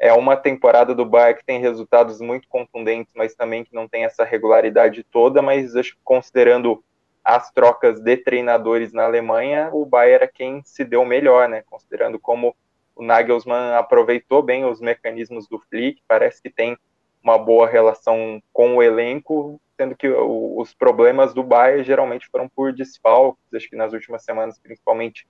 é 0.00 0.12
uma 0.12 0.36
temporada 0.36 0.94
do 0.94 1.04
Bayern 1.04 1.38
que 1.38 1.46
tem 1.46 1.60
resultados 1.60 2.20
muito 2.20 2.48
contundentes, 2.48 3.12
mas 3.16 3.34
também 3.34 3.64
que 3.64 3.74
não 3.74 3.88
tem 3.88 4.04
essa 4.04 4.24
regularidade 4.24 5.04
toda. 5.04 5.40
Mas 5.40 5.76
acho 5.76 5.94
que 5.94 6.00
considerando 6.02 6.82
as 7.24 7.50
trocas 7.52 8.00
de 8.00 8.16
treinadores 8.16 8.92
na 8.92 9.04
Alemanha, 9.04 9.70
o 9.72 9.84
Bayern 9.84 10.24
é 10.24 10.28
quem 10.28 10.62
se 10.64 10.84
deu 10.84 11.04
melhor, 11.04 11.48
né? 11.48 11.62
Considerando 11.62 12.18
como 12.18 12.56
o 12.98 13.04
Nagelsmann 13.04 13.76
aproveitou 13.76 14.42
bem 14.42 14.64
os 14.64 14.80
mecanismos 14.80 15.48
do 15.48 15.60
Flick, 15.60 16.02
parece 16.06 16.42
que 16.42 16.50
tem 16.50 16.76
uma 17.22 17.38
boa 17.38 17.68
relação 17.68 18.42
com 18.52 18.76
o 18.76 18.82
elenco, 18.82 19.60
sendo 19.76 19.96
que 19.96 20.08
os 20.08 20.74
problemas 20.74 21.32
do 21.32 21.44
Bayern 21.44 21.84
geralmente 21.84 22.28
foram 22.28 22.48
por 22.48 22.72
desfalques, 22.72 23.54
acho 23.54 23.70
que 23.70 23.76
nas 23.76 23.92
últimas 23.92 24.24
semanas, 24.24 24.58
principalmente 24.58 25.28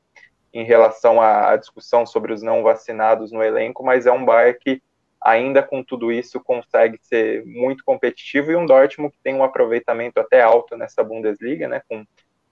em 0.51 0.65
relação 0.65 1.21
à 1.21 1.55
discussão 1.57 2.07
sobre 2.07 2.33
os 2.33 2.43
não 2.43 2.63
vacinados 2.63 3.31
no 3.31 3.43
elenco, 3.43 3.85
mas 3.85 4.07
é 4.07 4.13
um 4.13 4.25
Bayern 4.25 4.59
que 4.59 4.83
ainda 5.21 5.63
com 5.63 5.83
tudo 5.83 6.11
isso 6.11 6.41
consegue 6.41 6.99
ser 7.03 7.45
muito 7.45 7.85
competitivo 7.85 8.51
e 8.51 8.57
um 8.57 8.65
Dortmund 8.65 9.13
que 9.13 9.23
tem 9.23 9.35
um 9.35 9.45
aproveitamento 9.45 10.19
até 10.19 10.41
alto 10.41 10.75
nessa 10.75 11.05
Bundesliga, 11.05 11.69
né, 11.69 11.83
com 11.87 12.03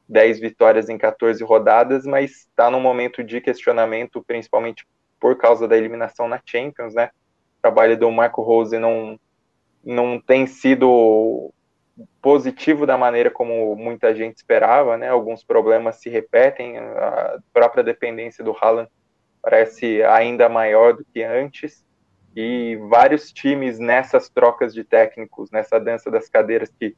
10 0.06 0.40
vitórias 0.40 0.90
em 0.90 0.98
14 0.98 1.42
rodadas, 1.42 2.04
mas 2.04 2.32
está 2.32 2.70
num 2.70 2.80
momento 2.80 3.24
de 3.24 3.40
questionamento, 3.40 4.22
principalmente 4.22 4.86
por 5.26 5.34
causa 5.36 5.66
da 5.66 5.76
eliminação 5.76 6.28
na 6.28 6.40
Champions, 6.46 6.94
né? 6.94 7.10
O 7.58 7.62
trabalho 7.62 7.98
do 7.98 8.08
Marco 8.12 8.42
Rose 8.42 8.78
não, 8.78 9.18
não 9.84 10.20
tem 10.20 10.46
sido 10.46 11.52
positivo 12.22 12.86
da 12.86 12.96
maneira 12.96 13.28
como 13.28 13.74
muita 13.74 14.14
gente 14.14 14.36
esperava, 14.36 14.96
né? 14.96 15.08
Alguns 15.08 15.42
problemas 15.42 15.96
se 15.96 16.08
repetem, 16.08 16.78
a 16.78 17.40
própria 17.52 17.82
dependência 17.82 18.44
do 18.44 18.56
Haaland 18.56 18.88
parece 19.42 20.00
ainda 20.04 20.48
maior 20.48 20.92
do 20.94 21.04
que 21.12 21.24
antes, 21.24 21.84
e 22.36 22.76
vários 22.88 23.32
times 23.32 23.80
nessas 23.80 24.28
trocas 24.28 24.72
de 24.72 24.84
técnicos, 24.84 25.50
nessa 25.50 25.80
dança 25.80 26.08
das 26.08 26.28
cadeiras 26.28 26.72
que 26.78 26.94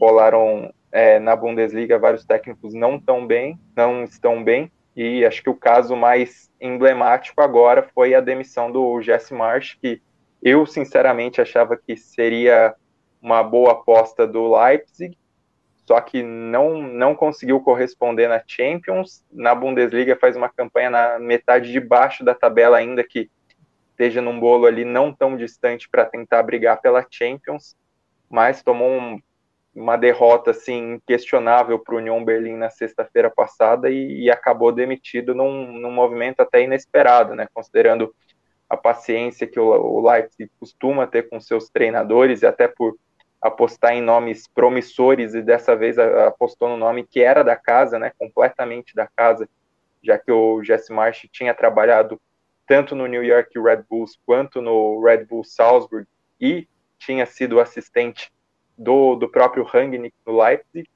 rolaram 0.00 0.72
é, 0.92 1.18
na 1.18 1.34
Bundesliga, 1.34 1.98
vários 1.98 2.24
técnicos 2.24 2.72
não 2.72 2.98
estão 2.98 3.26
bem, 3.26 3.58
não 3.74 4.04
estão 4.04 4.44
bem, 4.44 4.70
e 4.96 5.24
acho 5.24 5.42
que 5.42 5.50
o 5.50 5.56
caso 5.56 5.96
mais 5.96 6.50
emblemático 6.60 7.40
agora 7.40 7.82
foi 7.94 8.14
a 8.14 8.20
demissão 8.20 8.70
do 8.70 9.00
Jesse 9.02 9.34
Marsh, 9.34 9.76
que 9.80 10.00
eu 10.42 10.64
sinceramente 10.66 11.40
achava 11.40 11.76
que 11.76 11.96
seria 11.96 12.74
uma 13.20 13.42
boa 13.42 13.72
aposta 13.72 14.26
do 14.26 14.54
Leipzig, 14.54 15.16
só 15.86 16.00
que 16.00 16.22
não, 16.22 16.80
não 16.80 17.14
conseguiu 17.14 17.60
corresponder 17.60 18.28
na 18.28 18.42
Champions. 18.46 19.24
Na 19.30 19.54
Bundesliga 19.54 20.16
faz 20.16 20.36
uma 20.36 20.48
campanha 20.48 20.90
na 20.90 21.18
metade 21.18 21.72
de 21.72 21.80
baixo 21.80 22.24
da 22.24 22.34
tabela, 22.34 22.78
ainda 22.78 23.02
que 23.02 23.30
esteja 23.90 24.20
num 24.20 24.38
bolo 24.38 24.66
ali 24.66 24.84
não 24.84 25.12
tão 25.12 25.36
distante 25.36 25.88
para 25.88 26.04
tentar 26.04 26.42
brigar 26.42 26.80
pela 26.80 27.06
Champions, 27.10 27.76
mas 28.28 28.62
tomou 28.62 28.90
um, 28.90 29.20
uma 29.74 29.96
derrota 29.96 30.52
assim 30.52 31.00
questionável 31.06 31.78
para 31.78 31.94
o 31.94 31.98
Union 31.98 32.24
Berlim 32.24 32.56
na 32.56 32.70
sexta-feira 32.70 33.28
passada 33.28 33.90
e, 33.90 34.22
e, 34.22 34.30
acabou 34.30 34.70
demitido 34.70 35.34
num, 35.34 35.72
num 35.72 35.90
movimento 35.90 36.40
até 36.40 36.62
inesperado, 36.62 37.34
né? 37.34 37.48
Considerando 37.52 38.14
a 38.68 38.76
paciência 38.76 39.46
que 39.46 39.58
o, 39.58 39.66
o 39.66 40.08
Leipzig 40.08 40.50
costuma 40.60 41.06
ter 41.06 41.28
com 41.28 41.40
seus 41.40 41.68
treinadores 41.68 42.42
e 42.42 42.46
até 42.46 42.68
por 42.68 42.96
apostar 43.40 43.92
em 43.92 44.00
nomes 44.00 44.46
promissores 44.46 45.34
e 45.34 45.42
dessa 45.42 45.76
vez 45.76 45.98
apostou 45.98 46.68
no 46.68 46.76
nome 46.76 47.04
que 47.04 47.20
era 47.20 47.42
da 47.42 47.56
casa, 47.56 47.98
né, 47.98 48.10
completamente 48.18 48.94
da 48.94 49.06
casa, 49.06 49.46
já 50.02 50.18
que 50.18 50.32
o 50.32 50.62
Jesse 50.62 50.92
Marsh 50.92 51.28
tinha 51.30 51.52
trabalhado 51.52 52.18
tanto 52.66 52.94
no 52.94 53.06
New 53.06 53.22
York 53.22 53.50
Red 53.60 53.84
Bulls 53.88 54.18
quanto 54.24 54.62
no 54.62 55.02
Red 55.02 55.26
Bull 55.26 55.44
Salzburg 55.44 56.06
e 56.40 56.66
tinha 56.98 57.26
sido 57.26 57.60
assistente 57.60 58.32
do, 58.76 59.14
do 59.16 59.28
próprio 59.28 59.64
Rangnick 59.64 60.14
no 60.26 60.42
Leipzig, 60.42 60.88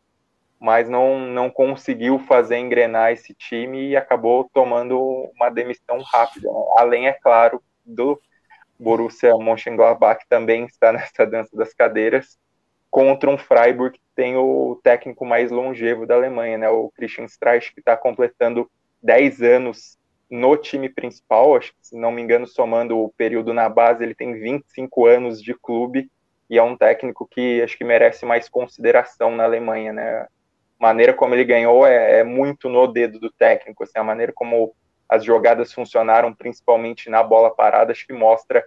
mas 0.60 0.88
não, 0.88 1.18
não 1.20 1.50
conseguiu 1.50 2.18
fazer 2.20 2.58
engrenar 2.58 3.12
esse 3.12 3.32
time 3.32 3.90
e 3.90 3.96
acabou 3.96 4.48
tomando 4.52 4.98
uma 5.34 5.50
demissão 5.50 6.00
rápida. 6.02 6.48
Além, 6.76 7.06
é 7.06 7.12
claro, 7.12 7.62
do 7.84 8.20
Borussia 8.78 9.36
Mönchengladbach 9.36 10.24
também 10.28 10.64
está 10.64 10.92
nessa 10.92 11.24
dança 11.24 11.56
das 11.56 11.72
cadeiras 11.72 12.38
contra 12.90 13.30
um 13.30 13.38
Freiburg 13.38 13.98
que 13.98 14.04
tem 14.14 14.36
o 14.36 14.80
técnico 14.82 15.24
mais 15.24 15.50
longevo 15.50 16.06
da 16.06 16.14
Alemanha, 16.14 16.58
né, 16.58 16.68
o 16.68 16.90
Christian 16.90 17.26
Streich, 17.26 17.72
que 17.72 17.80
está 17.80 17.96
completando 17.96 18.68
10 19.02 19.42
anos 19.42 19.98
no 20.30 20.56
time 20.56 20.88
principal, 20.88 21.56
acho 21.56 21.72
que, 21.72 21.86
se 21.86 21.96
não 21.96 22.10
me 22.10 22.20
engano, 22.20 22.46
somando 22.46 22.98
o 22.98 23.10
período 23.10 23.54
na 23.54 23.68
base, 23.68 24.02
ele 24.02 24.14
tem 24.14 24.34
25 24.34 25.06
anos 25.06 25.42
de 25.42 25.54
clube 25.54 26.10
e 26.48 26.58
é 26.58 26.62
um 26.62 26.76
técnico 26.76 27.26
que 27.26 27.62
acho 27.62 27.76
que 27.76 27.84
merece 27.84 28.24
mais 28.24 28.48
consideração 28.48 29.34
na 29.34 29.44
Alemanha, 29.44 29.92
né? 29.92 30.20
A 30.20 30.28
maneira 30.78 31.12
como 31.12 31.34
ele 31.34 31.44
ganhou 31.44 31.86
é, 31.86 32.20
é 32.20 32.24
muito 32.24 32.68
no 32.68 32.86
dedo 32.86 33.18
do 33.18 33.30
técnico, 33.30 33.82
assim, 33.82 33.98
a 33.98 34.04
maneira 34.04 34.32
como 34.32 34.74
as 35.08 35.24
jogadas 35.24 35.72
funcionaram, 35.72 36.34
principalmente 36.34 37.08
na 37.10 37.22
bola 37.22 37.50
parada, 37.50 37.92
acho 37.92 38.06
que 38.06 38.12
mostra 38.12 38.64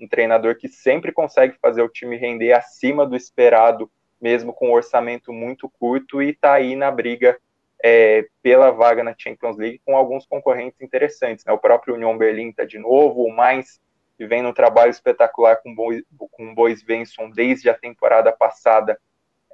um 0.00 0.08
treinador 0.08 0.56
que 0.56 0.68
sempre 0.68 1.12
consegue 1.12 1.56
fazer 1.60 1.82
o 1.82 1.88
time 1.88 2.16
render 2.16 2.52
acima 2.52 3.06
do 3.06 3.16
esperado, 3.16 3.90
mesmo 4.20 4.52
com 4.52 4.68
um 4.68 4.72
orçamento 4.72 5.32
muito 5.32 5.68
curto, 5.78 6.20
e 6.20 6.30
está 6.30 6.54
aí 6.54 6.74
na 6.74 6.90
briga 6.90 7.38
é, 7.82 8.26
pela 8.42 8.70
vaga 8.70 9.04
na 9.04 9.14
Champions 9.16 9.56
League 9.56 9.80
com 9.84 9.96
alguns 9.96 10.26
concorrentes 10.26 10.80
interessantes. 10.80 11.44
Né? 11.44 11.52
O 11.52 11.58
próprio 11.58 11.94
Union 11.94 12.16
Berlin 12.16 12.48
está 12.48 12.64
de 12.64 12.78
novo, 12.78 13.22
o 13.22 13.30
Mainz, 13.30 13.80
que 14.16 14.26
vem 14.26 14.42
num 14.42 14.52
trabalho 14.52 14.90
espetacular 14.90 15.56
com, 15.56 15.74
Bois, 15.74 16.02
com 16.30 16.50
o 16.50 16.54
Bois 16.54 16.82
Benson 16.82 17.30
desde 17.30 17.68
a 17.68 17.74
temporada 17.74 18.32
passada, 18.32 18.98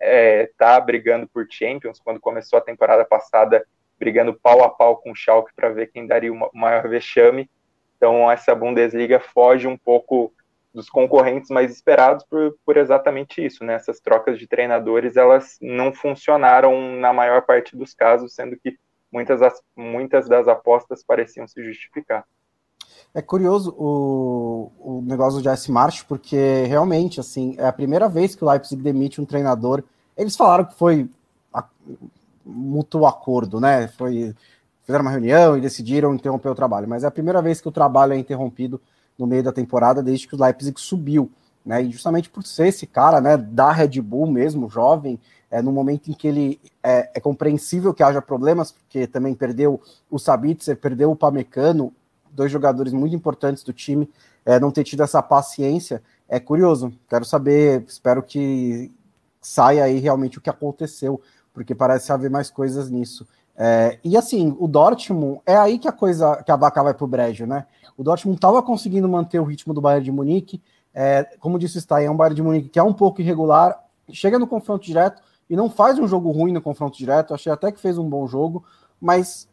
está 0.00 0.74
é, 0.74 0.80
brigando 0.80 1.28
por 1.28 1.46
Champions. 1.50 2.00
Quando 2.00 2.20
começou 2.20 2.58
a 2.58 2.62
temporada 2.62 3.04
passada, 3.04 3.64
brigando 3.98 4.34
pau 4.34 4.62
a 4.62 4.68
pau 4.68 4.96
com 4.96 5.12
o 5.12 5.14
Schalke 5.14 5.52
para 5.54 5.68
ver 5.68 5.88
quem 5.88 6.06
daria 6.06 6.32
o 6.32 6.50
maior 6.54 6.88
vexame. 6.88 7.50
Então, 7.96 8.30
essa 8.30 8.54
Bundesliga 8.54 9.20
foge 9.20 9.66
um 9.66 9.76
pouco 9.76 10.32
dos 10.72 10.88
concorrentes 10.88 11.50
mais 11.50 11.70
esperados 11.70 12.24
por, 12.24 12.56
por 12.64 12.76
exatamente 12.76 13.44
isso, 13.44 13.64
né? 13.64 13.74
Essas 13.74 14.00
trocas 14.00 14.38
de 14.38 14.46
treinadores, 14.46 15.16
elas 15.16 15.58
não 15.60 15.92
funcionaram 15.92 16.96
na 16.96 17.12
maior 17.12 17.42
parte 17.42 17.76
dos 17.76 17.92
casos, 17.92 18.34
sendo 18.34 18.56
que 18.56 18.78
muitas, 19.12 19.40
muitas 19.76 20.28
das 20.28 20.48
apostas 20.48 21.04
pareciam 21.04 21.46
se 21.46 21.62
justificar. 21.62 22.24
É 23.12 23.20
curioso 23.20 23.74
o, 23.76 24.70
o 24.78 25.02
negócio 25.02 25.40
do 25.40 25.42
Jesse 25.42 25.72
March, 25.72 26.04
porque 26.04 26.64
realmente, 26.66 27.18
assim, 27.18 27.56
é 27.58 27.66
a 27.66 27.72
primeira 27.72 28.08
vez 28.08 28.34
que 28.34 28.44
o 28.44 28.48
Leipzig 28.48 28.80
demite 28.80 29.20
um 29.20 29.24
treinador. 29.24 29.82
Eles 30.16 30.36
falaram 30.36 30.64
que 30.64 30.74
foi 30.74 31.08
mútuo 32.44 33.06
acordo, 33.06 33.60
né? 33.60 33.88
Foi 33.88 34.34
fizeram 34.82 35.04
uma 35.04 35.10
reunião 35.10 35.56
e 35.56 35.60
decidiram 35.60 36.14
interromper 36.14 36.48
o 36.48 36.54
trabalho, 36.54 36.88
mas 36.88 37.04
é 37.04 37.06
a 37.06 37.10
primeira 37.10 37.40
vez 37.40 37.60
que 37.60 37.68
o 37.68 37.72
trabalho 37.72 38.12
é 38.12 38.18
interrompido 38.18 38.80
no 39.16 39.26
meio 39.26 39.42
da 39.42 39.52
temporada 39.52 40.02
desde 40.02 40.26
que 40.26 40.34
o 40.34 40.42
Leipzig 40.42 40.80
subiu, 40.80 41.30
né? 41.64 41.82
E 41.82 41.90
justamente 41.90 42.28
por 42.28 42.44
ser 42.44 42.68
esse 42.68 42.86
cara, 42.86 43.20
né, 43.20 43.36
da 43.36 43.70
Red 43.70 44.00
Bull 44.00 44.26
mesmo, 44.26 44.68
jovem, 44.68 45.20
é, 45.50 45.60
no 45.60 45.70
momento 45.70 46.10
em 46.10 46.14
que 46.14 46.26
ele 46.26 46.60
é, 46.82 47.10
é 47.14 47.20
compreensível 47.20 47.92
que 47.92 48.02
haja 48.02 48.22
problemas, 48.22 48.72
porque 48.72 49.06
também 49.06 49.34
perdeu 49.34 49.80
o 50.10 50.18
Sabitzer, 50.18 50.76
perdeu 50.76 51.10
o 51.10 51.16
Pamecano, 51.16 51.92
dois 52.32 52.50
jogadores 52.50 52.92
muito 52.92 53.14
importantes 53.14 53.62
do 53.62 53.72
time, 53.72 54.08
é, 54.44 54.58
não 54.58 54.70
ter 54.70 54.84
tido 54.84 55.02
essa 55.02 55.22
paciência, 55.22 56.02
é 56.28 56.38
curioso. 56.40 56.92
Quero 57.08 57.24
saber, 57.24 57.84
espero 57.86 58.22
que 58.22 58.92
saia 59.40 59.84
aí 59.84 59.98
realmente 59.98 60.38
o 60.38 60.40
que 60.40 60.50
aconteceu 60.50 61.20
porque 61.52 61.74
parece 61.74 62.12
haver 62.12 62.30
mais 62.30 62.50
coisas 62.50 62.90
nisso. 62.90 63.26
É, 63.56 63.98
e 64.02 64.16
assim, 64.16 64.56
o 64.58 64.66
Dortmund 64.66 65.40
é 65.44 65.56
aí 65.56 65.78
que 65.78 65.88
a 65.88 65.92
coisa, 65.92 66.42
que 66.42 66.50
a 66.50 66.56
vaca 66.56 66.82
vai 66.82 66.94
pro 66.94 67.06
brejo, 67.06 67.46
né? 67.46 67.66
O 67.96 68.02
Dortmund 68.02 68.38
estava 68.38 68.62
conseguindo 68.62 69.08
manter 69.08 69.38
o 69.38 69.44
ritmo 69.44 69.74
do 69.74 69.80
Bayern 69.80 70.04
de 70.04 70.12
Munique, 70.12 70.62
é, 70.94 71.24
como 71.38 71.58
disse 71.58 71.76
o 71.76 71.80
Stein, 71.80 72.06
é 72.06 72.10
um 72.10 72.16
Bayern 72.16 72.36
de 72.36 72.42
Munique 72.42 72.68
que 72.70 72.78
é 72.78 72.82
um 72.82 72.94
pouco 72.94 73.20
irregular, 73.20 73.78
chega 74.10 74.38
no 74.38 74.46
confronto 74.46 74.84
direto 74.84 75.22
e 75.48 75.56
não 75.56 75.68
faz 75.68 75.98
um 75.98 76.08
jogo 76.08 76.30
ruim 76.30 76.52
no 76.52 76.62
confronto 76.62 76.96
direto, 76.96 77.34
achei 77.34 77.52
até 77.52 77.70
que 77.70 77.80
fez 77.80 77.98
um 77.98 78.08
bom 78.08 78.26
jogo, 78.26 78.64
mas 79.00 79.48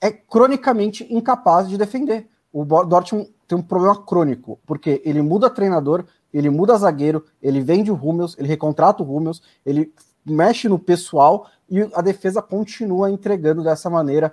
é 0.00 0.10
cronicamente 0.10 1.06
incapaz 1.12 1.68
de 1.68 1.76
defender. 1.76 2.28
O 2.52 2.64
Dortmund 2.64 3.32
tem 3.46 3.58
um 3.58 3.62
problema 3.62 3.96
crônico, 4.02 4.58
porque 4.66 5.00
ele 5.04 5.22
muda 5.22 5.50
treinador, 5.50 6.04
ele 6.32 6.50
muda 6.50 6.76
zagueiro, 6.76 7.24
ele 7.42 7.60
vende 7.60 7.90
o 7.90 7.94
Rúmeus, 7.94 8.36
ele 8.38 8.48
recontrata 8.48 9.02
o 9.02 9.06
Rúmeus, 9.06 9.42
ele 9.64 9.92
mexe 10.24 10.68
no 10.68 10.78
pessoal 10.78 11.46
e 11.68 11.88
a 11.94 12.00
defesa 12.00 12.42
continua 12.42 13.10
entregando 13.10 13.62
dessa 13.62 13.88
maneira 13.88 14.32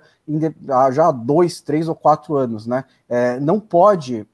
já 0.92 1.08
há 1.08 1.12
dois, 1.12 1.60
três 1.60 1.88
ou 1.88 1.94
quatro 1.94 2.36
anos, 2.36 2.66
né? 2.66 2.84
É, 3.08 3.40
não 3.40 3.58
pode 3.58 4.26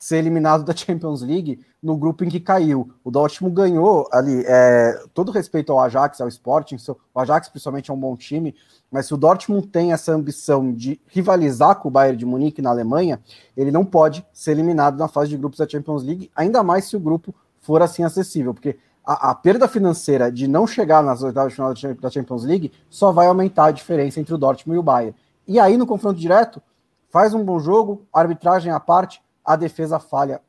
ser 0.00 0.16
eliminado 0.16 0.64
da 0.64 0.74
Champions 0.74 1.20
League 1.20 1.60
no 1.82 1.94
grupo 1.94 2.24
em 2.24 2.30
que 2.30 2.40
caiu. 2.40 2.90
O 3.04 3.10
Dortmund 3.10 3.54
ganhou 3.54 4.08
ali, 4.10 4.42
é, 4.46 4.98
todo 5.12 5.30
respeito 5.30 5.70
ao 5.70 5.78
Ajax, 5.78 6.20
ao 6.22 6.28
Sporting, 6.28 6.76
o 7.14 7.20
Ajax 7.20 7.50
principalmente 7.50 7.90
é 7.90 7.94
um 7.94 8.00
bom 8.00 8.16
time, 8.16 8.54
mas 8.90 9.06
se 9.06 9.14
o 9.14 9.16
Dortmund 9.18 9.68
tem 9.68 9.92
essa 9.92 10.12
ambição 10.12 10.72
de 10.72 10.98
rivalizar 11.06 11.76
com 11.76 11.88
o 11.88 11.90
Bayern 11.90 12.16
de 12.16 12.24
Munique 12.24 12.62
na 12.62 12.70
Alemanha, 12.70 13.20
ele 13.54 13.70
não 13.70 13.84
pode 13.84 14.26
ser 14.32 14.52
eliminado 14.52 14.96
na 14.98 15.06
fase 15.06 15.28
de 15.30 15.36
grupos 15.36 15.58
da 15.58 15.68
Champions 15.68 16.02
League, 16.02 16.30
ainda 16.34 16.62
mais 16.62 16.86
se 16.86 16.96
o 16.96 17.00
grupo 17.00 17.34
for 17.60 17.82
assim 17.82 18.02
acessível, 18.02 18.54
porque 18.54 18.78
a, 19.04 19.30
a, 19.30 19.34
perda 19.34 19.68
financeira 19.68 20.32
de 20.32 20.48
não 20.48 20.66
chegar 20.66 21.02
nas 21.02 21.22
oitavas 21.22 21.52
de 21.52 21.56
final 21.56 21.74
da 22.00 22.10
Champions 22.10 22.44
League 22.44 22.72
só 22.88 23.12
vai 23.12 23.26
aumentar 23.26 23.66
a 23.66 23.70
diferença 23.70 24.18
entre 24.18 24.34
o 24.34 24.38
Dortmund 24.38 24.76
e 24.76 24.80
o 24.80 24.82
Bayern. 24.82 25.14
E 25.46 25.60
aí, 25.60 25.76
no 25.76 25.86
confronto 25.86 26.18
direto, 26.18 26.62
faz 27.10 27.34
um 27.34 27.44
bom 27.44 27.58
jogo, 27.58 28.06
arbitragem 28.12 28.72
à 28.72 28.80
parte, 28.80 29.20
a 29.44 29.56
defesa 29.56 29.98
falha 29.98 30.40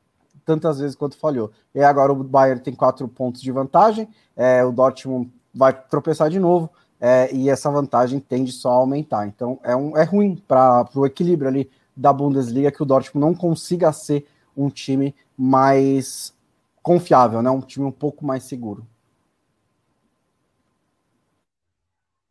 tantas 0.46 0.80
vezes 0.80 0.96
quanto 0.96 1.18
falhou. 1.18 1.52
E 1.74 1.82
agora 1.82 2.12
o 2.12 2.24
Bayern 2.24 2.62
tem 2.62 2.74
quatro 2.74 3.08
pontos 3.08 3.42
de 3.42 3.52
vantagem, 3.52 4.08
é, 4.36 4.64
o 4.64 4.72
Dortmund 4.72 5.32
vai 5.54 5.74
tropeçar 5.74 6.30
de 6.30 6.40
novo, 6.40 6.70
é, 7.00 7.34
e 7.34 7.50
essa 7.50 7.70
vantagem 7.70 8.20
tende 8.20 8.52
só 8.52 8.70
a 8.70 8.76
aumentar. 8.76 9.28
Então 9.28 9.60
é, 9.64 9.76
um, 9.76 9.98
é 9.98 10.04
ruim 10.04 10.36
para 10.48 10.88
o 10.96 11.06
equilíbrio 11.06 11.50
ali 11.50 11.70
da 11.96 12.14
Bundesliga 12.14 12.72
que 12.72 12.82
o 12.82 12.86
Dortmund 12.86 13.26
não 13.26 13.36
consiga 13.36 13.92
ser 13.92 14.28
um 14.56 14.70
time 14.70 15.16
mais 15.38 16.34
confiável, 16.82 17.42
né? 17.42 17.50
Um 17.50 17.62
time 17.62 17.86
um 17.86 17.92
pouco 17.92 18.26
mais 18.26 18.44
seguro. 18.44 18.86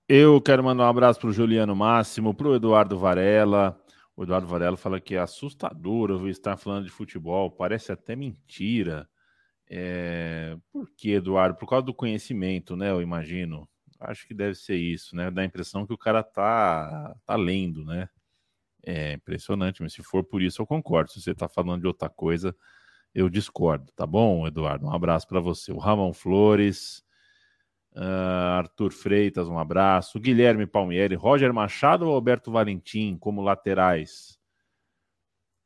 Eu 0.09 0.41
quero 0.41 0.65
mandar 0.65 0.87
um 0.87 0.89
abraço 0.89 1.21
para 1.21 1.29
o 1.29 1.33
Juliano 1.33 1.75
Máximo, 1.77 2.35
para 2.35 2.49
o 2.49 2.55
Eduardo 2.57 2.99
Varela. 2.99 3.80
O 4.21 4.23
Eduardo 4.23 4.47
Varela 4.47 4.77
fala 4.77 5.01
que 5.01 5.15
é 5.15 5.19
assustador 5.19 6.11
ouvir 6.11 6.29
estar 6.29 6.55
falando 6.55 6.85
de 6.85 6.91
futebol, 6.91 7.51
parece 7.51 7.91
até 7.91 8.15
mentira. 8.15 9.09
É... 9.67 10.59
Por 10.71 10.91
que, 10.95 11.13
Eduardo? 11.13 11.57
Por 11.57 11.67
causa 11.67 11.87
do 11.87 11.95
conhecimento, 11.95 12.77
né? 12.77 12.91
Eu 12.91 13.01
imagino. 13.01 13.67
Acho 13.99 14.27
que 14.27 14.35
deve 14.35 14.57
ser 14.57 14.77
isso, 14.77 15.17
né? 15.17 15.31
Dá 15.31 15.41
a 15.41 15.47
impressão 15.47 15.87
que 15.87 15.95
o 15.95 15.97
cara 15.97 16.23
tá, 16.23 17.17
tá 17.25 17.35
lendo, 17.35 17.83
né? 17.83 18.11
É 18.85 19.15
impressionante, 19.15 19.83
mas 19.83 19.95
se 19.95 20.03
for 20.03 20.23
por 20.23 20.43
isso, 20.43 20.61
eu 20.61 20.67
concordo. 20.67 21.11
Se 21.11 21.23
você 21.23 21.31
está 21.31 21.49
falando 21.49 21.81
de 21.81 21.87
outra 21.87 22.11
coisa, 22.11 22.55
eu 23.15 23.27
discordo, 23.31 23.91
tá 23.97 24.07
bom, 24.07 24.47
Eduardo? 24.47 24.85
Um 24.85 24.93
abraço 24.93 25.27
para 25.27 25.41
você. 25.41 25.73
O 25.73 25.79
Ramon 25.79 26.13
Flores, 26.13 27.03
uh, 27.97 28.59
Arthur 28.59 28.93
Freitas, 28.93 29.49
um 29.49 29.59
abraço. 29.59 30.19
Guilherme 30.21 30.67
Palmieri, 30.67 31.15
Roger 31.15 31.53
Machado 31.53 32.07
ou 32.07 32.15
Alberto 32.15 32.51
Valentim 32.51 33.17
como 33.19 33.43
laterais? 33.43 34.39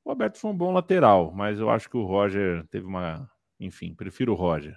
O 0.04 0.10
Alberto 0.10 0.38
foi 0.38 0.50
um 0.50 0.56
bom 0.56 0.72
lateral, 0.72 1.32
mas 1.32 1.58
eu 1.58 1.70
acho 1.70 1.88
que 1.88 1.96
o 1.96 2.04
Roger 2.04 2.66
teve 2.68 2.86
uma. 2.86 3.28
Enfim, 3.58 3.94
prefiro 3.94 4.32
o 4.32 4.36
Roger. 4.36 4.76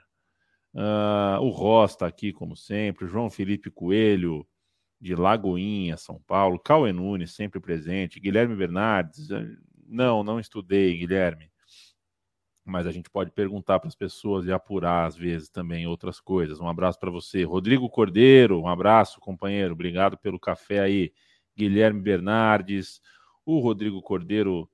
Uh, 0.74 1.42
o 1.42 1.50
Ross 1.50 1.92
está 1.92 2.08
aqui, 2.08 2.32
como 2.32 2.56
sempre. 2.56 3.08
João 3.08 3.30
Felipe 3.30 3.70
Coelho, 3.70 4.48
de 5.02 5.16
Lagoinha, 5.16 5.98
São 5.98 6.22
Paulo. 6.26 6.60
Cauê 6.60 6.94
Nunes, 6.94 7.34
sempre 7.34 7.60
presente. 7.60 8.20
Guilherme 8.20 8.56
Bernardes. 8.56 9.28
Não, 9.86 10.24
não 10.24 10.40
estudei, 10.40 10.98
Guilherme 10.98 11.50
mas 12.68 12.86
a 12.86 12.92
gente 12.92 13.10
pode 13.10 13.32
perguntar 13.32 13.80
para 13.80 13.88
as 13.88 13.96
pessoas 13.96 14.46
e 14.46 14.52
apurar 14.52 15.06
às 15.06 15.16
vezes 15.16 15.50
também 15.50 15.88
outras 15.88 16.20
coisas. 16.20 16.60
Um 16.60 16.68
abraço 16.68 17.00
para 17.00 17.10
você, 17.10 17.44
Rodrigo 17.44 17.90
Cordeiro, 17.90 18.60
um 18.62 18.68
abraço, 18.68 19.20
companheiro, 19.20 19.74
obrigado 19.74 20.18
pelo 20.18 20.40
café 20.40 20.80
aí. 20.80 21.12
Guilherme 21.58 22.02
Bernardes, 22.02 23.02
o 23.46 23.60
Rodrigo 23.60 24.02
Cordeiro 24.02 24.70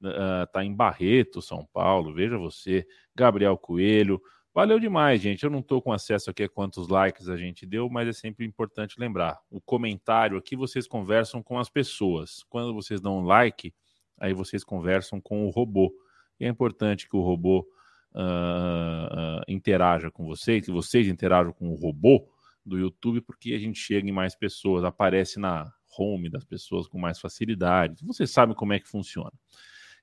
está 0.00 0.60
uh, 0.60 0.62
em 0.62 0.74
Barreto, 0.74 1.42
São 1.42 1.66
Paulo, 1.72 2.14
veja 2.14 2.38
você, 2.38 2.86
Gabriel 3.14 3.58
Coelho. 3.58 4.20
Valeu 4.52 4.80
demais, 4.80 5.20
gente. 5.20 5.44
Eu 5.44 5.50
não 5.50 5.60
estou 5.60 5.80
com 5.80 5.92
acesso 5.92 6.28
aqui 6.30 6.42
a 6.42 6.48
quantos 6.48 6.88
likes 6.88 7.28
a 7.28 7.36
gente 7.36 7.64
deu, 7.64 7.88
mas 7.88 8.08
é 8.08 8.12
sempre 8.12 8.44
importante 8.44 8.98
lembrar. 8.98 9.38
O 9.48 9.60
comentário 9.60 10.36
aqui 10.36 10.56
vocês 10.56 10.88
conversam 10.88 11.42
com 11.42 11.58
as 11.58 11.68
pessoas. 11.68 12.42
Quando 12.48 12.74
vocês 12.74 13.00
dão 13.00 13.18
um 13.18 13.24
like, 13.24 13.72
aí 14.18 14.34
vocês 14.34 14.64
conversam 14.64 15.20
com 15.20 15.46
o 15.46 15.50
robô. 15.50 15.92
E 16.40 16.46
é 16.46 16.48
importante 16.48 17.08
que 17.08 17.16
o 17.16 17.20
robô 17.20 17.66
uh, 18.14 18.18
uh, 18.18 19.42
interaja 19.46 20.10
com 20.10 20.24
vocês, 20.24 20.64
que 20.64 20.72
vocês 20.72 21.06
interajam 21.06 21.52
com 21.52 21.68
o 21.68 21.74
robô 21.74 22.26
do 22.64 22.78
YouTube, 22.78 23.20
porque 23.20 23.52
a 23.52 23.58
gente 23.58 23.78
chega 23.78 24.08
em 24.08 24.12
mais 24.12 24.34
pessoas, 24.34 24.84
aparece 24.84 25.38
na 25.38 25.72
home 25.98 26.30
das 26.30 26.44
pessoas 26.44 26.86
com 26.86 26.98
mais 26.98 27.18
facilidade. 27.18 28.04
Vocês 28.04 28.30
sabem 28.30 28.54
como 28.54 28.72
é 28.72 28.80
que 28.80 28.88
funciona. 28.88 29.32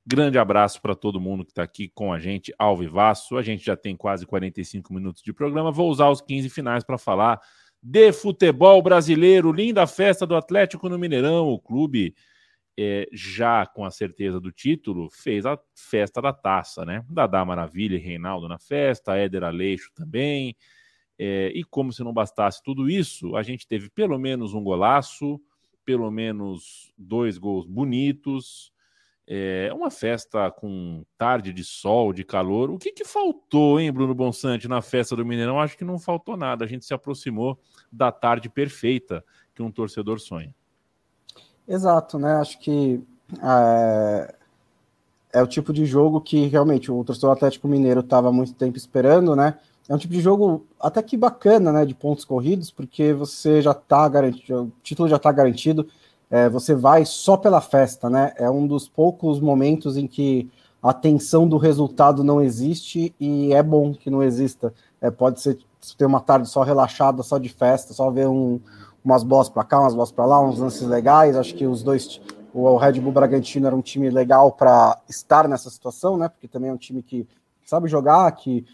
Grande 0.05 0.37
abraço 0.37 0.81
para 0.81 0.95
todo 0.95 1.19
mundo 1.19 1.43
que 1.43 1.51
está 1.51 1.63
aqui 1.63 1.89
com 1.89 2.13
a 2.13 2.19
gente 2.19 2.53
ao 2.57 2.77
vivaço. 2.77 3.37
A 3.37 3.41
gente 3.41 3.65
já 3.65 3.75
tem 3.75 3.95
quase 3.95 4.25
45 4.25 4.93
minutos 4.93 5.21
de 5.21 5.33
programa. 5.33 5.71
Vou 5.71 5.89
usar 5.89 6.09
os 6.09 6.21
15 6.21 6.49
finais 6.49 6.83
para 6.83 6.97
falar 6.97 7.41
de 7.83 8.13
futebol 8.13 8.81
brasileiro. 8.81 9.51
Linda 9.51 9.85
festa 9.85 10.25
do 10.25 10.35
Atlético 10.35 10.87
no 10.87 10.97
Mineirão. 10.97 11.49
O 11.49 11.59
clube 11.59 12.15
é, 12.77 13.07
já 13.11 13.65
com 13.65 13.83
a 13.83 13.91
certeza 13.91 14.39
do 14.39 14.51
título, 14.51 15.09
fez 15.09 15.45
a 15.45 15.59
festa 15.73 16.21
da 16.21 16.31
taça, 16.31 16.85
né? 16.85 17.03
Dadá 17.09 17.43
Maravilha 17.43 17.95
e 17.95 17.99
Reinaldo 17.99 18.47
na 18.47 18.59
festa, 18.59 19.17
Éder 19.17 19.43
Aleixo 19.43 19.91
também. 19.95 20.55
É, 21.17 21.51
e 21.55 21.63
como 21.63 21.91
se 21.91 22.03
não 22.03 22.13
bastasse 22.13 22.61
tudo 22.63 22.89
isso, 22.89 23.35
a 23.35 23.41
gente 23.41 23.67
teve 23.67 23.89
pelo 23.89 24.19
menos 24.19 24.53
um 24.53 24.63
golaço, 24.63 25.41
pelo 25.83 26.11
menos 26.11 26.93
dois 26.95 27.37
gols 27.39 27.65
bonitos, 27.65 28.71
é 29.29 29.73
uma 29.73 29.91
festa 29.91 30.49
com 30.49 31.05
tarde 31.17 31.51
de 31.51 31.61
sol, 31.61 32.13
de 32.13 32.23
calor. 32.23 32.69
O 32.69 32.77
que, 32.77 32.93
que 32.93 33.03
faltou, 33.03 33.77
hein, 33.77 33.91
Bruno 33.91 34.15
Bonsante, 34.15 34.69
na 34.69 34.81
festa 34.81 35.17
do 35.17 35.25
Mineirão? 35.25 35.59
Acho 35.59 35.77
que 35.77 35.83
não 35.83 35.99
faltou 35.99 36.37
nada. 36.37 36.63
A 36.63 36.67
gente 36.67 36.85
se 36.85 36.93
aproximou 36.93 37.59
da 37.91 38.09
tarde 38.09 38.49
perfeita 38.49 39.25
que 39.53 39.61
um 39.61 39.69
torcedor 39.69 40.21
sonha. 40.21 40.55
Exato, 41.67 42.17
né? 42.17 42.35
Acho 42.35 42.57
que 42.59 43.03
é, 43.43 44.35
é, 45.33 45.43
o 45.43 45.47
tipo 45.47 45.73
de 45.73 45.85
jogo 45.85 46.21
que 46.21 46.47
realmente 46.47 46.91
o 46.91 47.03
torcedor 47.03 47.31
Atlético 47.31 47.67
Mineiro 47.67 47.99
estava 47.99 48.31
muito 48.31 48.53
tempo 48.53 48.77
esperando, 48.77 49.35
né? 49.35 49.57
É 49.89 49.93
um 49.93 49.97
tipo 49.97 50.13
de 50.13 50.21
jogo 50.21 50.65
até 50.79 51.01
que 51.01 51.17
bacana, 51.17 51.71
né? 51.73 51.85
De 51.85 51.93
pontos 51.93 52.23
corridos, 52.23 52.71
porque 52.71 53.13
você 53.13 53.61
já 53.61 53.71
está 53.71 54.07
garantido, 54.07 54.63
o 54.63 54.71
título 54.81 55.09
já 55.09 55.17
está 55.17 55.31
garantido, 55.31 55.87
é, 56.31 56.49
você 56.49 56.73
vai 56.73 57.05
só 57.05 57.35
pela 57.35 57.59
festa, 57.59 58.09
né? 58.09 58.33
É 58.37 58.49
um 58.49 58.65
dos 58.65 58.87
poucos 58.87 59.39
momentos 59.39 59.97
em 59.97 60.07
que 60.07 60.49
a 60.81 60.93
tensão 60.93 61.47
do 61.47 61.57
resultado 61.57 62.23
não 62.23 62.41
existe 62.41 63.13
e 63.19 63.53
é 63.53 63.61
bom 63.61 63.93
que 63.93 64.09
não 64.09 64.23
exista. 64.23 64.73
É, 65.01 65.11
pode 65.11 65.41
ser 65.41 65.57
ter 65.97 66.05
uma 66.05 66.19
tarde 66.19 66.49
só 66.49 66.63
relaxada, 66.63 67.23
só 67.23 67.37
de 67.37 67.49
festa, 67.49 67.93
só 67.93 68.09
ver 68.09 68.27
um, 68.27 68.59
umas 69.07 69.23
bolas 69.23 69.47
para 69.47 69.63
cá, 69.63 69.79
umas 69.79 69.93
bolas 69.93 70.11
para 70.11 70.25
lá, 70.25 70.41
uns 70.41 70.59
lances 70.59 70.85
legais. 70.85 71.37
Acho 71.37 71.55
que 71.55 71.65
os 71.65 71.81
dois, 71.81 72.19
o 72.53 72.75
Red 72.75 72.99
Bull 72.99 73.13
Bragantino 73.13 73.65
era 73.65 73.75
um 73.75 73.81
time 73.81 74.09
legal 74.09 74.51
para 74.51 74.99
estar 75.07 75.47
nessa 75.47 75.69
situação, 75.69 76.17
né? 76.17 76.27
Porque 76.27 76.45
também 76.45 76.69
é 76.69 76.73
um 76.73 76.77
time 76.77 77.01
que 77.01 77.25
sabe 77.65 77.87
jogar, 77.87 78.29
que 78.33 78.65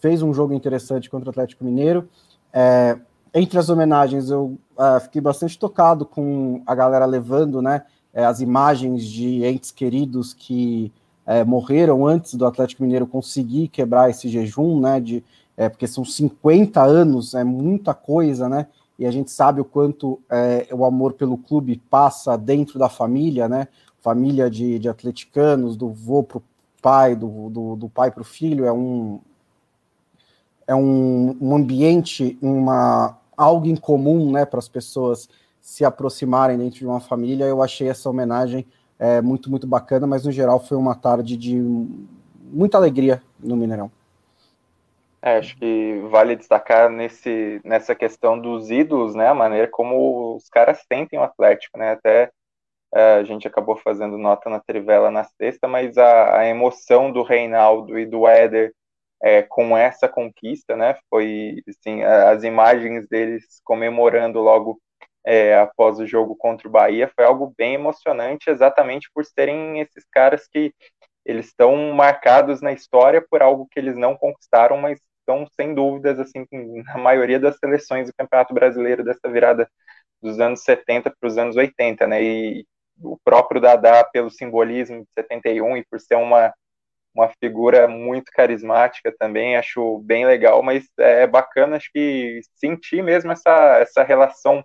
fez 0.00 0.22
um 0.22 0.32
jogo 0.32 0.54
interessante 0.54 1.10
contra 1.10 1.28
o 1.28 1.30
Atlético 1.30 1.62
Mineiro. 1.62 2.08
É, 2.54 2.98
entre 3.34 3.58
as 3.58 3.68
homenagens, 3.68 4.30
eu 4.30 4.56
é, 4.78 5.00
fiquei 5.00 5.20
bastante 5.20 5.58
tocado 5.58 6.06
com 6.06 6.62
a 6.66 6.74
galera 6.74 7.04
levando, 7.04 7.60
né? 7.60 7.82
É, 8.14 8.24
as 8.24 8.40
imagens 8.40 9.04
de 9.04 9.44
entes 9.44 9.70
queridos 9.70 10.32
que 10.32 10.90
é, 11.26 11.44
morreram 11.44 12.06
antes 12.06 12.32
do 12.34 12.46
Atlético 12.46 12.82
Mineiro 12.82 13.06
conseguir 13.06 13.68
quebrar 13.68 14.08
esse 14.08 14.26
jejum, 14.26 14.80
né? 14.80 14.98
De, 15.00 15.22
é, 15.54 15.68
porque 15.68 15.86
são 15.86 16.02
50 16.02 16.82
anos, 16.82 17.34
é 17.34 17.44
muita 17.44 17.92
coisa, 17.92 18.48
né? 18.48 18.66
E 19.02 19.06
a 19.06 19.10
gente 19.10 19.32
sabe 19.32 19.60
o 19.60 19.64
quanto 19.64 20.20
é, 20.30 20.68
o 20.72 20.84
amor 20.84 21.14
pelo 21.14 21.36
clube 21.36 21.82
passa 21.90 22.38
dentro 22.38 22.78
da 22.78 22.88
família, 22.88 23.48
né? 23.48 23.66
Família 24.00 24.48
de, 24.48 24.78
de 24.78 24.88
atleticanos, 24.88 25.76
do 25.76 25.88
vô 25.88 26.22
para 26.22 26.38
o 26.38 26.42
pai, 26.80 27.16
do, 27.16 27.50
do, 27.50 27.74
do 27.74 27.88
pai 27.88 28.12
para 28.12 28.20
o 28.20 28.24
filho, 28.24 28.64
é 28.64 28.72
um 28.72 29.18
é 30.68 30.74
um, 30.74 31.36
um 31.40 31.56
ambiente, 31.56 32.38
uma 32.40 33.18
algo 33.36 33.66
em 33.66 33.74
comum, 33.74 34.30
né, 34.30 34.44
para 34.44 34.60
as 34.60 34.68
pessoas 34.68 35.28
se 35.60 35.84
aproximarem 35.84 36.56
dentro 36.56 36.78
de 36.78 36.86
uma 36.86 37.00
família. 37.00 37.44
Eu 37.44 37.60
achei 37.60 37.88
essa 37.88 38.08
homenagem 38.08 38.64
é, 39.00 39.20
muito 39.20 39.50
muito 39.50 39.66
bacana, 39.66 40.06
mas 40.06 40.24
no 40.24 40.30
geral 40.30 40.60
foi 40.60 40.76
uma 40.76 40.94
tarde 40.94 41.36
de 41.36 41.60
muita 42.52 42.78
alegria 42.78 43.20
no 43.42 43.56
Mineirão. 43.56 43.90
É, 45.24 45.36
acho 45.38 45.56
que 45.56 46.00
vale 46.10 46.34
destacar 46.34 46.90
nesse, 46.90 47.60
nessa 47.64 47.94
questão 47.94 48.38
dos 48.40 48.70
ídolos, 48.70 49.14
né, 49.14 49.28
a 49.28 49.34
maneira 49.34 49.68
como 49.68 50.34
os 50.36 50.48
caras 50.48 50.82
sentem 50.92 51.18
o 51.18 51.22
Atlético, 51.22 51.78
né, 51.78 51.92
até 51.92 52.30
é, 52.94 53.14
a 53.14 53.24
gente 53.24 53.46
acabou 53.48 53.76
fazendo 53.76 54.18
nota 54.18 54.50
na 54.50 54.60
Trivela 54.60 55.10
na 55.10 55.24
sexta, 55.24 55.68
mas 55.68 55.98
a, 55.98 56.40
a 56.40 56.46
emoção 56.46 57.12
do 57.12 57.22
Reinaldo 57.22 57.98
e 57.98 58.06
do 58.06 58.26
Éder 58.28 58.72
é, 59.22 59.42
com 59.42 59.76
essa 59.76 60.08
conquista, 60.08 60.76
né? 60.76 60.96
Foi 61.10 61.62
assim, 61.68 62.02
as 62.02 62.44
imagens 62.44 63.08
deles 63.08 63.60
comemorando 63.64 64.40
logo 64.40 64.80
é, 65.24 65.56
após 65.58 65.98
o 66.00 66.06
jogo 66.06 66.36
contra 66.36 66.68
o 66.68 66.70
Bahia 66.70 67.10
foi 67.14 67.24
algo 67.24 67.54
bem 67.56 67.74
emocionante, 67.74 68.50
exatamente 68.50 69.10
por 69.14 69.24
serem 69.24 69.80
esses 69.80 70.04
caras 70.10 70.48
que 70.48 70.74
eles 71.24 71.46
estão 71.46 71.92
marcados 71.94 72.60
na 72.60 72.72
história 72.72 73.24
por 73.30 73.42
algo 73.42 73.68
que 73.70 73.78
eles 73.80 73.96
não 73.96 74.16
conquistaram, 74.16 74.76
mas 74.76 75.00
estão 75.32 75.46
sem 75.54 75.74
dúvidas 75.74 76.18
assim 76.20 76.46
na 76.84 76.98
maioria 76.98 77.40
das 77.40 77.56
seleções 77.58 78.08
do 78.08 78.14
Campeonato 78.16 78.54
Brasileiro 78.54 79.04
dessa 79.04 79.28
virada 79.30 79.68
dos 80.20 80.38
anos 80.38 80.62
70 80.62 81.12
para 81.18 81.26
os 81.26 81.38
anos 81.38 81.56
80, 81.56 82.06
né? 82.06 82.22
E 82.22 82.66
o 83.02 83.18
próprio 83.24 83.60
Dadá 83.60 84.04
pelo 84.04 84.30
simbolismo 84.30 85.00
de 85.02 85.08
71 85.14 85.76
e 85.78 85.84
por 85.84 86.00
ser 86.00 86.16
uma 86.16 86.52
uma 87.14 87.28
figura 87.38 87.86
muito 87.86 88.32
carismática 88.32 89.14
também, 89.18 89.54
acho 89.54 89.98
bem 89.98 90.24
legal, 90.24 90.62
mas 90.62 90.86
é 90.98 91.26
bacana, 91.26 91.76
acho 91.76 91.90
que 91.92 92.40
sentir 92.54 93.02
mesmo 93.02 93.30
essa, 93.30 93.76
essa 93.80 94.02
relação 94.02 94.64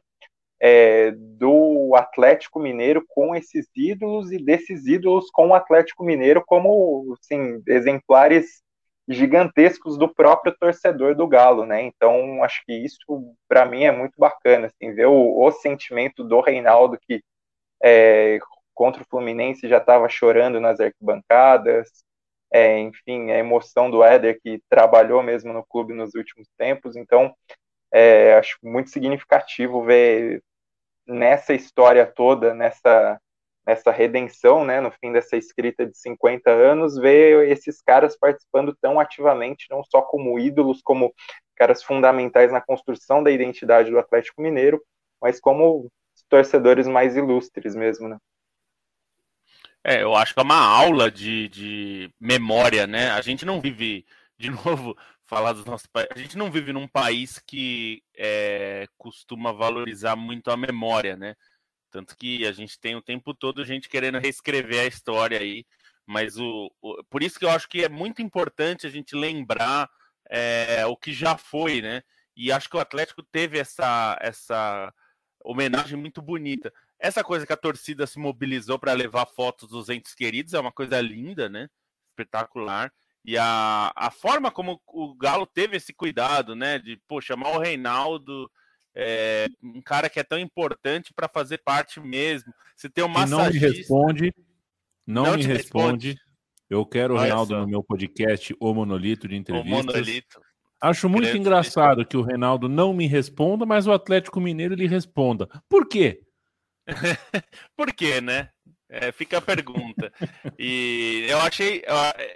é, 0.57 1.11
do 1.11 1.93
Atlético 1.93 2.57
Mineiro 2.57 3.03
com 3.09 3.35
esses 3.35 3.67
ídolos 3.75 4.31
e 4.31 4.37
desses 4.37 4.87
ídolos 4.87 5.29
com 5.29 5.49
o 5.49 5.53
Atlético 5.53 6.05
Mineiro 6.05 6.41
como 6.45 7.17
assim, 7.21 7.61
exemplares 7.67 8.61
gigantescos 9.07 9.97
do 9.97 10.13
próprio 10.13 10.55
torcedor 10.59 11.15
do 11.15 11.27
Galo, 11.27 11.65
né? 11.65 11.81
Então 11.83 12.43
acho 12.43 12.61
que 12.65 12.73
isso 12.73 12.99
para 13.47 13.65
mim 13.65 13.83
é 13.83 13.91
muito 13.91 14.15
bacana, 14.17 14.67
assim, 14.67 14.93
ver 14.93 15.07
o, 15.07 15.39
o 15.39 15.51
sentimento 15.51 16.23
do 16.23 16.41
Reinaldo 16.41 16.97
que 16.99 17.23
é, 17.81 18.39
contra 18.73 19.01
o 19.01 19.05
Fluminense 19.05 19.67
já 19.67 19.77
estava 19.77 20.09
chorando 20.09 20.59
nas 20.59 20.79
arquibancadas, 20.79 21.89
é, 22.51 22.79
enfim, 22.79 23.31
a 23.31 23.37
emoção 23.37 23.89
do 23.89 24.03
Éder 24.03 24.39
que 24.41 24.61
trabalhou 24.69 25.23
mesmo 25.23 25.53
no 25.53 25.65
clube 25.65 25.93
nos 25.93 26.13
últimos 26.15 26.47
tempos, 26.57 26.95
então 26.95 27.33
é, 27.91 28.33
acho 28.35 28.57
muito 28.63 28.89
significativo 28.89 29.83
ver 29.83 30.43
nessa 31.07 31.53
história 31.53 32.05
toda, 32.05 32.53
nessa, 32.53 33.19
nessa 33.67 33.91
redenção, 33.91 34.63
né, 34.63 34.79
no 34.79 34.89
fim 34.89 35.11
dessa 35.11 35.35
escrita 35.35 35.85
de 35.85 35.97
50 35.97 36.49
anos, 36.49 36.97
ver 36.97 37.49
esses 37.51 37.81
caras 37.81 38.17
participando 38.17 38.73
tão 38.81 38.97
ativamente, 38.97 39.67
não 39.69 39.83
só 39.83 40.01
como 40.01 40.39
ídolos, 40.39 40.81
como 40.81 41.13
caras 41.53 41.83
fundamentais 41.83 42.49
na 42.49 42.61
construção 42.61 43.21
da 43.21 43.29
identidade 43.29 43.91
do 43.91 43.99
Atlético 43.99 44.41
Mineiro, 44.41 44.81
mas 45.21 45.37
como 45.41 45.91
torcedores 46.29 46.87
mais 46.87 47.17
ilustres 47.17 47.75
mesmo, 47.75 48.07
né? 48.07 48.17
É, 49.83 50.01
eu 50.01 50.15
acho 50.15 50.33
que 50.33 50.39
é 50.39 50.43
uma 50.43 50.59
aula 50.59 51.11
de, 51.11 51.49
de 51.49 52.09
memória, 52.19 52.87
né? 52.87 53.11
A 53.11 53.21
gente 53.21 53.45
não 53.45 53.59
vive, 53.59 54.05
de 54.37 54.49
novo, 54.65 54.97
falar 55.25 55.51
dos 55.51 55.65
nossos 55.65 55.87
países. 55.87 56.11
A 56.15 56.19
gente 56.19 56.37
não 56.37 56.49
vive 56.49 56.71
num 56.71 56.87
país 56.87 57.37
que 57.39 58.01
é, 58.15 58.87
costuma 58.97 59.51
valorizar 59.51 60.15
muito 60.15 60.51
a 60.51 60.57
memória, 60.57 61.17
né? 61.17 61.35
Tanto 61.89 62.15
que 62.17 62.45
a 62.45 62.51
gente 62.51 62.79
tem 62.79 62.95
o 62.95 63.01
tempo 63.01 63.33
todo 63.33 63.65
gente 63.65 63.89
querendo 63.89 64.19
reescrever 64.19 64.81
a 64.81 64.87
história 64.87 65.39
aí. 65.39 65.65
Mas 66.05 66.37
o, 66.37 66.71
o 66.81 67.03
por 67.09 67.21
isso 67.21 67.37
que 67.37 67.45
eu 67.45 67.49
acho 67.49 67.67
que 67.67 67.83
é 67.83 67.89
muito 67.89 68.21
importante 68.21 68.87
a 68.87 68.89
gente 68.89 69.15
lembrar 69.15 69.89
é, 70.29 70.85
o 70.85 70.95
que 70.95 71.13
já 71.13 71.37
foi, 71.37 71.81
né? 71.81 72.01
E 72.35 72.51
acho 72.51 72.69
que 72.69 72.77
o 72.77 72.79
Atlético 72.79 73.23
teve 73.23 73.57
essa, 73.57 74.17
essa 74.21 74.93
homenagem 75.43 75.97
muito 75.97 76.21
bonita. 76.21 76.71
Essa 76.99 77.23
coisa 77.23 77.45
que 77.45 77.53
a 77.53 77.57
torcida 77.57 78.05
se 78.05 78.19
mobilizou 78.19 78.77
para 78.77 78.93
levar 78.93 79.25
fotos 79.25 79.69
dos 79.69 79.89
entes 79.89 80.13
queridos 80.13 80.53
é 80.53 80.59
uma 80.59 80.71
coisa 80.71 80.99
linda, 81.01 81.49
né? 81.49 81.67
Espetacular. 82.11 82.91
E 83.25 83.37
a, 83.37 83.91
a 83.95 84.09
forma 84.09 84.49
como 84.49 84.81
o 84.87 85.13
Galo 85.15 85.45
teve 85.45 85.75
esse 85.75 85.93
cuidado, 85.93 86.55
né, 86.55 86.79
de 86.79 86.95
pô, 87.09 87.19
chamar 87.19 87.49
o 87.49 87.59
Reinaldo, 87.59 88.49
é, 88.99 89.47
um 89.61 89.79
cara 89.79 90.09
que 90.09 90.19
é 90.19 90.23
tão 90.23 90.39
importante 90.39 91.13
para 91.13 91.29
fazer 91.29 91.59
parte 91.59 91.99
mesmo. 91.99 92.51
Você 92.75 92.89
tem 92.89 93.03
o 93.03 93.07
massagista... 93.07 93.37
não 93.37 93.53
me 93.53 93.59
responde, 93.59 94.33
não, 95.05 95.23
não 95.23 95.35
me 95.35 95.43
responde. 95.43 96.07
responde. 96.07 96.27
Eu 96.67 96.85
quero 96.85 97.13
o 97.13 97.17
Reinaldo 97.17 97.55
no 97.55 97.67
meu 97.67 97.83
podcast 97.83 98.55
O 98.59 98.73
Monolito 98.73 99.27
de 99.27 99.35
entrevistas. 99.35 99.71
O 99.71 99.85
Monolito. 99.85 100.41
Acho 100.81 101.07
muito 101.07 101.35
engraçado 101.37 102.05
que 102.05 102.17
o 102.17 102.21
Reinaldo 102.21 102.67
não 102.67 102.93
me 102.93 103.07
responda, 103.07 103.65
mas 103.65 103.87
o 103.87 103.93
Atlético 103.93 104.41
Mineiro 104.41 104.75
lhe 104.75 104.87
responda. 104.87 105.47
Por 105.69 105.87
quê? 105.87 106.21
Por 107.77 107.93
quê, 107.93 108.19
né? 108.19 108.49
É, 108.89 109.11
fica 109.11 109.37
a 109.37 109.41
pergunta. 109.41 110.11
e 110.57 111.25
eu 111.29 111.39
achei. 111.39 111.83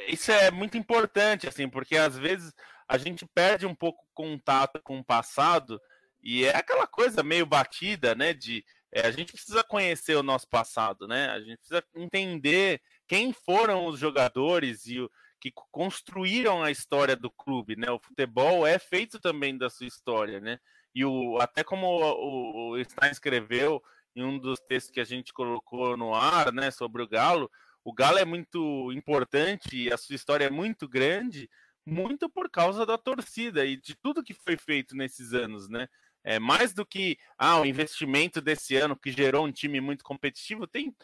Isso 0.08 0.32
é 0.32 0.52
muito 0.52 0.78
importante, 0.78 1.48
assim, 1.48 1.68
porque 1.68 1.98
às 1.98 2.18
vezes 2.18 2.54
a 2.88 2.98
gente 2.98 3.26
perde 3.34 3.66
um 3.66 3.76
pouco 3.76 4.04
contato 4.14 4.80
com 4.84 5.00
o 5.00 5.04
passado 5.04 5.80
e 6.24 6.46
é 6.46 6.56
aquela 6.56 6.88
coisa 6.88 7.24
meio 7.24 7.46
batida, 7.46 8.16
né? 8.16 8.34
De 8.34 8.64
é, 8.94 9.08
a 9.08 9.12
gente 9.12 9.34
precisa 9.34 9.64
conhecer 9.64 10.16
o 10.16 10.24
nosso 10.24 10.48
passado, 10.48 11.08
né? 11.08 11.30
A 11.30 11.40
gente 11.40 11.58
precisa 11.58 11.84
entender 11.96 12.82
quem 13.08 13.32
foram 13.34 13.86
os 13.86 14.00
jogadores 14.00 14.86
e 14.86 15.00
o, 15.00 15.10
que 15.40 15.52
construíram 15.72 16.62
a 16.62 16.70
história 16.70 17.16
do 17.16 17.32
clube, 17.32 17.76
né? 17.76 17.90
O 17.90 18.00
futebol 18.00 18.68
é 18.68 18.78
feito 18.78 19.20
também 19.20 19.58
da 19.58 19.70
sua 19.70 19.88
história, 19.88 20.40
né? 20.40 20.60
E 20.94 21.04
o, 21.06 21.38
até 21.40 21.64
como 21.64 21.88
o, 21.88 22.72
o 22.72 22.84
Stein 22.84 23.12
escreveu, 23.12 23.82
em 24.16 24.24
um 24.24 24.38
dos 24.38 24.60
textos 24.60 24.92
que 24.92 25.00
a 25.00 25.06
gente 25.06 25.34
colocou 25.34 25.96
no 25.96 26.14
ar, 26.14 26.52
né, 26.52 26.70
sobre 26.70 27.02
o 27.02 27.08
Galo, 27.08 27.50
o 27.84 27.94
Galo 27.94 28.18
é 28.18 28.26
muito 28.26 28.92
importante 28.92 29.76
e 29.76 29.92
a 29.92 29.98
sua 29.98 30.16
história 30.16 30.46
é 30.46 30.50
muito 30.50 30.88
grande, 30.88 31.50
muito 31.86 32.30
por 32.30 32.50
causa 32.50 32.86
da 32.86 32.98
torcida 32.98 33.66
e 33.66 33.76
de 33.78 33.96
tudo 33.96 34.24
que 34.24 34.34
foi 34.34 34.58
feito 34.58 34.96
nesses 34.96 35.34
anos, 35.34 35.68
né? 35.68 35.88
É 36.24 36.40
mais 36.40 36.74
do 36.74 36.86
que 36.86 37.18
ah, 37.38 37.60
o 37.60 37.66
investimento 37.66 38.42
desse 38.42 38.76
ano 38.76 38.96
que 38.96 39.12
gerou 39.12 39.46
um 39.46 39.52
time 39.52 39.82
muito 39.82 40.04
competitivo, 40.04 40.68
tem, 40.68 40.96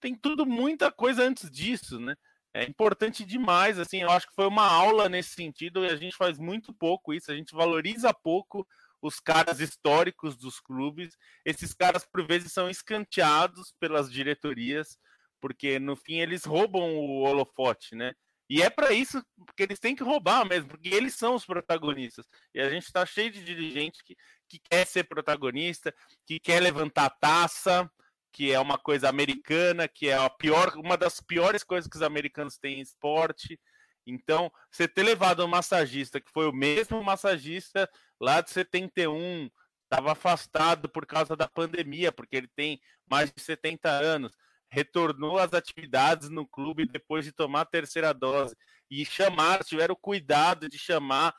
tem 0.00 0.14
tudo 0.14 0.46
muita 0.46 0.90
coisa 0.90 1.22
antes 1.22 1.50
disso, 1.50 2.00
né? 2.00 2.14
É 2.54 2.64
importante 2.64 3.24
demais, 3.24 3.78
assim, 3.78 4.02
eu 4.02 4.10
acho 4.10 4.26
que 4.26 4.34
foi 4.34 4.46
uma 4.46 4.66
aula 4.66 5.08
nesse 5.08 5.30
sentido 5.30 5.84
e 5.84 5.88
a 5.88 5.96
gente 5.96 6.14
faz 6.16 6.38
muito 6.38 6.72
pouco 6.72 7.14
isso, 7.14 7.30
a 7.32 7.34
gente 7.34 7.54
valoriza 7.54 8.12
pouco 8.12 8.66
os 9.00 9.18
caras 9.18 9.58
históricos 9.58 10.36
dos 10.36 10.60
clubes. 10.60 11.16
Esses 11.44 11.74
caras, 11.74 12.06
por 12.06 12.26
vezes, 12.26 12.52
são 12.52 12.70
escanteados 12.70 13.74
pelas 13.80 14.10
diretorias, 14.10 14.96
porque 15.40 15.78
no 15.78 15.96
fim 15.96 16.20
eles 16.20 16.44
roubam 16.44 16.94
o 16.94 17.22
holofote, 17.22 17.96
né? 17.96 18.14
E 18.48 18.60
é 18.62 18.68
para 18.68 18.92
isso 18.92 19.24
que 19.56 19.62
eles 19.62 19.78
têm 19.78 19.96
que 19.96 20.04
roubar 20.04 20.44
mesmo, 20.44 20.68
porque 20.68 20.90
eles 20.90 21.14
são 21.14 21.34
os 21.34 21.44
protagonistas. 21.44 22.26
E 22.54 22.60
a 22.60 22.68
gente 22.68 22.84
está 22.84 23.04
cheio 23.06 23.30
de 23.30 23.42
dirigente 23.42 24.04
que, 24.04 24.14
que 24.52 24.58
quer 24.58 24.86
ser 24.86 25.04
protagonista, 25.04 25.94
que 26.26 26.38
quer 26.38 26.60
levantar 26.60 27.08
taça, 27.08 27.90
que 28.30 28.52
é 28.52 28.60
uma 28.60 28.76
coisa 28.76 29.08
americana, 29.08 29.88
que 29.88 30.08
é 30.08 30.14
a 30.14 30.28
pior, 30.28 30.74
uma 30.76 30.96
das 30.96 31.20
piores 31.20 31.64
coisas 31.64 31.88
que 31.88 31.96
os 31.96 32.02
americanos 32.02 32.58
têm 32.58 32.78
em 32.78 32.82
esporte. 32.82 33.58
Então, 34.06 34.52
você 34.70 34.86
ter 34.86 35.04
levado 35.04 35.42
um 35.42 35.48
massagista 35.48 36.20
que 36.20 36.30
foi 36.30 36.46
o 36.46 36.52
mesmo 36.52 37.02
massagista 37.02 37.88
lá 38.20 38.42
de 38.42 38.50
71, 38.50 39.48
estava 39.84 40.12
afastado 40.12 40.86
por 40.86 41.06
causa 41.06 41.34
da 41.34 41.48
pandemia, 41.48 42.12
porque 42.12 42.36
ele 42.36 42.48
tem 42.54 42.78
mais 43.10 43.32
de 43.32 43.40
70 43.40 43.88
anos, 43.88 44.32
retornou 44.70 45.38
às 45.38 45.54
atividades 45.54 46.28
no 46.28 46.46
clube 46.46 46.86
depois 46.86 47.24
de 47.24 47.32
tomar 47.32 47.62
a 47.62 47.66
terceira 47.66 48.12
dose 48.12 48.54
e 48.90 49.02
chamar, 49.06 49.64
tiveram 49.64 49.96
cuidado 49.98 50.68
de 50.68 50.78
chamar 50.78 51.34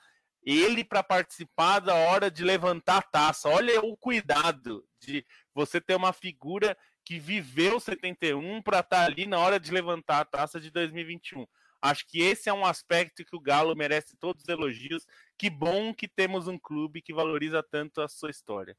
ele 0.45 0.83
para 0.83 1.03
participar 1.03 1.79
da 1.79 1.95
hora 1.95 2.29
de 2.29 2.43
levantar 2.43 2.97
a 2.97 3.01
taça. 3.01 3.49
Olha 3.49 3.81
o 3.81 3.95
cuidado 3.95 4.85
de 4.99 5.25
você 5.53 5.79
ter 5.79 5.95
uma 5.95 6.13
figura 6.13 6.77
que 7.05 7.19
viveu 7.19 7.79
71 7.79 8.61
para 8.61 8.79
estar 8.79 9.05
ali 9.05 9.25
na 9.25 9.39
hora 9.39 9.59
de 9.59 9.71
levantar 9.71 10.19
a 10.19 10.25
taça 10.25 10.59
de 10.59 10.69
2021. 10.71 11.45
Acho 11.81 12.07
que 12.07 12.21
esse 12.21 12.47
é 12.47 12.53
um 12.53 12.65
aspecto 12.65 13.25
que 13.25 13.35
o 13.35 13.41
Galo 13.41 13.75
merece 13.75 14.15
todos 14.15 14.43
os 14.43 14.49
elogios. 14.49 15.05
Que 15.37 15.49
bom 15.49 15.93
que 15.93 16.07
temos 16.07 16.47
um 16.47 16.57
clube 16.57 17.01
que 17.01 17.13
valoriza 17.13 17.61
tanto 17.61 18.01
a 18.01 18.07
sua 18.07 18.29
história. 18.29 18.77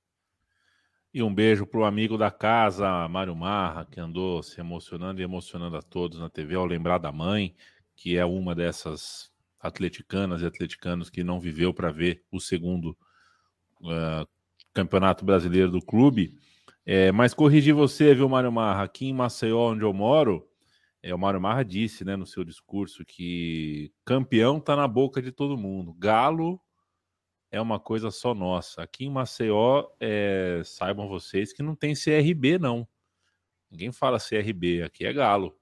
E 1.12 1.22
um 1.22 1.32
beijo 1.32 1.66
para 1.66 1.80
o 1.80 1.84
amigo 1.84 2.16
da 2.16 2.30
casa, 2.30 3.06
Mário 3.08 3.36
Marra, 3.36 3.84
que 3.84 4.00
andou 4.00 4.42
se 4.42 4.58
emocionando 4.58 5.20
e 5.20 5.24
emocionando 5.24 5.76
a 5.76 5.82
todos 5.82 6.18
na 6.18 6.30
TV 6.30 6.54
ao 6.54 6.64
lembrar 6.64 6.98
da 6.98 7.12
mãe, 7.12 7.54
que 7.94 8.16
é 8.16 8.24
uma 8.24 8.54
dessas 8.54 9.30
atleticanas 9.64 10.42
e 10.42 10.46
atleticanos 10.46 11.08
que 11.08 11.24
não 11.24 11.40
viveu 11.40 11.72
para 11.72 11.90
ver 11.90 12.22
o 12.30 12.38
segundo 12.38 12.96
uh, 13.80 14.28
campeonato 14.74 15.24
brasileiro 15.24 15.70
do 15.70 15.80
clube. 15.80 16.38
É, 16.84 17.10
mas 17.10 17.32
corrigir 17.32 17.72
você, 17.72 18.14
viu, 18.14 18.28
Mário 18.28 18.52
Marra? 18.52 18.82
Aqui 18.82 19.06
em 19.06 19.14
Maceió, 19.14 19.72
onde 19.72 19.82
eu 19.82 19.92
moro, 19.94 20.46
é, 21.02 21.14
o 21.14 21.18
Mário 21.18 21.40
Marra 21.40 21.64
disse 21.64 22.04
né, 22.04 22.14
no 22.14 22.26
seu 22.26 22.44
discurso 22.44 23.06
que 23.06 23.90
campeão 24.04 24.58
está 24.58 24.76
na 24.76 24.86
boca 24.86 25.22
de 25.22 25.32
todo 25.32 25.56
mundo. 25.56 25.94
Galo 25.94 26.60
é 27.50 27.58
uma 27.58 27.80
coisa 27.80 28.10
só 28.10 28.34
nossa. 28.34 28.82
Aqui 28.82 29.06
em 29.06 29.10
Maceió, 29.10 29.86
é, 29.98 30.60
saibam 30.62 31.08
vocês 31.08 31.54
que 31.54 31.62
não 31.62 31.74
tem 31.74 31.94
CRB, 31.94 32.58
não. 32.58 32.86
Ninguém 33.70 33.90
fala 33.92 34.18
CRB, 34.18 34.82
aqui 34.82 35.06
é 35.06 35.12
Galo. 35.12 35.56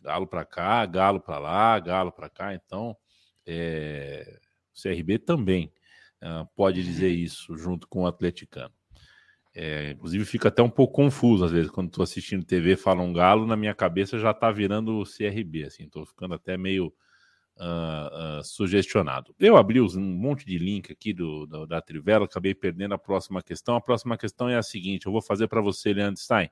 Galo 0.00 0.26
para 0.26 0.44
cá, 0.44 0.84
Galo 0.84 1.20
para 1.20 1.38
lá, 1.38 1.78
Galo 1.78 2.10
para 2.10 2.28
cá. 2.28 2.54
Então, 2.54 2.96
É, 3.46 4.38
o 4.74 4.82
CRB 4.82 5.18
também 5.18 5.72
uh, 6.22 6.46
pode 6.54 6.82
dizer 6.82 7.08
isso 7.08 7.56
junto 7.56 7.88
com 7.88 8.02
o 8.02 8.06
atleticano. 8.06 8.72
É, 9.52 9.90
inclusive 9.90 10.24
fica 10.24 10.48
até 10.48 10.62
um 10.62 10.70
pouco 10.70 10.94
confuso 10.94 11.44
às 11.44 11.50
vezes 11.50 11.72
quando 11.72 11.88
estou 11.88 12.04
assistindo 12.04 12.44
TV 12.44 12.76
fala 12.76 13.02
um 13.02 13.12
galo 13.12 13.44
na 13.44 13.56
minha 13.56 13.74
cabeça 13.74 14.16
já 14.16 14.30
está 14.30 14.48
virando 14.48 15.00
o 15.00 15.04
CRB 15.04 15.64
assim 15.64 15.86
estou 15.86 16.06
ficando 16.06 16.34
até 16.34 16.56
meio 16.56 16.94
uh, 17.56 18.38
uh, 18.38 18.44
sugestionado. 18.44 19.34
Eu 19.38 19.56
abri 19.56 19.80
um 19.80 20.00
monte 20.00 20.46
de 20.46 20.56
link 20.56 20.92
aqui 20.92 21.12
do, 21.12 21.46
do, 21.46 21.66
da 21.66 21.80
Trivela 21.80 22.24
acabei 22.26 22.54
perdendo 22.54 22.94
a 22.94 22.98
próxima 22.98 23.42
questão. 23.42 23.74
A 23.76 23.80
próxima 23.80 24.16
questão 24.16 24.48
é 24.48 24.56
a 24.56 24.62
seguinte 24.62 25.06
eu 25.06 25.12
vou 25.12 25.20
fazer 25.20 25.48
para 25.48 25.60
você 25.60 25.92
Leandro 25.92 26.20
Stein 26.20 26.48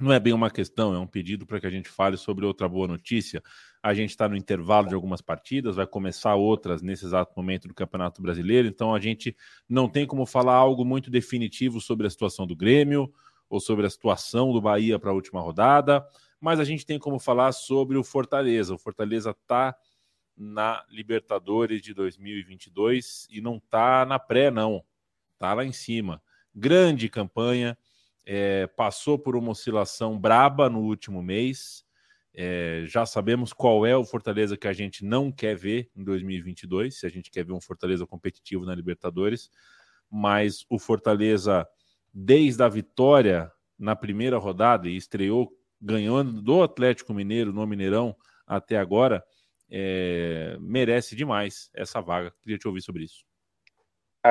não 0.00 0.12
é 0.12 0.20
bem 0.20 0.32
uma 0.32 0.50
questão, 0.50 0.94
é 0.94 0.98
um 0.98 1.06
pedido 1.06 1.44
para 1.46 1.60
que 1.60 1.66
a 1.66 1.70
gente 1.70 1.88
fale 1.88 2.16
sobre 2.16 2.44
outra 2.44 2.68
boa 2.68 2.86
notícia. 2.86 3.42
A 3.82 3.92
gente 3.94 4.10
está 4.10 4.28
no 4.28 4.36
intervalo 4.36 4.88
de 4.88 4.94
algumas 4.94 5.20
partidas, 5.20 5.76
vai 5.76 5.86
começar 5.86 6.34
outras 6.34 6.82
nesse 6.82 7.04
exato 7.04 7.32
momento 7.36 7.68
do 7.68 7.74
Campeonato 7.74 8.22
Brasileiro, 8.22 8.68
então 8.68 8.94
a 8.94 9.00
gente 9.00 9.36
não 9.68 9.88
tem 9.88 10.06
como 10.06 10.24
falar 10.26 10.54
algo 10.54 10.84
muito 10.84 11.10
definitivo 11.10 11.80
sobre 11.80 12.06
a 12.06 12.10
situação 12.10 12.46
do 12.46 12.56
Grêmio 12.56 13.12
ou 13.48 13.60
sobre 13.60 13.86
a 13.86 13.90
situação 13.90 14.52
do 14.52 14.60
Bahia 14.60 14.98
para 14.98 15.10
a 15.10 15.14
última 15.14 15.40
rodada, 15.40 16.06
mas 16.40 16.60
a 16.60 16.64
gente 16.64 16.86
tem 16.86 16.98
como 16.98 17.18
falar 17.18 17.52
sobre 17.52 17.96
o 17.96 18.04
Fortaleza. 18.04 18.74
O 18.74 18.78
Fortaleza 18.78 19.30
está 19.30 19.76
na 20.36 20.84
Libertadores 20.88 21.82
de 21.82 21.92
2022 21.92 23.26
e 23.30 23.40
não 23.40 23.56
está 23.56 24.06
na 24.06 24.18
pré, 24.18 24.50
não. 24.50 24.84
Está 25.34 25.54
lá 25.54 25.64
em 25.64 25.72
cima. 25.72 26.22
Grande 26.54 27.08
campanha 27.08 27.76
é, 28.30 28.66
passou 28.66 29.18
por 29.18 29.34
uma 29.34 29.52
oscilação 29.52 30.20
braba 30.20 30.68
no 30.68 30.80
último 30.80 31.22
mês. 31.22 31.82
É, 32.34 32.84
já 32.86 33.06
sabemos 33.06 33.54
qual 33.54 33.86
é 33.86 33.96
o 33.96 34.04
Fortaleza 34.04 34.54
que 34.54 34.68
a 34.68 34.72
gente 34.74 35.02
não 35.02 35.32
quer 35.32 35.56
ver 35.56 35.90
em 35.96 36.04
2022, 36.04 37.00
se 37.00 37.06
a 37.06 37.08
gente 37.08 37.30
quer 37.30 37.42
ver 37.42 37.54
um 37.54 37.60
Fortaleza 37.60 38.06
competitivo 38.06 38.66
na 38.66 38.74
Libertadores, 38.74 39.50
mas 40.10 40.66
o 40.68 40.78
Fortaleza, 40.78 41.66
desde 42.12 42.62
a 42.62 42.68
vitória 42.68 43.50
na 43.78 43.96
primeira 43.96 44.36
rodada 44.36 44.90
e 44.90 44.96
estreou 44.96 45.50
ganhando 45.80 46.42
do 46.42 46.62
Atlético 46.62 47.14
Mineiro 47.14 47.50
no 47.50 47.66
Mineirão 47.66 48.14
até 48.46 48.76
agora, 48.76 49.24
é, 49.70 50.54
merece 50.60 51.16
demais 51.16 51.70
essa 51.72 52.02
vaga. 52.02 52.30
Queria 52.42 52.58
te 52.58 52.68
ouvir 52.68 52.82
sobre 52.82 53.04
isso. 53.04 53.27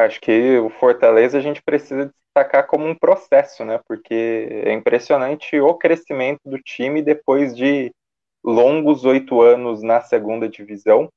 Acho 0.05 0.19
que 0.21 0.57
o 0.57 0.69
Fortaleza 0.69 1.37
a 1.37 1.41
gente 1.41 1.61
precisa 1.61 2.11
destacar 2.35 2.67
como 2.67 2.85
um 2.85 2.95
processo, 2.95 3.65
né? 3.65 3.79
Porque 3.87 4.47
é 4.65 4.73
impressionante 4.73 5.59
o 5.59 5.73
crescimento 5.73 6.41
do 6.45 6.59
time 6.59 7.01
depois 7.01 7.55
de 7.55 7.93
longos 8.43 9.05
oito 9.05 9.41
anos 9.41 9.81
na 9.81 10.01
segunda 10.01 10.47
divisão, 10.47 11.09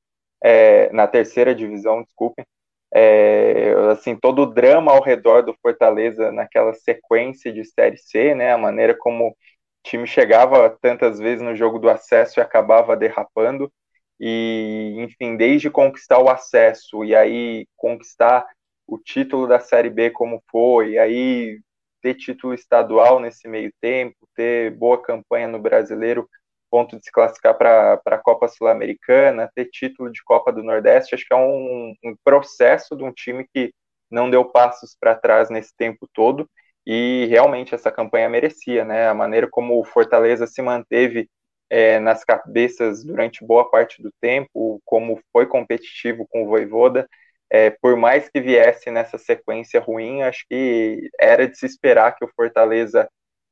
é, 0.43 0.91
na 0.91 1.07
terceira 1.07 1.53
divisão, 1.55 2.03
desculpem. 2.03 2.45
É, 2.93 3.73
assim, 3.91 4.15
todo 4.17 4.41
o 4.43 4.45
drama 4.45 4.91
ao 4.91 5.01
redor 5.01 5.43
do 5.43 5.55
Fortaleza 5.61 6.31
naquela 6.31 6.73
sequência 6.73 7.51
de 7.53 7.63
Série 7.63 7.97
C, 7.97 8.35
né? 8.35 8.51
A 8.51 8.57
maneira 8.57 8.95
como 8.97 9.29
o 9.29 9.35
time 9.83 10.05
chegava 10.07 10.69
tantas 10.81 11.19
vezes 11.19 11.41
no 11.41 11.55
jogo 11.55 11.79
do 11.79 11.89
acesso 11.89 12.39
e 12.39 12.41
acabava 12.41 12.97
derrapando. 12.97 13.71
E, 14.19 14.95
enfim, 14.99 15.35
desde 15.35 15.69
conquistar 15.69 16.19
o 16.19 16.29
acesso 16.29 17.03
e 17.03 17.15
aí 17.15 17.65
conquistar 17.75 18.45
o 18.91 18.99
título 18.99 19.47
da 19.47 19.57
Série 19.57 19.89
B 19.89 20.11
como 20.11 20.43
foi, 20.51 20.97
aí 20.97 21.61
ter 22.01 22.13
título 22.15 22.53
estadual 22.53 23.21
nesse 23.21 23.47
meio 23.47 23.71
tempo, 23.79 24.17
ter 24.35 24.71
boa 24.71 25.01
campanha 25.01 25.47
no 25.47 25.59
Brasileiro, 25.59 26.27
ponto 26.69 26.97
de 26.97 27.05
se 27.05 27.11
classificar 27.11 27.57
para 27.57 28.01
a 28.05 28.17
Copa 28.17 28.49
Sul-Americana, 28.49 29.49
ter 29.55 29.69
título 29.69 30.11
de 30.11 30.21
Copa 30.25 30.51
do 30.51 30.61
Nordeste, 30.61 31.15
acho 31.15 31.25
que 31.25 31.33
é 31.33 31.37
um, 31.37 31.93
um 32.03 32.15
processo 32.21 32.93
de 32.97 33.03
um 33.03 33.13
time 33.13 33.47
que 33.53 33.73
não 34.09 34.29
deu 34.29 34.43
passos 34.43 34.93
para 34.99 35.15
trás 35.15 35.49
nesse 35.49 35.73
tempo 35.77 36.05
todo 36.13 36.49
e 36.85 37.27
realmente 37.29 37.73
essa 37.73 37.91
campanha 37.91 38.27
merecia, 38.27 38.83
né? 38.83 39.07
A 39.07 39.13
maneira 39.13 39.47
como 39.49 39.79
o 39.79 39.85
Fortaleza 39.85 40.45
se 40.47 40.61
manteve 40.61 41.29
é, 41.69 41.97
nas 41.99 42.25
cabeças 42.25 43.05
durante 43.05 43.45
boa 43.45 43.69
parte 43.71 44.01
do 44.03 44.11
tempo, 44.19 44.81
como 44.83 45.21
foi 45.31 45.45
competitivo 45.45 46.27
com 46.29 46.43
o 46.43 46.47
Voivoda, 46.47 47.07
é, 47.51 47.69
por 47.69 47.97
mais 47.97 48.29
que 48.29 48.39
viesse 48.39 48.89
nessa 48.89 49.17
sequência 49.17 49.81
ruim, 49.81 50.23
acho 50.23 50.45
que 50.49 51.09
era 51.19 51.47
de 51.47 51.57
se 51.57 51.65
esperar 51.65 52.15
que 52.15 52.23
o 52.23 52.31
Fortaleza, 52.33 53.09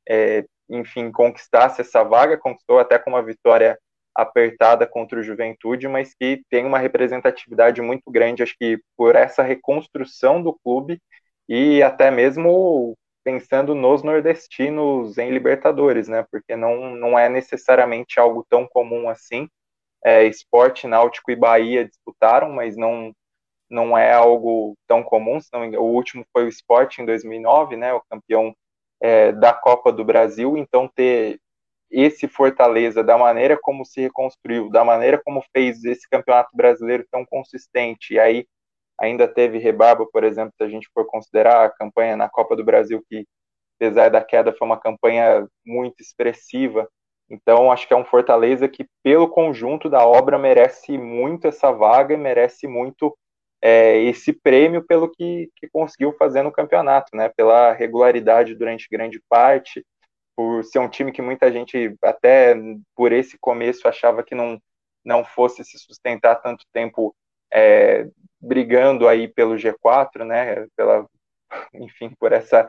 é, 0.08 0.46
enfim, 0.70 1.12
conquistasse 1.12 1.82
essa 1.82 2.04
vaga, 2.04 2.38
conquistou 2.38 2.80
até 2.80 2.98
com 2.98 3.10
uma 3.10 3.22
vitória 3.22 3.78
apertada 4.16 4.88
contra 4.88 5.20
o 5.20 5.24
Juventude, 5.24 5.88
mas 5.88 6.14
que 6.16 6.42
tem 6.50 6.66
uma 6.66 6.80
representatividade 6.80 7.82
muito 7.82 8.10
grande, 8.10 8.42
acho 8.44 8.56
que 8.58 8.80
por 8.98 9.16
essa 9.16 9.44
reconstrução 9.44 10.42
do 10.42 10.58
clube 10.64 11.02
e 11.48 11.84
até 11.84 12.10
mesmo 12.12 12.96
pensando 13.24 13.76
nos 13.76 14.02
nordestinos 14.04 15.18
em 15.18 15.30
Libertadores, 15.32 16.08
né? 16.08 16.26
Porque 16.32 16.56
não, 16.56 16.96
não 16.96 17.20
é 17.20 17.30
necessariamente 17.30 18.20
algo 18.20 18.46
tão 18.50 18.68
comum 18.68 19.10
assim. 19.10 19.48
É, 20.04 20.24
esporte, 20.26 20.88
Náutico 20.88 21.32
e 21.32 21.36
Bahia 21.36 21.86
disputaram, 21.86 22.50
mas 22.52 22.78
não 22.78 23.14
não 23.70 23.98
é 23.98 24.12
algo 24.14 24.76
tão 24.88 25.04
comum, 25.04 25.40
senão, 25.40 25.70
o 25.80 25.94
último 25.94 26.26
foi 26.34 26.46
o 26.46 26.50
Sport 26.50 27.00
em 27.00 27.06
2009, 27.06 27.76
né, 27.78 27.94
o 27.94 28.02
campeão 28.10 28.56
é, 29.02 29.32
da 29.32 29.54
Copa 29.54 29.92
do 29.92 30.04
Brasil, 30.04 30.58
então 30.58 30.88
ter 30.88 31.40
esse 31.92 32.28
Fortaleza, 32.28 33.04
da 33.04 33.18
maneira 33.18 33.58
como 33.60 33.86
se 33.86 34.02
reconstruiu, 34.02 34.70
da 34.70 34.84
maneira 34.84 35.20
como 35.24 35.44
fez 35.52 35.84
esse 35.84 36.08
campeonato 36.10 36.50
brasileiro 36.56 37.06
tão 37.12 37.26
consistente, 37.26 38.14
e 38.14 38.20
aí 38.20 38.46
ainda 39.00 39.28
teve 39.28 39.58
rebarba, 39.58 40.06
por 40.12 40.24
exemplo, 40.24 40.54
se 40.58 40.64
a 40.64 40.70
gente 40.70 40.90
for 40.94 41.06
considerar 41.06 41.66
a 41.66 41.70
campanha 41.70 42.16
na 42.18 42.30
Copa 42.30 42.56
do 42.56 42.64
Brasil, 42.64 43.04
que 43.10 43.26
apesar 43.80 44.10
da 44.10 44.24
queda 44.24 44.54
foi 44.54 44.68
uma 44.68 44.80
campanha 44.80 45.48
muito 45.66 46.02
expressiva, 46.02 46.88
então 47.30 47.72
acho 47.72 47.88
que 47.88 47.94
é 47.94 47.98
um 47.98 48.06
Fortaleza 48.06 48.68
que, 48.68 48.88
pelo 49.04 49.30
conjunto 49.30 49.90
da 49.90 50.06
obra, 50.06 50.38
merece 50.38 50.98
muito 50.98 51.48
essa 51.48 51.72
vaga 51.72 52.14
e 52.14 52.18
merece 52.18 52.68
muito 52.68 53.16
é, 53.62 54.02
esse 54.04 54.32
prêmio 54.34 54.84
pelo 54.84 55.10
que, 55.10 55.50
que 55.56 55.68
conseguiu 55.70 56.14
fazer 56.14 56.44
no 56.44 56.52
campeonato, 56.52 57.16
né? 57.16 57.30
Pela 57.30 57.74
regularidade 57.74 58.56
durante 58.56 58.88
grande 58.90 59.22
parte, 59.30 59.86
por 60.36 60.64
ser 60.64 60.80
um 60.80 60.90
time 60.90 61.12
que 61.12 61.22
muita 61.22 61.52
gente, 61.52 61.96
até 62.04 62.56
por 62.96 63.12
esse 63.12 63.38
começo, 63.40 63.88
achava 63.88 64.24
que 64.24 64.34
não, 64.34 64.62
não 65.04 65.26
fosse 65.26 65.64
se 65.66 65.78
sustentar 65.78 66.36
tanto 66.42 66.66
tempo 66.72 67.16
é, 67.52 68.08
brigando 68.40 69.08
aí 69.08 69.28
pelo 69.28 69.56
G4, 69.56 70.26
né? 70.26 70.66
Pela, 70.76 71.06
enfim, 71.74 72.12
por 72.20 72.32
essa 72.32 72.68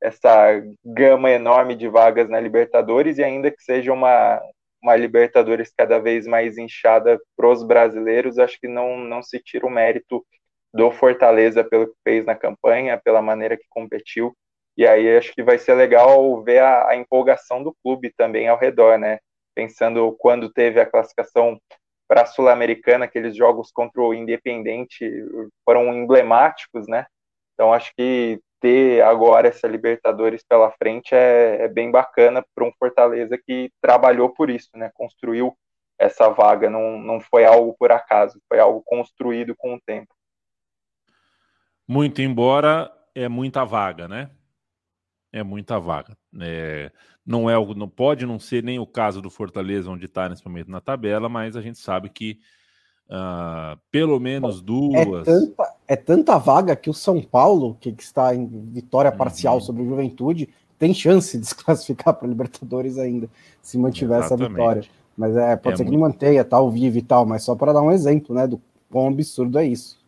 essa 0.00 0.62
gama 0.84 1.30
enorme 1.30 1.74
de 1.74 1.88
vagas 1.88 2.28
na 2.28 2.38
Libertadores 2.40 3.18
e 3.18 3.24
ainda 3.24 3.50
que 3.50 3.62
seja 3.62 3.92
uma, 3.92 4.40
uma 4.82 4.96
Libertadores 4.96 5.72
cada 5.76 5.98
vez 5.98 6.26
mais 6.26 6.56
inchada 6.56 7.20
para 7.36 7.48
os 7.48 7.62
brasileiros, 7.62 8.38
acho 8.38 8.58
que 8.60 8.68
não, 8.68 8.98
não 8.98 9.22
se 9.22 9.38
tira 9.40 9.66
o 9.66 9.70
mérito 9.70 10.24
do 10.72 10.90
Fortaleza 10.90 11.64
pelo 11.64 11.88
que 11.88 11.96
fez 12.04 12.24
na 12.24 12.34
campanha, 12.34 13.00
pela 13.02 13.22
maneira 13.22 13.56
que 13.56 13.64
competiu. 13.68 14.36
E 14.76 14.86
aí 14.86 15.16
acho 15.16 15.32
que 15.32 15.42
vai 15.42 15.58
ser 15.58 15.74
legal 15.74 16.42
ver 16.42 16.60
a, 16.60 16.90
a 16.90 16.96
empolgação 16.96 17.62
do 17.62 17.74
clube 17.82 18.12
também 18.16 18.48
ao 18.48 18.58
redor, 18.58 18.98
né? 18.98 19.18
Pensando 19.54 20.12
quando 20.18 20.52
teve 20.52 20.80
a 20.80 20.86
classificação 20.86 21.60
para 22.06 22.22
a 22.22 22.26
Sul-Americana, 22.26 23.04
aqueles 23.04 23.36
jogos 23.36 23.70
contra 23.72 24.00
o 24.00 24.14
Independente 24.14 25.04
foram 25.64 25.92
emblemáticos, 25.92 26.86
né? 26.86 27.06
Então 27.54 27.72
acho 27.72 27.92
que 27.96 28.40
ter 28.60 29.02
agora 29.02 29.48
essa 29.48 29.66
Libertadores 29.66 30.42
pela 30.42 30.70
frente 30.72 31.14
é, 31.14 31.64
é 31.64 31.68
bem 31.68 31.90
bacana 31.90 32.44
para 32.54 32.64
um 32.64 32.72
Fortaleza 32.78 33.38
que 33.38 33.70
trabalhou 33.80 34.30
por 34.30 34.50
isso, 34.50 34.70
né? 34.74 34.90
Construiu 34.94 35.56
essa 35.98 36.28
vaga, 36.28 36.70
não, 36.70 36.98
não 36.98 37.20
foi 37.20 37.44
algo 37.44 37.74
por 37.78 37.90
acaso, 37.90 38.40
foi 38.48 38.60
algo 38.60 38.82
construído 38.84 39.54
com 39.56 39.74
o 39.74 39.80
tempo. 39.80 40.14
Muito 41.86 42.22
embora 42.22 42.92
é 43.14 43.28
muita 43.28 43.64
vaga, 43.64 44.06
né? 44.06 44.30
É 45.32 45.42
muita 45.42 45.78
vaga. 45.78 46.16
É, 46.40 46.90
não 47.26 47.50
é 47.50 47.54
não 47.74 47.88
pode 47.88 48.24
não 48.24 48.38
ser 48.38 48.62
nem 48.62 48.78
o 48.78 48.86
caso 48.86 49.20
do 49.20 49.30
Fortaleza 49.30 49.90
onde 49.90 50.06
está 50.06 50.28
nesse 50.28 50.46
momento 50.46 50.70
na 50.70 50.80
tabela, 50.80 51.28
mas 51.28 51.56
a 51.56 51.60
gente 51.60 51.78
sabe 51.78 52.08
que 52.08 52.38
Uh, 53.08 53.80
pelo 53.90 54.20
menos 54.20 54.60
é 54.60 54.62
duas. 54.62 55.26
É 55.26 55.32
tanta, 55.32 55.74
é 55.88 55.96
tanta, 55.96 56.36
vaga 56.36 56.76
que 56.76 56.90
o 56.90 56.94
São 56.94 57.20
Paulo, 57.22 57.76
que 57.80 57.88
está 57.98 58.34
em 58.34 58.46
vitória 58.46 59.10
parcial 59.10 59.54
uhum. 59.54 59.60
sobre 59.62 59.82
o 59.82 59.86
Juventude, 59.86 60.50
tem 60.78 60.92
chance 60.92 61.38
de 61.38 61.46
se 61.46 61.54
classificar 61.56 62.12
para 62.14 62.28
Libertadores 62.28 62.98
ainda, 62.98 63.28
se 63.62 63.78
mantiver 63.78 64.18
Exatamente. 64.18 64.44
essa 64.44 64.54
vitória. 64.54 64.82
Mas 65.16 65.34
é, 65.34 65.56
pode 65.56 65.74
é 65.74 65.76
ser 65.78 65.82
muito... 65.84 65.90
que 65.90 65.96
ele 65.96 66.02
mantenha, 66.02 66.44
tal, 66.44 66.70
vive 66.70 66.98
e 66.98 67.02
tal, 67.02 67.24
mas 67.24 67.42
só 67.42 67.56
para 67.56 67.72
dar 67.72 67.82
um 67.82 67.90
exemplo, 67.90 68.36
né, 68.36 68.46
do 68.46 68.60
quão 68.90 69.08
absurdo 69.08 69.58
é 69.58 69.66
isso. 69.66 69.98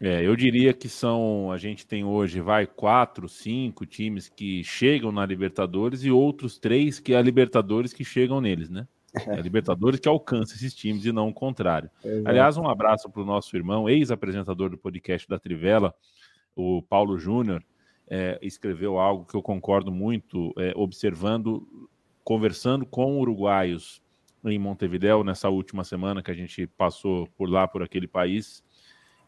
É, 0.00 0.26
eu 0.26 0.34
diria 0.34 0.72
que 0.72 0.88
são, 0.88 1.52
a 1.52 1.58
gente 1.58 1.86
tem 1.86 2.02
hoje, 2.02 2.40
vai, 2.40 2.66
quatro, 2.66 3.28
cinco 3.28 3.84
times 3.84 4.30
que 4.34 4.64
chegam 4.64 5.12
na 5.12 5.26
Libertadores 5.26 6.02
e 6.02 6.10
outros 6.10 6.58
três 6.58 6.98
que 6.98 7.12
é 7.12 7.18
a 7.18 7.22
Libertadores 7.22 7.92
que 7.92 8.02
chegam 8.02 8.40
neles, 8.40 8.70
né? 8.70 8.88
É 9.26 9.32
a 9.32 9.40
Libertadores 9.40 10.00
que 10.00 10.08
alcança 10.08 10.54
esses 10.54 10.74
times 10.74 11.04
e 11.04 11.12
não 11.12 11.28
o 11.28 11.34
contrário. 11.34 11.90
Exato. 12.04 12.28
Aliás, 12.28 12.56
um 12.56 12.68
abraço 12.68 13.10
para 13.10 13.22
o 13.22 13.24
nosso 13.24 13.56
irmão, 13.56 13.88
ex-apresentador 13.88 14.70
do 14.70 14.78
podcast 14.78 15.28
da 15.28 15.38
Trivela, 15.38 15.94
o 16.54 16.82
Paulo 16.82 17.18
Júnior, 17.18 17.64
é, 18.08 18.38
escreveu 18.42 18.98
algo 18.98 19.24
que 19.24 19.36
eu 19.36 19.42
concordo 19.42 19.92
muito, 19.92 20.52
é, 20.58 20.72
observando, 20.74 21.66
conversando 22.24 22.84
com 22.84 23.18
uruguaios 23.20 24.02
em 24.44 24.58
Montevideo 24.58 25.22
nessa 25.22 25.48
última 25.48 25.84
semana 25.84 26.22
que 26.22 26.30
a 26.30 26.34
gente 26.34 26.66
passou 26.66 27.28
por 27.36 27.48
lá, 27.48 27.68
por 27.68 27.82
aquele 27.82 28.08
país, 28.08 28.64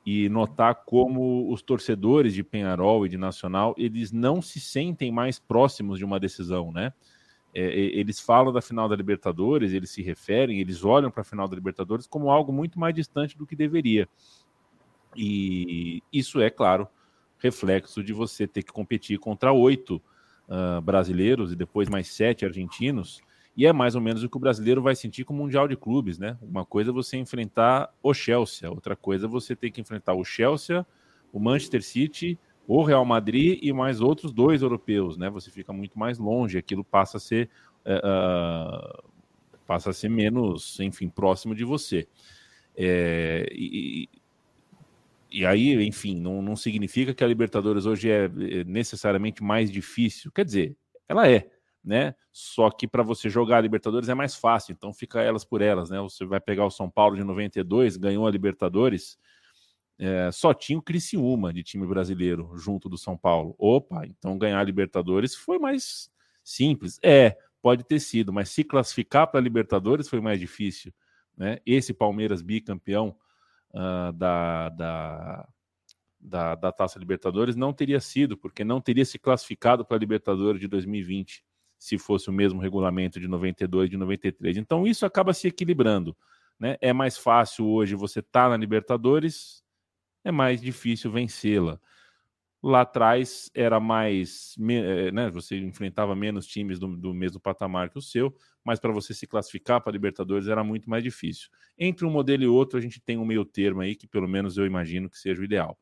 e 0.04 0.28
notar 0.28 0.74
como 0.84 1.52
os 1.52 1.62
torcedores 1.62 2.34
de 2.34 2.42
Penharol 2.42 3.06
e 3.06 3.08
de 3.08 3.16
Nacional, 3.16 3.74
eles 3.78 4.10
não 4.10 4.42
se 4.42 4.58
sentem 4.58 5.12
mais 5.12 5.38
próximos 5.38 5.98
de 5.98 6.04
uma 6.04 6.18
decisão, 6.18 6.72
né? 6.72 6.92
É, 7.54 7.62
eles 7.62 8.18
falam 8.18 8.52
da 8.52 8.62
final 8.62 8.88
da 8.88 8.96
Libertadores, 8.96 9.72
eles 9.72 9.90
se 9.90 10.02
referem, 10.02 10.60
eles 10.60 10.84
olham 10.84 11.10
para 11.10 11.20
a 11.20 11.24
final 11.24 11.46
da 11.46 11.54
Libertadores 11.54 12.06
como 12.06 12.30
algo 12.30 12.52
muito 12.52 12.78
mais 12.78 12.94
distante 12.94 13.36
do 13.36 13.46
que 13.46 13.54
deveria. 13.54 14.08
E 15.14 16.02
isso 16.12 16.40
é, 16.40 16.48
claro, 16.48 16.88
reflexo 17.38 18.02
de 18.02 18.12
você 18.12 18.46
ter 18.46 18.62
que 18.62 18.72
competir 18.72 19.18
contra 19.18 19.52
oito 19.52 20.00
uh, 20.48 20.80
brasileiros 20.80 21.52
e 21.52 21.56
depois 21.56 21.88
mais 21.88 22.08
sete 22.08 22.44
argentinos 22.46 23.20
e 23.56 23.66
é 23.66 23.72
mais 23.72 23.94
ou 23.94 24.00
menos 24.00 24.22
o 24.22 24.28
que 24.28 24.36
o 24.36 24.40
brasileiro 24.40 24.80
vai 24.80 24.94
sentir 24.94 25.24
com 25.24 25.34
o 25.34 25.36
Mundial 25.36 25.68
de 25.68 25.76
Clubes, 25.76 26.18
né? 26.18 26.38
Uma 26.40 26.64
coisa 26.64 26.90
é 26.90 26.92
você 26.92 27.18
enfrentar 27.18 27.92
o 28.02 28.14
Chelsea, 28.14 28.70
outra 28.70 28.96
coisa 28.96 29.26
é 29.26 29.28
você 29.28 29.54
ter 29.54 29.70
que 29.70 29.80
enfrentar 29.80 30.14
o 30.14 30.24
Chelsea, 30.24 30.86
o 31.32 31.38
Manchester 31.38 31.82
City, 31.82 32.38
o 32.66 32.82
Real 32.82 33.04
Madrid 33.04 33.58
e 33.62 33.72
mais 33.72 34.00
outros 34.00 34.32
dois 34.32 34.62
europeus, 34.62 35.16
né? 35.16 35.28
Você 35.30 35.50
fica 35.50 35.72
muito 35.72 35.98
mais 35.98 36.18
longe, 36.18 36.58
aquilo 36.58 36.84
passa 36.84 37.16
a 37.16 37.20
ser 37.20 37.50
uh, 37.86 39.10
passa 39.66 39.90
a 39.90 39.92
ser 39.92 40.08
menos, 40.08 40.78
enfim, 40.80 41.08
próximo 41.08 41.54
de 41.54 41.64
você. 41.64 42.06
É, 42.76 43.46
e, 43.52 44.08
e 45.30 45.46
aí, 45.46 45.74
enfim, 45.86 46.20
não, 46.20 46.42
não 46.42 46.56
significa 46.56 47.14
que 47.14 47.24
a 47.24 47.26
Libertadores 47.26 47.86
hoje 47.86 48.10
é, 48.10 48.24
é 48.24 48.64
necessariamente 48.64 49.42
mais 49.42 49.70
difícil. 49.70 50.30
Quer 50.30 50.44
dizer, 50.44 50.76
ela 51.08 51.28
é, 51.28 51.50
né? 51.82 52.14
Só 52.30 52.70
que 52.70 52.86
para 52.86 53.02
você 53.02 53.28
jogar 53.30 53.58
a 53.58 53.60
Libertadores 53.60 54.08
é 54.08 54.14
mais 54.14 54.34
fácil, 54.34 54.72
então 54.72 54.92
fica 54.92 55.20
elas 55.20 55.44
por 55.44 55.62
elas, 55.62 55.90
né? 55.90 56.00
Você 56.00 56.24
vai 56.24 56.40
pegar 56.40 56.66
o 56.66 56.70
São 56.70 56.88
Paulo 56.90 57.16
de 57.16 57.24
92, 57.24 57.96
ganhou 57.96 58.26
a 58.26 58.30
Libertadores, 58.30 59.18
é, 59.98 60.30
só 60.32 60.52
tinha 60.52 60.78
o 60.78 60.82
Criciúma 60.82 61.52
de 61.52 61.62
time 61.62 61.86
brasileiro 61.86 62.50
junto 62.56 62.88
do 62.88 62.98
São 62.98 63.16
Paulo. 63.16 63.54
Opa, 63.58 64.06
então 64.06 64.38
ganhar 64.38 64.60
a 64.60 64.64
Libertadores 64.64 65.34
foi 65.34 65.58
mais 65.58 66.10
simples. 66.42 66.98
É, 67.02 67.36
pode 67.60 67.84
ter 67.84 68.00
sido, 68.00 68.32
mas 68.32 68.48
se 68.50 68.64
classificar 68.64 69.28
para 69.28 69.40
a 69.40 69.42
Libertadores 69.42 70.08
foi 70.08 70.20
mais 70.20 70.40
difícil, 70.40 70.92
né? 71.36 71.58
Esse 71.64 71.94
Palmeiras 71.94 72.42
bicampeão 72.42 73.16
uh, 73.72 74.12
da, 74.12 74.68
da 74.70 75.48
da, 76.22 76.54
da 76.54 76.70
Taça 76.70 76.98
Libertadores 76.98 77.56
não 77.56 77.72
teria 77.72 78.00
sido, 78.00 78.36
porque 78.36 78.64
não 78.64 78.80
teria 78.80 79.04
se 79.04 79.18
classificado 79.18 79.84
para 79.84 79.96
a 79.96 80.00
Libertadores 80.00 80.60
de 80.60 80.68
2020 80.68 81.44
se 81.76 81.98
fosse 81.98 82.30
o 82.30 82.32
mesmo 82.32 82.60
regulamento 82.60 83.18
de 83.18 83.26
92, 83.26 83.90
de 83.90 83.96
93. 83.96 84.56
Então 84.56 84.86
isso 84.86 85.04
acaba 85.04 85.34
se 85.34 85.48
equilibrando. 85.48 86.16
Né? 86.58 86.76
É 86.80 86.92
mais 86.92 87.18
fácil 87.18 87.66
hoje 87.66 87.96
você 87.96 88.20
estar 88.20 88.44
tá 88.44 88.50
na 88.50 88.56
Libertadores, 88.56 89.61
é 90.24 90.30
mais 90.30 90.60
difícil 90.60 91.10
vencê-la. 91.10 91.80
Lá 92.62 92.82
atrás 92.82 93.50
era 93.54 93.80
mais, 93.80 94.54
eh, 94.70 95.10
né, 95.10 95.28
você 95.30 95.58
enfrentava 95.58 96.14
menos 96.14 96.46
times 96.46 96.78
do, 96.78 96.96
do 96.96 97.12
mesmo 97.12 97.40
patamar 97.40 97.90
que 97.90 97.98
o 97.98 98.02
seu, 98.02 98.32
mas 98.64 98.78
para 98.78 98.92
você 98.92 99.12
se 99.12 99.26
classificar 99.26 99.80
para 99.80 99.90
a 99.90 99.94
Libertadores 99.94 100.46
era 100.46 100.62
muito 100.62 100.88
mais 100.88 101.02
difícil. 101.02 101.48
Entre 101.76 102.06
um 102.06 102.10
modelo 102.10 102.44
e 102.44 102.46
outro, 102.46 102.78
a 102.78 102.80
gente 102.80 103.00
tem 103.00 103.18
um 103.18 103.24
meio 103.24 103.44
termo 103.44 103.80
aí 103.80 103.96
que 103.96 104.06
pelo 104.06 104.28
menos 104.28 104.56
eu 104.56 104.64
imagino 104.64 105.10
que 105.10 105.18
seja 105.18 105.40
o 105.40 105.44
ideal. 105.44 105.76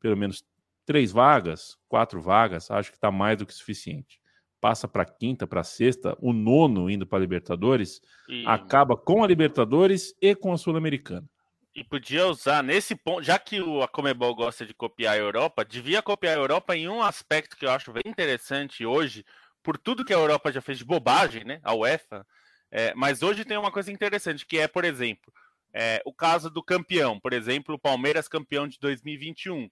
Pelo 0.00 0.18
menos 0.18 0.44
três 0.84 1.10
vagas, 1.10 1.78
quatro 1.88 2.20
vagas, 2.20 2.70
acho 2.70 2.90
que 2.90 2.98
está 2.98 3.10
mais 3.10 3.38
do 3.38 3.46
que 3.46 3.54
suficiente 3.54 4.20
passa 4.60 4.88
para 4.88 5.04
quinta, 5.04 5.46
para 5.46 5.62
sexta, 5.62 6.16
o 6.20 6.32
nono 6.32 6.90
indo 6.90 7.06
para 7.06 7.18
a 7.18 7.20
Libertadores, 7.20 8.00
e... 8.28 8.44
acaba 8.46 8.96
com 8.96 9.22
a 9.22 9.26
Libertadores 9.26 10.14
e 10.20 10.34
com 10.34 10.52
a 10.52 10.58
Sul-Americana. 10.58 11.28
E 11.74 11.84
podia 11.84 12.26
usar 12.26 12.62
nesse 12.62 12.96
ponto, 12.96 13.22
já 13.22 13.38
que 13.38 13.58
a 13.82 13.88
Comebol 13.88 14.34
gosta 14.34 14.66
de 14.66 14.74
copiar 14.74 15.14
a 15.14 15.18
Europa, 15.18 15.64
devia 15.64 16.02
copiar 16.02 16.36
a 16.36 16.40
Europa 16.40 16.76
em 16.76 16.88
um 16.88 17.02
aspecto 17.02 17.56
que 17.56 17.64
eu 17.64 17.70
acho 17.70 17.92
bem 17.92 18.02
interessante 18.06 18.84
hoje, 18.84 19.24
por 19.62 19.78
tudo 19.78 20.04
que 20.04 20.12
a 20.12 20.16
Europa 20.16 20.50
já 20.50 20.60
fez 20.60 20.78
de 20.78 20.84
bobagem, 20.84 21.44
né? 21.44 21.60
A 21.62 21.74
UEFA. 21.74 22.26
É, 22.70 22.94
mas 22.94 23.22
hoje 23.22 23.44
tem 23.44 23.56
uma 23.56 23.70
coisa 23.70 23.92
interessante, 23.92 24.46
que 24.46 24.58
é, 24.58 24.66
por 24.68 24.84
exemplo, 24.84 25.32
é, 25.72 26.02
o 26.04 26.12
caso 26.12 26.50
do 26.50 26.62
campeão, 26.62 27.20
por 27.20 27.32
exemplo, 27.32 27.74
o 27.74 27.78
Palmeiras 27.78 28.28
campeão 28.28 28.66
de 28.66 28.78
2021. 28.80 29.68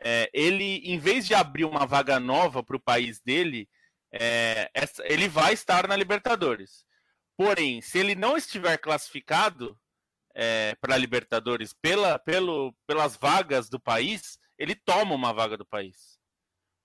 É, 0.00 0.30
ele, 0.32 0.76
em 0.84 0.98
vez 0.98 1.26
de 1.26 1.34
abrir 1.34 1.64
uma 1.64 1.86
vaga 1.86 2.20
nova 2.20 2.62
para 2.62 2.76
o 2.76 2.80
país 2.80 3.20
dele, 3.20 3.68
é, 4.12 4.70
essa, 4.72 5.02
ele 5.06 5.28
vai 5.28 5.52
estar 5.52 5.88
na 5.88 5.96
Libertadores. 5.96 6.84
Porém, 7.36 7.80
se 7.80 7.98
ele 7.98 8.14
não 8.14 8.36
estiver 8.36 8.78
classificado 8.78 9.78
é, 10.40 10.76
para 10.80 10.94
a 10.94 10.98
Libertadores 10.98 11.72
pela, 11.72 12.16
pelo, 12.16 12.72
pelas 12.86 13.16
vagas 13.16 13.68
do 13.68 13.80
país, 13.80 14.38
ele 14.56 14.76
toma 14.76 15.12
uma 15.12 15.32
vaga 15.32 15.56
do 15.56 15.66
país. 15.66 16.16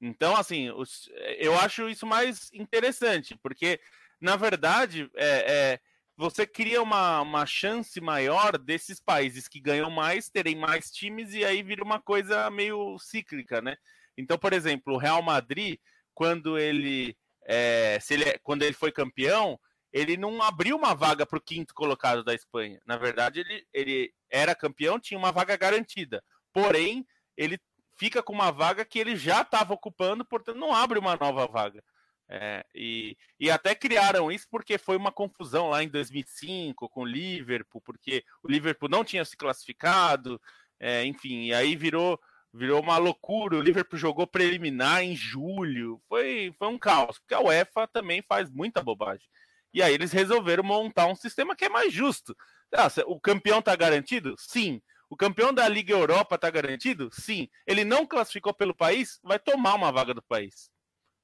Então, 0.01 0.35
assim, 0.35 0.71
os, 0.71 1.07
eu 1.37 1.57
acho 1.59 1.87
isso 1.87 2.07
mais 2.07 2.49
interessante, 2.51 3.37
porque, 3.43 3.79
na 4.19 4.35
verdade, 4.35 5.07
é, 5.15 5.27
é, 5.27 5.79
você 6.17 6.47
cria 6.47 6.81
uma, 6.81 7.21
uma 7.21 7.45
chance 7.45 8.01
maior 8.01 8.57
desses 8.57 8.99
países 8.99 9.47
que 9.47 9.61
ganham 9.61 9.91
mais 9.91 10.31
terem 10.31 10.55
mais 10.55 10.89
times 10.89 11.35
e 11.35 11.45
aí 11.45 11.61
vira 11.61 11.83
uma 11.83 12.01
coisa 12.01 12.49
meio 12.49 12.97
cíclica, 12.97 13.61
né? 13.61 13.77
Então, 14.17 14.37
por 14.37 14.51
exemplo, 14.51 14.95
o 14.95 14.97
Real 14.97 15.21
Madrid 15.21 15.77
quando 16.15 16.57
ele, 16.57 17.15
é, 17.45 17.99
se 18.01 18.15
ele 18.15 18.25
quando 18.43 18.63
ele 18.63 18.73
foi 18.73 18.91
campeão, 18.91 19.59
ele 19.93 20.17
não 20.17 20.41
abriu 20.41 20.75
uma 20.75 20.95
vaga 20.95 21.23
para 21.23 21.37
o 21.37 21.41
quinto 21.41 21.73
colocado 21.73 22.23
da 22.23 22.33
Espanha. 22.33 22.81
Na 22.85 22.97
verdade, 22.97 23.41
ele, 23.41 23.65
ele 23.71 24.13
era 24.29 24.55
campeão, 24.55 24.99
tinha 24.99 25.17
uma 25.17 25.31
vaga 25.31 25.55
garantida. 25.55 26.23
Porém, 26.51 27.05
ele 27.37 27.59
fica 27.95 28.23
com 28.23 28.33
uma 28.33 28.51
vaga 28.51 28.83
que 28.83 28.97
ele 28.97 29.15
já 29.15 29.41
estava 29.41 29.73
ocupando, 29.73 30.25
portanto, 30.25 30.57
não 30.57 30.73
abre 30.73 30.97
uma 30.97 31.15
nova 31.15 31.45
vaga. 31.45 31.83
É, 32.27 32.65
e, 32.73 33.15
e 33.39 33.51
até 33.51 33.75
criaram 33.75 34.31
isso 34.31 34.47
porque 34.49 34.79
foi 34.79 34.97
uma 34.97 35.11
confusão 35.11 35.69
lá 35.69 35.83
em 35.83 35.89
2005 35.89 36.89
com 36.89 37.01
o 37.01 37.05
Liverpool, 37.05 37.81
porque 37.81 38.23
o 38.41 38.47
Liverpool 38.47 38.89
não 38.89 39.03
tinha 39.03 39.23
se 39.23 39.37
classificado, 39.37 40.41
é, 40.79 41.05
enfim, 41.05 41.45
e 41.45 41.53
aí 41.53 41.75
virou 41.75 42.19
virou 42.51 42.81
uma 42.81 42.97
loucura. 42.97 43.57
O 43.57 43.61
Liverpool 43.61 43.97
jogou 43.97 44.27
preliminar 44.27 45.03
em 45.03 45.15
julho. 45.15 45.99
Foi, 46.07 46.53
foi 46.57 46.67
um 46.67 46.77
caos, 46.77 47.17
porque 47.19 47.33
a 47.33 47.41
UEFA 47.41 47.87
também 47.87 48.21
faz 48.21 48.49
muita 48.51 48.83
bobagem. 48.83 49.27
E 49.73 49.81
aí 49.81 49.93
eles 49.93 50.11
resolveram 50.11 50.63
montar 50.63 51.07
um 51.07 51.15
sistema 51.15 51.55
que 51.55 51.65
é 51.65 51.69
mais 51.69 51.91
justo. 51.91 52.35
Ah, 52.73 52.87
o 53.07 53.19
campeão 53.19 53.59
está 53.59 53.75
garantido? 53.75 54.35
Sim. 54.37 54.81
O 55.09 55.15
campeão 55.15 55.53
da 55.53 55.67
Liga 55.67 55.93
Europa 55.93 56.35
está 56.35 56.49
garantido? 56.49 57.09
Sim. 57.11 57.47
Ele 57.65 57.83
não 57.83 58.05
classificou 58.05 58.53
pelo 58.53 58.75
país? 58.75 59.19
Vai 59.23 59.39
tomar 59.39 59.75
uma 59.75 59.91
vaga 59.91 60.13
do 60.13 60.21
país. 60.23 60.71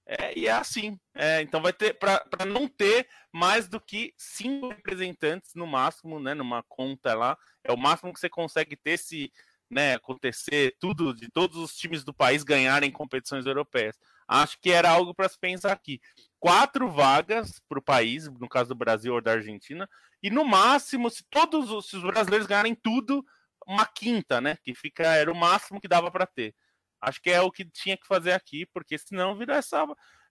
É, 0.06 0.38
e 0.38 0.48
é 0.48 0.52
assim. 0.52 1.00
É, 1.14 1.42
então 1.42 1.62
vai 1.62 1.72
ter 1.72 1.94
para 1.94 2.24
não 2.48 2.68
ter 2.68 3.08
mais 3.32 3.68
do 3.68 3.80
que 3.80 4.14
cinco 4.18 4.70
representantes 4.70 5.54
no 5.54 5.68
máximo, 5.68 6.20
né? 6.20 6.34
Numa 6.34 6.64
conta 6.64 7.14
lá. 7.14 7.38
É 7.64 7.72
o 7.72 7.78
máximo 7.78 8.12
que 8.12 8.20
você 8.20 8.30
consegue 8.30 8.76
ter 8.76 8.98
se 8.98 9.32
né, 9.70 9.94
acontecer 9.94 10.76
tudo 10.80 11.14
de 11.14 11.30
todos 11.30 11.58
os 11.58 11.76
times 11.76 12.04
do 12.04 12.14
país 12.14 12.44
ganharem 12.44 12.92
competições 12.92 13.46
europeias. 13.46 13.96
Acho 14.30 14.60
que 14.62 14.70
era 14.70 14.92
algo 14.92 15.12
para 15.12 15.28
se 15.28 15.40
pensar 15.40 15.72
aqui. 15.72 16.00
Quatro 16.40 16.88
vagas 16.88 17.60
para 17.68 17.80
o 17.80 17.82
país, 17.82 18.28
no 18.28 18.48
caso 18.48 18.70
do 18.70 18.76
Brasil 18.76 19.16
ou 19.16 19.22
da 19.22 19.32
Argentina, 19.32 19.90
e 20.22 20.30
no 20.30 20.46
máximo, 20.46 21.10
se 21.10 21.24
todos 21.32 21.72
os, 21.72 21.90
se 21.90 21.98
os 21.98 22.04
brasileiros 22.04 22.46
ganharem 22.46 22.76
tudo, 22.76 23.26
uma 23.66 23.88
quinta, 23.88 24.40
né? 24.40 24.56
Que 24.64 24.76
fica 24.76 25.04
era 25.04 25.32
o 25.32 25.36
máximo 25.36 25.82
que 25.82 25.88
dava 25.88 26.12
para 26.12 26.28
ter. 26.28 26.54
Acho 27.02 27.20
que 27.22 27.32
é 27.32 27.42
o 27.42 27.52
que 27.52 27.66
tinha 27.66 27.98
que 27.98 28.06
fazer 28.06 28.34
aqui, 28.34 28.68
porque 28.68 29.00
senão 29.00 29.36
vira 29.36 29.56
essa. 29.56 29.84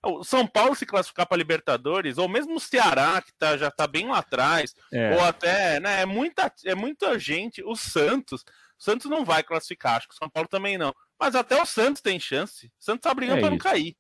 O 0.05 0.23
São 0.23 0.47
Paulo 0.47 0.77
se 0.77 0.87
classificar 0.87 1.27
para 1.27 1.37
Libertadores, 1.37 2.19
ou 2.19 2.29
mesmo 2.29 2.55
o 2.55 2.61
Ceará, 2.61 3.21
que 3.21 3.33
tá, 3.33 3.57
já 3.57 3.67
está 3.67 3.87
bem 3.87 4.07
lá 4.07 4.19
atrás, 4.19 4.75
é. 4.93 5.17
ou 5.17 5.25
até, 5.25 5.81
né? 5.81 6.03
É 6.03 6.07
muita, 6.07 6.53
é 6.65 6.75
muita 6.75 7.19
gente. 7.19 7.65
O 7.65 7.75
Santos. 7.75 8.43
O 8.79 8.83
Santos 8.83 9.11
não 9.11 9.25
vai 9.25 9.43
classificar, 9.43 9.97
acho 9.97 10.07
que 10.07 10.15
o 10.15 10.19
São 10.19 10.31
Paulo 10.31 10.49
também 10.49 10.79
não. 10.79 10.95
Mas 11.19 11.35
até 11.35 11.61
o 11.61 11.67
Santos 11.67 12.01
tem 12.01 12.21
chance. 12.21 12.67
O 12.67 12.85
Santos 12.85 13.03
tá 13.03 13.13
brigando 13.13 13.39
é 13.39 13.41
para 13.41 13.51
não 13.51 13.59
cair. 13.59 13.97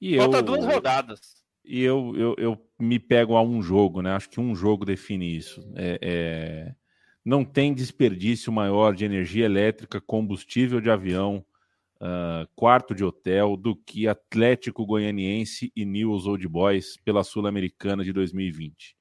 E 0.00 0.16
Falta 0.16 0.38
eu, 0.38 0.42
duas 0.42 0.64
rodadas. 0.64 1.20
E 1.64 1.80
eu, 1.80 2.12
eu, 2.16 2.34
eu 2.38 2.70
me 2.78 2.98
pego 2.98 3.36
a 3.36 3.42
um 3.42 3.62
jogo, 3.62 4.02
né? 4.02 4.12
Acho 4.12 4.28
que 4.28 4.40
um 4.40 4.54
jogo 4.54 4.84
define 4.84 5.36
isso. 5.36 5.62
É, 5.76 5.98
é... 6.02 6.74
Não 7.24 7.44
tem 7.44 7.72
desperdício 7.72 8.52
maior 8.52 8.94
de 8.94 9.04
energia 9.04 9.44
elétrica, 9.44 10.00
combustível 10.00 10.80
de 10.80 10.90
avião, 10.90 11.44
uh, 12.00 12.48
quarto 12.56 12.96
de 12.96 13.04
hotel, 13.04 13.56
do 13.56 13.76
que 13.76 14.08
Atlético 14.08 14.84
Goianiense 14.84 15.72
e 15.74 15.84
News 15.84 16.26
Old 16.26 16.46
Boys 16.48 16.96
pela 17.04 17.22
Sul-Americana 17.22 18.02
de 18.02 18.12
2020. 18.12 18.96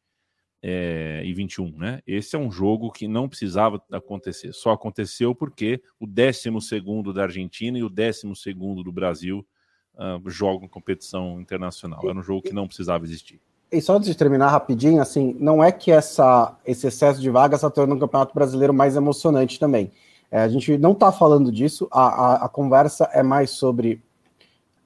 É, 0.63 1.21
e 1.25 1.33
21, 1.33 1.75
né? 1.77 2.01
Esse 2.05 2.35
é 2.35 2.39
um 2.39 2.51
jogo 2.51 2.91
que 2.91 3.07
não 3.07 3.27
precisava 3.27 3.81
acontecer. 3.91 4.53
Só 4.53 4.71
aconteceu 4.71 5.33
porque 5.33 5.81
o 5.99 6.05
12 6.05 6.49
da 7.13 7.23
Argentina 7.23 7.77
e 7.77 7.83
o 7.83 7.89
12 7.89 8.27
do 8.83 8.91
Brasil 8.91 9.45
uh, 9.95 10.29
jogam 10.29 10.67
competição 10.67 11.41
internacional. 11.41 11.99
Era 12.03 12.17
um 12.17 12.23
jogo 12.23 12.43
que 12.43 12.53
não 12.53 12.67
precisava 12.67 13.03
existir. 13.03 13.39
E 13.71 13.81
só 13.81 13.95
antes 13.95 14.09
de 14.09 14.15
terminar 14.15 14.49
rapidinho, 14.49 15.01
assim, 15.01 15.35
não 15.39 15.63
é 15.63 15.71
que 15.71 15.91
essa, 15.91 16.57
esse 16.65 16.87
excesso 16.87 17.21
de 17.21 17.29
vagas 17.29 17.59
está 17.59 17.69
tornando 17.69 17.97
o 17.97 18.01
Campeonato 18.01 18.33
Brasileiro 18.33 18.73
mais 18.73 18.97
emocionante 18.97 19.57
também. 19.57 19.91
É, 20.29 20.41
a 20.41 20.47
gente 20.49 20.77
não 20.77 20.91
está 20.91 21.11
falando 21.11 21.51
disso, 21.51 21.87
a, 21.91 22.01
a, 22.01 22.45
a, 22.45 22.49
conversa 22.49 23.09
é 23.13 23.23
mais 23.23 23.51
sobre 23.51 24.01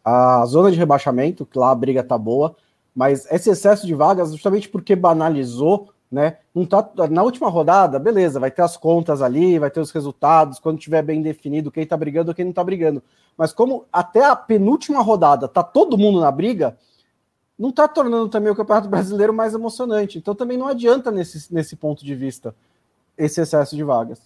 a 0.04 0.46
zona 0.46 0.72
de 0.72 0.78
rebaixamento, 0.78 1.46
que 1.46 1.58
lá 1.58 1.72
a 1.72 1.76
briga 1.76 2.04
tá 2.04 2.18
boa, 2.18 2.56
mas 2.96 3.30
esse 3.30 3.50
excesso 3.50 3.86
de 3.86 3.94
vagas, 3.94 4.32
justamente 4.32 4.70
porque 4.70 4.96
banalizou, 4.96 5.90
né? 6.10 6.38
Não 6.54 6.66
tá, 6.66 6.88
na 7.10 7.24
última 7.24 7.50
rodada, 7.50 8.00
beleza, 8.00 8.40
vai 8.40 8.50
ter 8.50 8.62
as 8.62 8.78
contas 8.78 9.22
ali, 9.22 9.60
vai 9.60 9.70
ter 9.70 9.82
os 9.82 9.92
resultados, 9.92 10.60
quando 10.60 10.80
tiver 10.80 11.02
bem 11.02 11.22
definido 11.22 11.72
quem 11.72 11.86
tá 11.86 11.98
brigando 11.98 12.34
quem 12.34 12.46
não 12.46 12.54
tá 12.54 12.64
brigando. 12.64 13.04
Mas 13.38 13.52
como 13.52 13.86
até 13.92 14.24
a 14.24 14.36
penúltima 14.36 15.02
rodada 15.02 15.48
tá 15.48 15.62
todo 15.62 15.98
mundo 15.98 16.22
na 16.22 16.32
briga, 16.32 16.78
não 17.60 17.72
tá 17.72 17.88
tornando 17.88 18.30
também 18.30 18.52
o 18.52 18.56
Campeonato 18.56 18.88
Brasileiro 18.88 19.34
mais 19.34 19.54
emocionante. 19.54 20.18
Então 20.18 20.34
também 20.34 20.58
não 20.58 20.68
adianta 20.68 21.12
nesse, 21.12 21.54
nesse 21.54 21.76
ponto 21.76 22.06
de 22.06 22.16
vista 22.16 22.56
esse 23.18 23.42
excesso 23.42 23.76
de 23.76 23.84
vagas. 23.84 24.22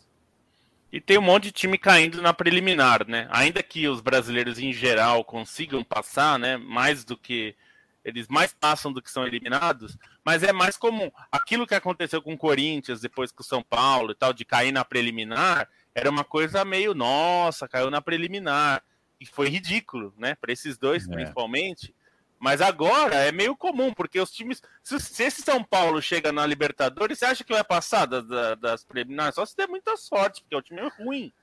E 0.91 0.99
tem 0.99 1.17
um 1.17 1.23
monte 1.23 1.45
de 1.45 1.51
time 1.51 1.77
caindo 1.77 2.21
na 2.21 2.33
preliminar, 2.33 3.07
né? 3.07 3.27
Ainda 3.29 3.61
que 3.61 3.87
os 3.87 4.01
brasileiros 4.01 4.57
em 4.57 4.73
geral 4.73 5.23
consigam 5.23 5.83
passar, 5.83 6.39
né? 6.39 6.57
Mais 6.57 7.03
do 7.03 7.15
que 7.15 7.55
eles 8.03 8.27
mais 8.27 8.53
passam 8.53 8.91
do 8.91 9.01
que 9.01 9.11
são 9.11 9.25
eliminados, 9.25 9.97
mas 10.23 10.43
é 10.43 10.53
mais 10.53 10.77
comum. 10.77 11.11
Aquilo 11.31 11.67
que 11.67 11.75
aconteceu 11.75 12.21
com 12.21 12.33
o 12.33 12.37
Corinthians, 12.37 13.01
depois 13.01 13.31
com 13.31 13.41
o 13.41 13.45
São 13.45 13.61
Paulo 13.61 14.11
e 14.11 14.15
tal, 14.15 14.33
de 14.33 14.45
cair 14.45 14.71
na 14.71 14.85
preliminar, 14.85 15.69
era 15.93 16.09
uma 16.09 16.23
coisa 16.23 16.63
meio, 16.63 16.93
nossa, 16.93 17.67
caiu 17.67 17.89
na 17.89 18.01
preliminar. 18.01 18.83
E 19.19 19.25
foi 19.25 19.49
ridículo, 19.49 20.13
né? 20.17 20.35
Para 20.35 20.53
esses 20.53 20.77
dois, 20.77 21.07
é. 21.07 21.11
principalmente. 21.11 21.93
Mas 22.39 22.61
agora 22.61 23.15
é 23.15 23.33
meio 23.33 23.55
comum, 23.55 23.93
porque 23.93 24.19
os 24.19 24.31
times. 24.31 24.61
Se, 24.81 24.97
se, 24.97 25.23
esse 25.23 25.41
São 25.41 25.61
Paulo 25.61 26.01
chega 26.01 26.31
na 26.31 26.45
Libertadores, 26.45 27.19
você 27.19 27.25
acha 27.25 27.43
que 27.43 27.53
vai 27.53 27.63
passar 27.65 28.05
das, 28.05 28.25
das 28.57 28.85
preliminares? 28.85 29.35
Só 29.35 29.45
se 29.45 29.57
der 29.57 29.67
muita 29.67 29.97
sorte, 29.97 30.41
porque 30.41 30.55
o 30.55 30.61
time 30.61 30.79
é 30.79 30.87
ruim. 30.87 31.33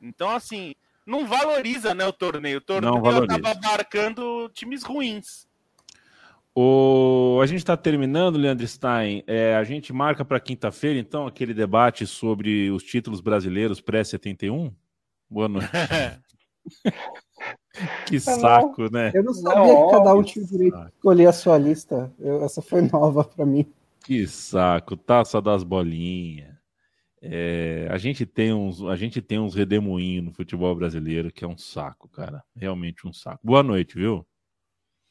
Então, 0.00 0.28
assim, 0.28 0.74
não 1.06 1.26
valoriza 1.26 1.94
né, 1.94 2.04
o 2.06 2.12
torneio. 2.12 2.58
O 2.58 2.60
torneio 2.60 3.24
acaba 3.24 3.54
marcando 3.62 4.50
times 4.52 4.82
ruins. 4.82 5.46
O... 6.54 7.40
A 7.42 7.46
gente 7.46 7.58
está 7.58 7.76
terminando, 7.76 8.36
Leandro 8.36 8.66
Stein. 8.66 9.24
É, 9.26 9.56
a 9.56 9.64
gente 9.64 9.92
marca 9.92 10.24
para 10.24 10.38
quinta-feira, 10.38 10.98
então, 10.98 11.26
aquele 11.26 11.54
debate 11.54 12.06
sobre 12.06 12.70
os 12.70 12.82
títulos 12.82 13.20
brasileiros 13.20 13.80
pré-71? 13.80 14.72
Boa 15.30 15.48
noite. 15.48 15.70
que 18.06 18.20
saco, 18.20 18.92
né? 18.92 19.10
Eu 19.14 19.24
não 19.24 19.32
sabia 19.32 19.58
não, 19.58 19.86
que 19.86 19.92
cada 19.92 20.14
um 20.14 20.22
tinha 20.22 20.44
o 20.44 20.48
direito 20.48 20.78
de 20.78 20.88
escolher 20.88 21.26
a 21.26 21.32
sua 21.32 21.56
lista. 21.56 22.12
Eu, 22.18 22.44
essa 22.44 22.60
foi 22.60 22.82
nova 22.92 23.24
para 23.24 23.46
mim. 23.46 23.66
Que 24.04 24.26
saco, 24.26 24.96
taça 24.96 25.40
das 25.40 25.62
bolinhas. 25.62 26.52
É, 27.24 27.86
a 27.88 27.96
gente 27.98 28.26
tem 28.26 28.52
uns, 28.52 28.82
a 28.82 28.96
gente 28.96 29.22
tem 29.22 29.38
uns 29.38 29.54
redemoinhos 29.54 30.24
no 30.24 30.32
futebol 30.32 30.74
brasileiro 30.74 31.32
que 31.32 31.44
é 31.44 31.48
um 31.48 31.56
saco, 31.56 32.08
cara. 32.08 32.44
Realmente 32.54 33.06
um 33.06 33.12
saco. 33.12 33.38
Boa 33.42 33.62
noite, 33.62 33.94
viu? 33.94 34.26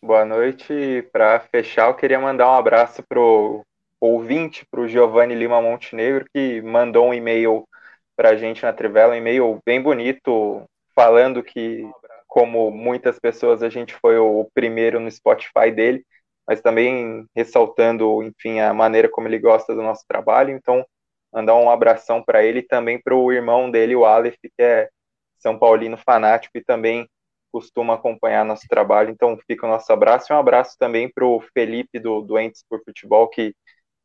Boa 0.03 0.25
noite. 0.25 1.03
Para 1.13 1.39
fechar, 1.39 1.87
eu 1.87 1.93
queria 1.95 2.19
mandar 2.19 2.49
um 2.49 2.55
abraço 2.55 3.03
pro 3.03 3.63
ouvinte, 3.99 4.65
pro 4.65 4.87
Giovanni 4.87 5.35
Lima 5.35 5.61
Montenegro, 5.61 6.25
que 6.33 6.59
mandou 6.61 7.07
um 7.07 7.13
e-mail 7.13 7.67
para 8.15 8.29
a 8.31 8.35
gente 8.35 8.63
na 8.63 8.73
Trivela, 8.73 9.13
um 9.13 9.17
e-mail 9.17 9.59
bem 9.63 9.79
bonito, 9.81 10.63
falando 10.95 11.43
que, 11.43 11.87
como 12.27 12.71
muitas 12.71 13.19
pessoas, 13.19 13.61
a 13.61 13.69
gente 13.69 13.93
foi 13.93 14.17
o 14.17 14.49
primeiro 14.55 14.99
no 14.99 15.09
Spotify 15.11 15.69
dele, 15.71 16.03
mas 16.47 16.61
também 16.61 17.25
ressaltando, 17.35 18.23
enfim, 18.23 18.59
a 18.59 18.73
maneira 18.73 19.07
como 19.07 19.27
ele 19.27 19.37
gosta 19.37 19.75
do 19.75 19.83
nosso 19.83 20.03
trabalho. 20.07 20.49
Então, 20.49 20.83
mandar 21.31 21.55
um 21.55 21.69
abração 21.69 22.23
para 22.23 22.43
ele 22.43 22.59
e 22.59 22.67
também 22.67 22.99
para 22.99 23.15
o 23.15 23.31
irmão 23.31 23.69
dele, 23.69 23.95
o 23.95 24.03
Aleph, 24.05 24.35
que 24.41 24.63
é 24.63 24.89
São 25.37 25.59
Paulino 25.59 25.95
fanático 25.97 26.57
e 26.57 26.63
também 26.63 27.07
costuma 27.51 27.95
acompanhar 27.95 28.45
nosso 28.45 28.67
trabalho. 28.67 29.11
Então, 29.11 29.37
fica 29.47 29.65
o 29.65 29.69
nosso 29.69 29.91
abraço 29.91 30.31
e 30.31 30.35
um 30.35 30.39
abraço 30.39 30.75
também 30.79 31.09
para 31.11 31.25
o 31.25 31.41
Felipe 31.53 31.99
do 31.99 32.21
Doentes 32.21 32.63
por 32.69 32.83
Futebol, 32.83 33.27
que 33.29 33.55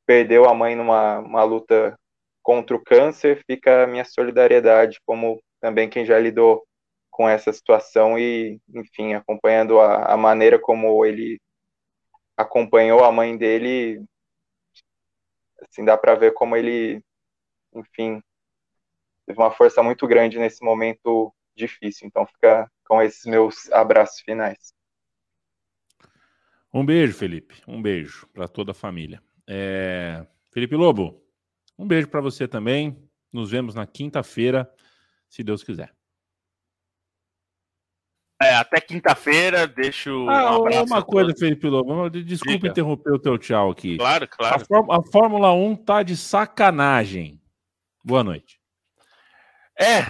perdeu 0.07 0.49
a 0.49 0.55
mãe 0.55 0.75
numa 0.77 1.19
uma 1.21 1.45
luta 1.45 1.99
contra 2.43 2.77
o 2.77 2.83
câncer. 2.83 3.43
Fica 3.47 3.85
a 3.85 3.87
minha 3.87 4.05
solidariedade, 4.05 5.01
como 5.07 5.41
também 5.61 5.89
quem 5.89 6.05
já 6.05 6.19
lidou 6.19 6.67
com 7.11 7.29
essa 7.29 7.53
situação 7.53 8.19
e, 8.19 8.61
enfim, 8.75 9.15
acompanhando 9.15 9.81
a, 9.81 10.13
a 10.13 10.17
maneira 10.17 10.59
como 10.59 11.05
ele 11.05 11.41
acompanhou 12.37 13.05
a 13.05 13.13
mãe 13.13 13.37
dele. 13.37 14.05
Assim, 15.63 15.85
dá 15.85 15.97
para 15.97 16.15
ver 16.15 16.35
como 16.35 16.57
ele, 16.57 17.03
enfim, 17.75 18.23
teve 19.27 19.39
uma 19.41 19.51
força 19.51 19.83
muito 19.83 20.07
grande 20.07 20.39
nesse 20.39 20.63
momento 20.65 21.33
difícil. 21.57 22.07
Então, 22.07 22.27
fica 22.27 22.71
com 22.87 23.03
esses 23.03 23.25
meus 23.25 23.71
abraços 23.73 24.21
finais. 24.21 24.75
Um 26.73 26.85
beijo, 26.85 27.15
Felipe. 27.15 27.63
Um 27.67 27.81
beijo 27.81 28.27
para 28.33 28.47
toda 28.47 28.73
a 28.73 28.75
família. 28.75 29.23
É... 29.47 30.27
Felipe 30.53 30.75
Lobo, 30.75 31.23
um 31.79 31.87
beijo 31.87 32.09
para 32.09 32.21
você 32.21 32.49
também. 32.49 32.97
Nos 33.33 33.51
vemos 33.51 33.75
na 33.75 33.87
quinta-feira, 33.87 34.71
se 35.29 35.43
Deus 35.43 35.63
quiser. 35.63 35.93
É, 38.41 38.55
até 38.55 38.81
quinta-feira, 38.81 39.67
deixo 39.67 40.11
ah, 40.29 40.59
um 40.59 40.67
abraço. 40.67 40.85
Uma 40.85 41.03
coisa, 41.03 41.35
Felipe 41.39 41.67
Lobo, 41.69 42.11
desculpa 42.11 42.59
Diga. 42.59 42.69
interromper 42.69 43.13
o 43.13 43.19
teu 43.19 43.39
tchau 43.39 43.71
aqui. 43.71 43.97
Claro, 43.97 44.29
claro. 44.29 44.67
A, 44.91 44.97
a 44.99 45.03
Fórmula 45.11 45.53
1 45.53 45.77
tá 45.77 46.03
de 46.03 46.17
sacanagem. 46.17 47.41
Boa 48.05 48.23
noite. 48.23 48.61
É, 49.79 50.05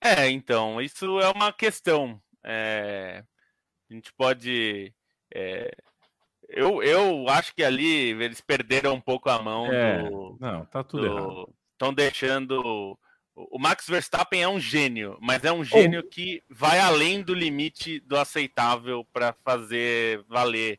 é, 0.00 0.30
então, 0.30 0.80
isso 0.80 1.20
é 1.20 1.28
uma 1.30 1.52
questão. 1.52 2.20
É, 2.44 3.22
a 3.90 3.94
gente 3.94 4.12
pode. 4.14 4.94
É, 5.32 5.70
eu, 6.48 6.82
eu 6.82 7.28
acho 7.28 7.54
que 7.54 7.62
ali 7.62 8.10
eles 8.10 8.40
perderam 8.40 8.94
um 8.94 9.00
pouco 9.00 9.28
a 9.28 9.40
mão 9.40 9.66
é, 9.66 10.02
do. 10.02 10.36
Não, 10.40 10.64
tá 10.64 10.82
tudo 10.82 11.02
do, 11.02 11.06
errado. 11.06 11.54
Estão 11.72 11.92
deixando. 11.92 12.98
O 13.34 13.58
Max 13.58 13.86
Verstappen 13.86 14.42
é 14.42 14.48
um 14.48 14.60
gênio, 14.60 15.16
mas 15.20 15.44
é 15.44 15.52
um 15.52 15.64
gênio 15.64 16.02
oh. 16.04 16.08
que 16.08 16.42
vai 16.50 16.78
além 16.78 17.22
do 17.22 17.32
limite 17.32 18.00
do 18.00 18.16
aceitável 18.16 19.06
para 19.12 19.32
fazer 19.44 20.22
valer 20.28 20.78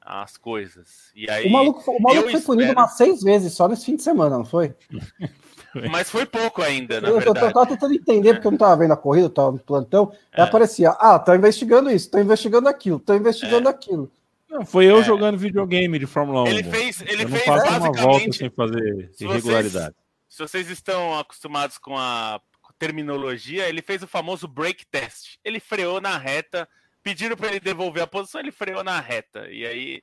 as 0.00 0.36
coisas. 0.36 1.12
E 1.14 1.30
aí, 1.30 1.46
o 1.46 1.50
maluco, 1.50 1.90
o 1.90 2.02
maluco 2.02 2.22
foi 2.22 2.32
espero... 2.32 2.44
punido 2.58 2.72
umas 2.72 2.96
seis 2.96 3.22
vezes 3.22 3.52
só 3.52 3.68
nesse 3.68 3.84
fim 3.84 3.96
de 3.96 4.02
semana, 4.02 4.36
não 4.36 4.44
foi? 4.44 4.74
Mas 5.90 6.10
foi 6.10 6.26
pouco 6.26 6.62
ainda, 6.62 7.00
na 7.00 7.08
eu, 7.08 7.18
verdade. 7.18 7.46
Eu 7.46 7.52
tava 7.52 7.66
tentando 7.66 7.94
entender, 7.94 8.34
porque 8.34 8.46
eu 8.46 8.50
não 8.50 8.58
tava 8.58 8.76
vendo 8.76 8.92
a 8.92 8.96
corrida, 8.96 9.26
eu 9.26 9.30
tava 9.30 9.52
no 9.52 9.58
plantão. 9.58 10.12
É. 10.32 10.42
Aí 10.42 10.48
aparecia, 10.48 10.90
ah, 10.90 11.18
tô 11.18 11.34
investigando 11.34 11.90
isso, 11.90 12.10
tô 12.10 12.18
investigando 12.18 12.68
aquilo, 12.68 12.98
tô 12.98 13.14
investigando 13.14 13.68
é. 13.68 13.70
aquilo. 13.70 14.10
Não, 14.50 14.66
foi 14.66 14.84
eu 14.84 15.00
é. 15.00 15.02
jogando 15.02 15.38
videogame 15.38 15.98
de 15.98 16.06
Fórmula 16.06 16.42
1. 16.42 16.46
Ele 16.48 16.62
fez, 16.64 17.00
ele 17.02 17.24
eu 17.24 17.28
fez 17.28 17.46
não 17.46 17.56
faço 17.56 17.76
uma 17.78 17.92
volta 17.92 18.32
sem 18.32 18.50
fazer 18.50 19.10
se 19.12 19.24
irregularidade. 19.24 19.94
Vocês, 20.28 20.28
se 20.28 20.38
vocês 20.42 20.70
estão 20.70 21.18
acostumados 21.18 21.78
com 21.78 21.96
a 21.96 22.40
terminologia, 22.78 23.68
ele 23.68 23.80
fez 23.80 24.02
o 24.02 24.08
famoso 24.08 24.46
break 24.48 24.84
test. 24.86 25.36
Ele 25.44 25.60
freou 25.60 26.00
na 26.00 26.18
reta, 26.18 26.68
pediram 27.02 27.36
para 27.36 27.48
ele 27.48 27.60
devolver 27.60 28.02
a 28.02 28.06
posição, 28.06 28.40
ele 28.40 28.52
freou 28.52 28.84
na 28.84 29.00
reta. 29.00 29.48
E 29.48 29.64
aí, 29.64 30.02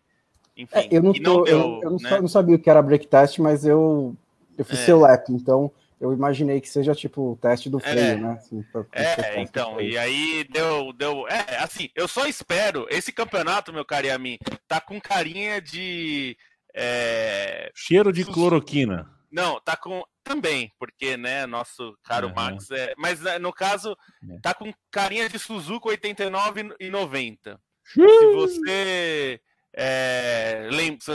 enfim, 0.57 0.79
é, 0.79 0.87
eu 0.89 1.03
não, 1.03 1.13
tô, 1.13 1.19
não 1.19 1.43
deu, 1.43 1.53
eu, 1.53 1.79
eu 1.83 1.97
né? 1.99 2.21
não, 2.21 2.27
sabia 2.27 2.55
o 2.55 2.59
que 2.59 2.69
era 2.69 2.81
break 2.81 3.07
test, 3.07 3.37
mas 3.37 3.65
eu 3.65 4.15
eu 4.59 4.65
fiz 4.65 4.79
é. 4.79 4.85
seu 4.85 4.99
lap, 4.99 5.29
então 5.29 5.71
eu 5.99 6.13
imaginei 6.13 6.61
que 6.61 6.69
seja 6.69 6.95
tipo 6.95 7.33
o 7.33 7.37
teste 7.37 7.69
do 7.69 7.79
freio, 7.79 7.97
é. 7.97 8.15
né? 8.15 8.31
Assim, 8.31 8.61
pra, 8.71 8.83
pra 8.83 9.01
é, 9.01 9.41
então, 9.41 9.79
e 9.81 9.97
aí 9.97 10.45
deu, 10.49 10.93
deu. 10.93 11.27
É, 11.27 11.57
assim, 11.57 11.89
eu 11.95 12.07
só 12.07 12.25
espero. 12.25 12.87
Esse 12.89 13.11
campeonato, 13.11 13.73
meu 13.73 13.85
caro 13.85 14.07
e 14.07 14.11
a 14.11 14.17
mim, 14.17 14.37
tá 14.67 14.79
com 14.79 14.99
carinha 14.99 15.61
de. 15.61 16.37
É... 16.73 17.71
Cheiro 17.73 18.13
de 18.13 18.23
cloroquina. 18.23 19.09
Não, 19.31 19.59
tá 19.59 19.75
com. 19.75 20.03
Também, 20.23 20.71
porque, 20.77 21.17
né, 21.17 21.47
nosso 21.47 21.97
caro 22.03 22.27
uhum. 22.27 22.35
Max 22.35 22.69
é. 22.69 22.93
Mas 22.97 23.19
né, 23.21 23.39
no 23.39 23.51
caso, 23.51 23.97
é. 24.29 24.39
tá 24.41 24.53
com 24.53 24.71
carinha 24.91 25.27
de 25.27 25.39
Suzuka 25.39 25.89
89 25.89 26.75
e 26.79 26.89
90. 26.89 27.59
Se 27.83 28.33
você 28.35 29.41
é, 29.81 30.67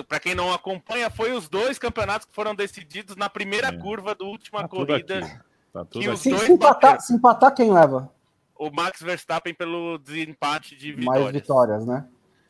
para 0.09 0.19
quem 0.19 0.35
não 0.35 0.51
acompanha, 0.51 1.11
foi 1.11 1.33
os 1.33 1.51
dois 1.51 1.79
campeonatos 1.79 2.27
que 2.27 2.35
foram 2.35 2.55
decididos 2.55 3.15
na 3.15 3.29
primeira 3.29 3.69
é. 3.69 3.77
curva 3.77 4.15
da 4.15 4.25
última 4.25 4.63
tá 4.63 4.69
corrida. 4.69 5.43
Tá 5.71 5.85
que 5.85 6.09
os 6.09 6.21
se, 6.21 6.31
dois 6.31 6.45
se, 6.45 6.53
empatar, 6.53 6.99
se 6.99 7.13
empatar, 7.13 7.55
quem 7.55 7.71
leva? 7.71 8.11
O 8.57 8.71
Max 8.71 9.03
Verstappen 9.03 9.53
pelo 9.53 9.99
desempate 9.99 10.77
de 10.77 10.93
vitórias. 10.93 11.23
Mais 11.25 11.35
vitórias, 11.35 11.87
né? 11.87 12.07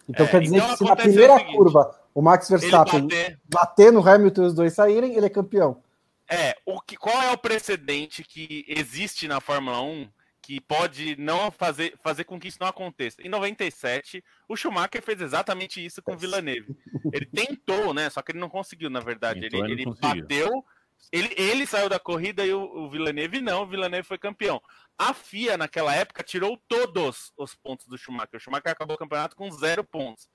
Então 0.08 0.24
é, 0.24 0.28
quer 0.28 0.40
dizer 0.40 0.56
então 0.56 0.68
que 0.68 0.76
se 0.76 0.84
na 0.84 0.94
primeira 0.94 1.44
curva 1.46 2.00
o 2.14 2.22
Max 2.22 2.48
Verstappen 2.48 3.02
bater... 3.02 3.40
bater... 3.52 3.92
no 3.92 4.08
Hamilton 4.08 4.42
e 4.42 4.46
os 4.46 4.54
dois 4.54 4.72
saírem, 4.72 5.16
ele 5.16 5.26
é 5.26 5.30
campeão. 5.30 5.82
É, 6.30 6.54
o 6.64 6.80
que, 6.80 6.96
qual 6.96 7.22
é 7.22 7.32
o 7.32 7.38
precedente 7.38 8.22
que 8.22 8.64
existe 8.68 9.26
na 9.26 9.40
Fórmula 9.40 9.80
1 9.80 10.08
que 10.44 10.60
pode 10.60 11.16
não 11.16 11.50
fazer, 11.50 11.94
fazer 12.02 12.24
com 12.24 12.38
que 12.38 12.48
isso 12.48 12.58
não 12.60 12.66
aconteça? 12.66 13.22
Em 13.22 13.30
97, 13.30 14.22
o 14.46 14.54
Schumacher 14.54 15.02
fez 15.02 15.20
exatamente 15.22 15.84
isso 15.84 16.02
com 16.02 16.12
o 16.12 16.18
Villeneuve. 16.18 16.76
Ele 17.12 17.24
tentou, 17.24 17.94
né? 17.94 18.10
Só 18.10 18.20
que 18.20 18.32
ele 18.32 18.38
não 18.38 18.50
conseguiu, 18.50 18.90
na 18.90 19.00
verdade. 19.00 19.40
Tentou, 19.40 19.64
ele, 19.64 19.82
ele 19.82 19.94
bateu, 19.98 20.64
ele, 21.10 21.34
ele 21.36 21.66
saiu 21.66 21.88
da 21.88 21.98
corrida 21.98 22.44
e 22.44 22.52
o, 22.52 22.62
o 22.62 22.90
Villeneuve 22.90 23.40
não, 23.40 23.62
o 23.62 23.66
Villeneuve 23.66 24.06
foi 24.06 24.18
campeão. 24.18 24.60
A 24.98 25.14
FIA, 25.14 25.56
naquela 25.56 25.94
época, 25.94 26.22
tirou 26.22 26.60
todos 26.68 27.32
os 27.38 27.54
pontos 27.54 27.86
do 27.86 27.96
Schumacher. 27.96 28.36
O 28.36 28.40
Schumacher 28.40 28.70
acabou 28.70 28.96
o 28.96 28.98
campeonato 28.98 29.34
com 29.34 29.50
zero 29.50 29.82
pontos. 29.82 30.28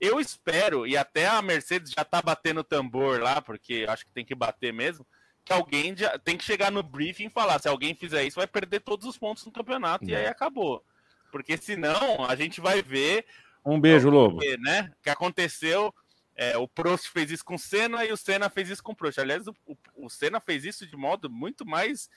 Eu 0.00 0.20
espero, 0.20 0.86
e 0.86 0.96
até 0.96 1.26
a 1.26 1.42
Mercedes 1.42 1.90
já 1.90 2.04
tá 2.04 2.22
batendo 2.22 2.62
tambor 2.62 3.20
lá, 3.20 3.42
porque 3.42 3.84
acho 3.88 4.06
que 4.06 4.12
tem 4.12 4.24
que 4.24 4.36
bater 4.36 4.72
mesmo, 4.72 5.04
que 5.48 5.52
alguém 5.54 5.96
já, 5.96 6.18
tem 6.18 6.36
que 6.36 6.44
chegar 6.44 6.70
no 6.70 6.82
briefing 6.82 7.24
e 7.24 7.30
falar: 7.30 7.58
se 7.58 7.66
alguém 7.66 7.94
fizer 7.94 8.22
isso, 8.24 8.36
vai 8.36 8.46
perder 8.46 8.80
todos 8.80 9.06
os 9.06 9.16
pontos 9.16 9.46
no 9.46 9.50
campeonato, 9.50 10.04
e 10.04 10.14
aí 10.14 10.26
acabou. 10.26 10.84
Porque 11.32 11.56
senão 11.56 12.26
a 12.26 12.36
gente 12.36 12.60
vai 12.60 12.82
ver. 12.82 13.24
Um 13.64 13.80
beijo, 13.80 14.10
Lobo. 14.10 14.40
Né, 14.60 14.92
que 15.02 15.08
aconteceu. 15.08 15.92
É, 16.36 16.56
o 16.56 16.68
Prost 16.68 17.08
fez 17.08 17.32
isso 17.32 17.44
com 17.44 17.56
o 17.56 17.58
Senna 17.58 18.04
e 18.04 18.12
o 18.12 18.16
Senna 18.16 18.48
fez 18.48 18.68
isso 18.68 18.82
com 18.82 18.92
o 18.92 18.94
Prost. 18.94 19.18
Aliás, 19.18 19.48
o, 19.48 19.56
o, 19.66 19.76
o 19.96 20.08
Senna 20.08 20.38
fez 20.38 20.64
isso 20.64 20.86
de 20.86 20.96
modo 20.96 21.28
muito 21.28 21.66
mais 21.66 22.08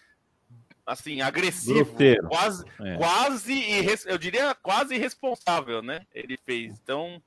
assim, 0.86 1.22
agressivo, 1.22 1.86
Bruteiro. 1.86 2.28
quase, 2.28 2.66
é. 2.82 2.98
quase, 2.98 3.64
eu 4.06 4.18
diria 4.18 4.54
quase 4.54 4.94
irresponsável, 4.94 5.82
né? 5.82 6.06
Ele 6.14 6.38
fez. 6.38 6.78
Então, 6.84 7.22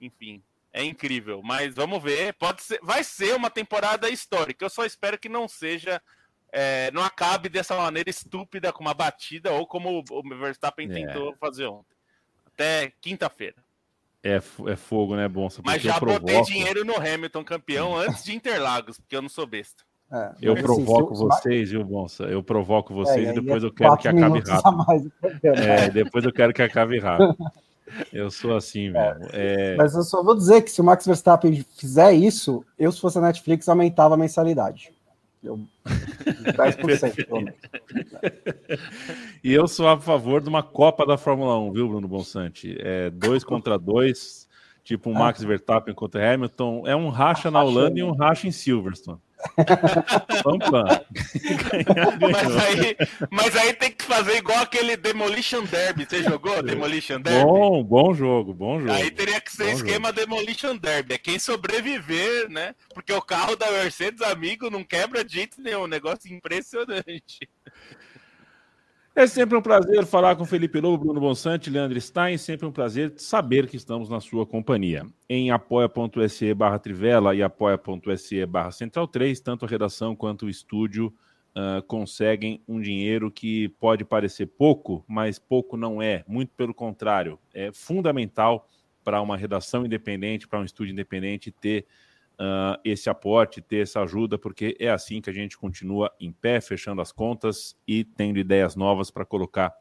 enfim, 0.00 0.42
é 0.74 0.84
incrível. 0.84 1.40
Mas 1.42 1.72
vamos 1.72 2.02
ver. 2.02 2.34
Pode 2.34 2.60
ser, 2.62 2.80
vai 2.82 3.04
ser 3.04 3.34
uma 3.36 3.48
temporada 3.48 4.10
histórica. 4.10 4.64
Eu 4.64 4.70
só 4.70 4.84
espero 4.84 5.16
que 5.16 5.28
não 5.28 5.46
seja. 5.46 6.02
É, 6.52 6.90
não 6.92 7.02
acabe 7.02 7.48
dessa 7.48 7.76
maneira 7.76 8.10
estúpida 8.10 8.72
com 8.72 8.80
uma 8.80 8.94
batida 8.94 9.52
ou 9.52 9.66
como 9.66 10.04
o 10.08 10.22
Verstappen 10.36 10.90
é. 10.90 10.94
tentou 10.94 11.34
fazer 11.36 11.66
ontem. 11.66 11.94
Até 12.46 12.92
quinta-feira. 13.00 13.56
É, 14.22 14.36
é 14.36 14.76
fogo, 14.76 15.16
né, 15.16 15.28
Bonsa? 15.28 15.62
Mas 15.64 15.82
já 15.82 15.98
provoco... 15.98 16.20
botei 16.20 16.42
dinheiro 16.42 16.84
no 16.84 16.96
Hamilton 16.96 17.44
campeão 17.44 17.94
antes 17.98 18.24
de 18.24 18.34
Interlagos, 18.34 18.98
porque 18.98 19.16
eu 19.16 19.22
não 19.22 19.28
sou 19.28 19.46
besta. 19.46 19.84
É, 20.12 20.32
eu 20.40 20.52
assim, 20.52 20.62
provoco 20.62 21.12
assim, 21.12 21.24
vocês, 21.24 21.70
viu, 21.70 21.84
Bonsa? 21.84 22.24
Eu 22.24 22.42
provoco 22.42 22.94
vocês 22.94 23.28
é, 23.28 23.30
e 23.30 23.34
depois 23.34 23.62
eu 23.62 23.72
quero 23.72 23.96
que 23.96 24.08
acabe 24.08 24.40
rápido. 24.40 25.12
É, 25.42 25.90
depois 25.90 26.24
eu 26.24 26.32
quero 26.32 26.52
que 26.52 26.62
acabe 26.62 26.98
rápido. 26.98 27.36
Eu 28.12 28.30
sou 28.30 28.56
assim. 28.56 28.92
É. 28.96 29.16
é... 29.32 29.76
Mas 29.76 29.94
eu 29.94 30.02
só 30.02 30.22
vou 30.22 30.34
dizer 30.34 30.62
que 30.62 30.70
se 30.70 30.80
o 30.80 30.84
Max 30.84 31.06
Verstappen 31.06 31.64
fizer 31.76 32.12
isso, 32.12 32.64
eu, 32.78 32.90
se 32.90 33.00
fosse 33.00 33.18
a 33.18 33.20
Netflix, 33.20 33.68
aumentava 33.68 34.14
a 34.14 34.18
mensalidade. 34.18 34.92
Eu... 35.42 35.60
10%, 35.84 37.26
pelo 37.26 37.42
menos. 37.42 37.60
E 39.42 39.52
eu 39.52 39.68
sou 39.68 39.86
a 39.86 40.00
favor 40.00 40.40
de 40.40 40.48
uma 40.48 40.62
Copa 40.62 41.04
da 41.04 41.18
Fórmula 41.18 41.58
1, 41.58 41.72
viu, 41.72 41.88
Bruno 41.88 42.08
Bonsante? 42.08 42.76
É 42.80 43.10
dois 43.10 43.44
contra 43.44 43.78
dois, 43.78 44.48
tipo 44.82 45.10
um 45.10 45.12
Max 45.12 45.42
Verstappen 45.42 45.94
contra 45.94 46.32
Hamilton. 46.32 46.84
É 46.86 46.96
um 46.96 47.10
racha 47.10 47.50
na 47.50 47.62
Holanda 47.62 47.98
e 47.98 48.02
um 48.02 48.12
racha 48.12 48.48
em 48.48 48.52
Silverstone. 48.52 49.20
mas, 52.20 52.56
aí, 52.56 52.96
mas 53.30 53.56
aí 53.56 53.72
tem 53.74 53.90
que 53.90 54.04
fazer 54.04 54.36
igual 54.36 54.58
aquele 54.58 54.96
Demolition 54.96 55.64
Derby. 55.64 56.06
Você 56.08 56.22
jogou 56.22 56.62
Demolition 56.62 57.20
Derby? 57.20 57.44
Bom, 57.44 57.84
bom 57.84 58.14
jogo, 58.14 58.54
bom 58.54 58.80
jogo. 58.80 58.92
Aí 58.92 59.10
teria 59.10 59.40
que 59.40 59.52
ser 59.52 59.66
bom 59.66 59.72
esquema 59.72 60.08
jogo. 60.08 60.20
Demolition 60.20 60.76
Derby. 60.76 61.14
É 61.14 61.18
quem 61.18 61.38
sobreviver, 61.38 62.48
né? 62.48 62.74
Porque 62.92 63.12
o 63.12 63.22
carro 63.22 63.56
da 63.56 63.70
Mercedes, 63.70 64.22
amigo, 64.22 64.70
não 64.70 64.82
quebra 64.82 65.24
de 65.24 65.34
jeito 65.34 65.60
nenhum. 65.60 65.84
Um 65.84 65.88
negócio 65.88 66.32
impressionante. 66.32 67.48
É 69.16 69.28
sempre 69.28 69.56
um 69.56 69.62
prazer 69.62 70.04
falar 70.06 70.34
com 70.34 70.44
Felipe 70.44 70.80
Lobo, 70.80 71.04
Bruno 71.04 71.20
Bonsante, 71.20 71.70
Leandro 71.70 72.00
Stein. 72.00 72.36
Sempre 72.36 72.66
um 72.66 72.72
prazer 72.72 73.12
saber 73.16 73.68
que 73.68 73.76
estamos 73.76 74.08
na 74.08 74.20
sua 74.20 74.44
companhia. 74.44 75.06
Em 75.28 75.52
apoia.se 75.52 76.52
barra 76.52 76.80
Trivela 76.80 77.32
e 77.32 77.40
apoia.se 77.40 78.44
barra 78.44 78.72
Central 78.72 79.06
3, 79.06 79.38
tanto 79.38 79.64
a 79.64 79.68
redação 79.68 80.16
quanto 80.16 80.46
o 80.46 80.50
estúdio 80.50 81.14
uh, 81.54 81.80
conseguem 81.86 82.60
um 82.66 82.80
dinheiro 82.80 83.30
que 83.30 83.68
pode 83.78 84.04
parecer 84.04 84.46
pouco, 84.46 85.04
mas 85.06 85.38
pouco 85.38 85.76
não 85.76 86.02
é. 86.02 86.24
Muito 86.26 86.52
pelo 86.56 86.74
contrário, 86.74 87.38
é 87.54 87.70
fundamental 87.72 88.68
para 89.04 89.22
uma 89.22 89.36
redação 89.36 89.86
independente, 89.86 90.48
para 90.48 90.58
um 90.58 90.64
estúdio 90.64 90.90
independente 90.90 91.52
ter 91.52 91.86
uh, 92.34 92.80
esse 92.84 93.08
aporte, 93.08 93.60
ter 93.60 93.82
essa 93.82 94.02
ajuda, 94.02 94.38
porque 94.38 94.76
é 94.78 94.90
assim 94.90 95.20
que 95.20 95.30
a 95.30 95.32
gente 95.32 95.56
continua 95.56 96.12
em 96.20 96.32
pé, 96.32 96.60
fechando 96.60 97.00
as 97.00 97.12
contas 97.12 97.76
e 97.86 98.04
tendo 98.04 98.38
ideias 98.38 98.76
novas 98.76 99.10
para 99.10 99.24
colocar 99.24 99.72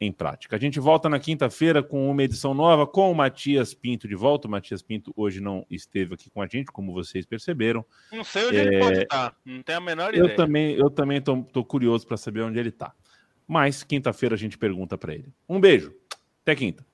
em 0.00 0.10
prática. 0.10 0.56
A 0.56 0.58
gente 0.58 0.80
volta 0.80 1.08
na 1.10 1.18
quinta-feira 1.18 1.82
com 1.82 2.10
uma 2.10 2.22
edição 2.22 2.54
nova 2.54 2.86
com 2.86 3.12
o 3.12 3.14
Matias 3.14 3.74
Pinto 3.74 4.08
de 4.08 4.14
volta. 4.14 4.48
O 4.48 4.50
Matias 4.50 4.80
Pinto 4.80 5.12
hoje 5.14 5.40
não 5.40 5.66
esteve 5.68 6.14
aqui 6.14 6.30
com 6.30 6.40
a 6.40 6.46
gente, 6.46 6.72
como 6.72 6.92
vocês 6.94 7.26
perceberam. 7.26 7.84
Não 8.10 8.24
sei 8.24 8.46
onde 8.46 8.56
é... 8.56 8.62
ele 8.62 8.78
pode 8.78 9.00
estar, 9.02 9.36
não 9.44 9.62
tenho 9.62 9.78
a 9.78 9.80
menor 9.82 10.14
eu 10.14 10.24
ideia. 10.24 10.36
Também, 10.36 10.74
eu 10.74 10.88
também 10.88 11.18
estou 11.18 11.64
curioso 11.64 12.06
para 12.06 12.16
saber 12.16 12.40
onde 12.40 12.58
ele 12.58 12.70
está. 12.70 12.94
Mas 13.46 13.82
quinta-feira 13.82 14.34
a 14.34 14.38
gente 14.38 14.56
pergunta 14.56 14.96
para 14.96 15.14
ele. 15.14 15.34
Um 15.46 15.60
beijo, 15.60 15.94
até 16.42 16.54
quinta. 16.54 16.86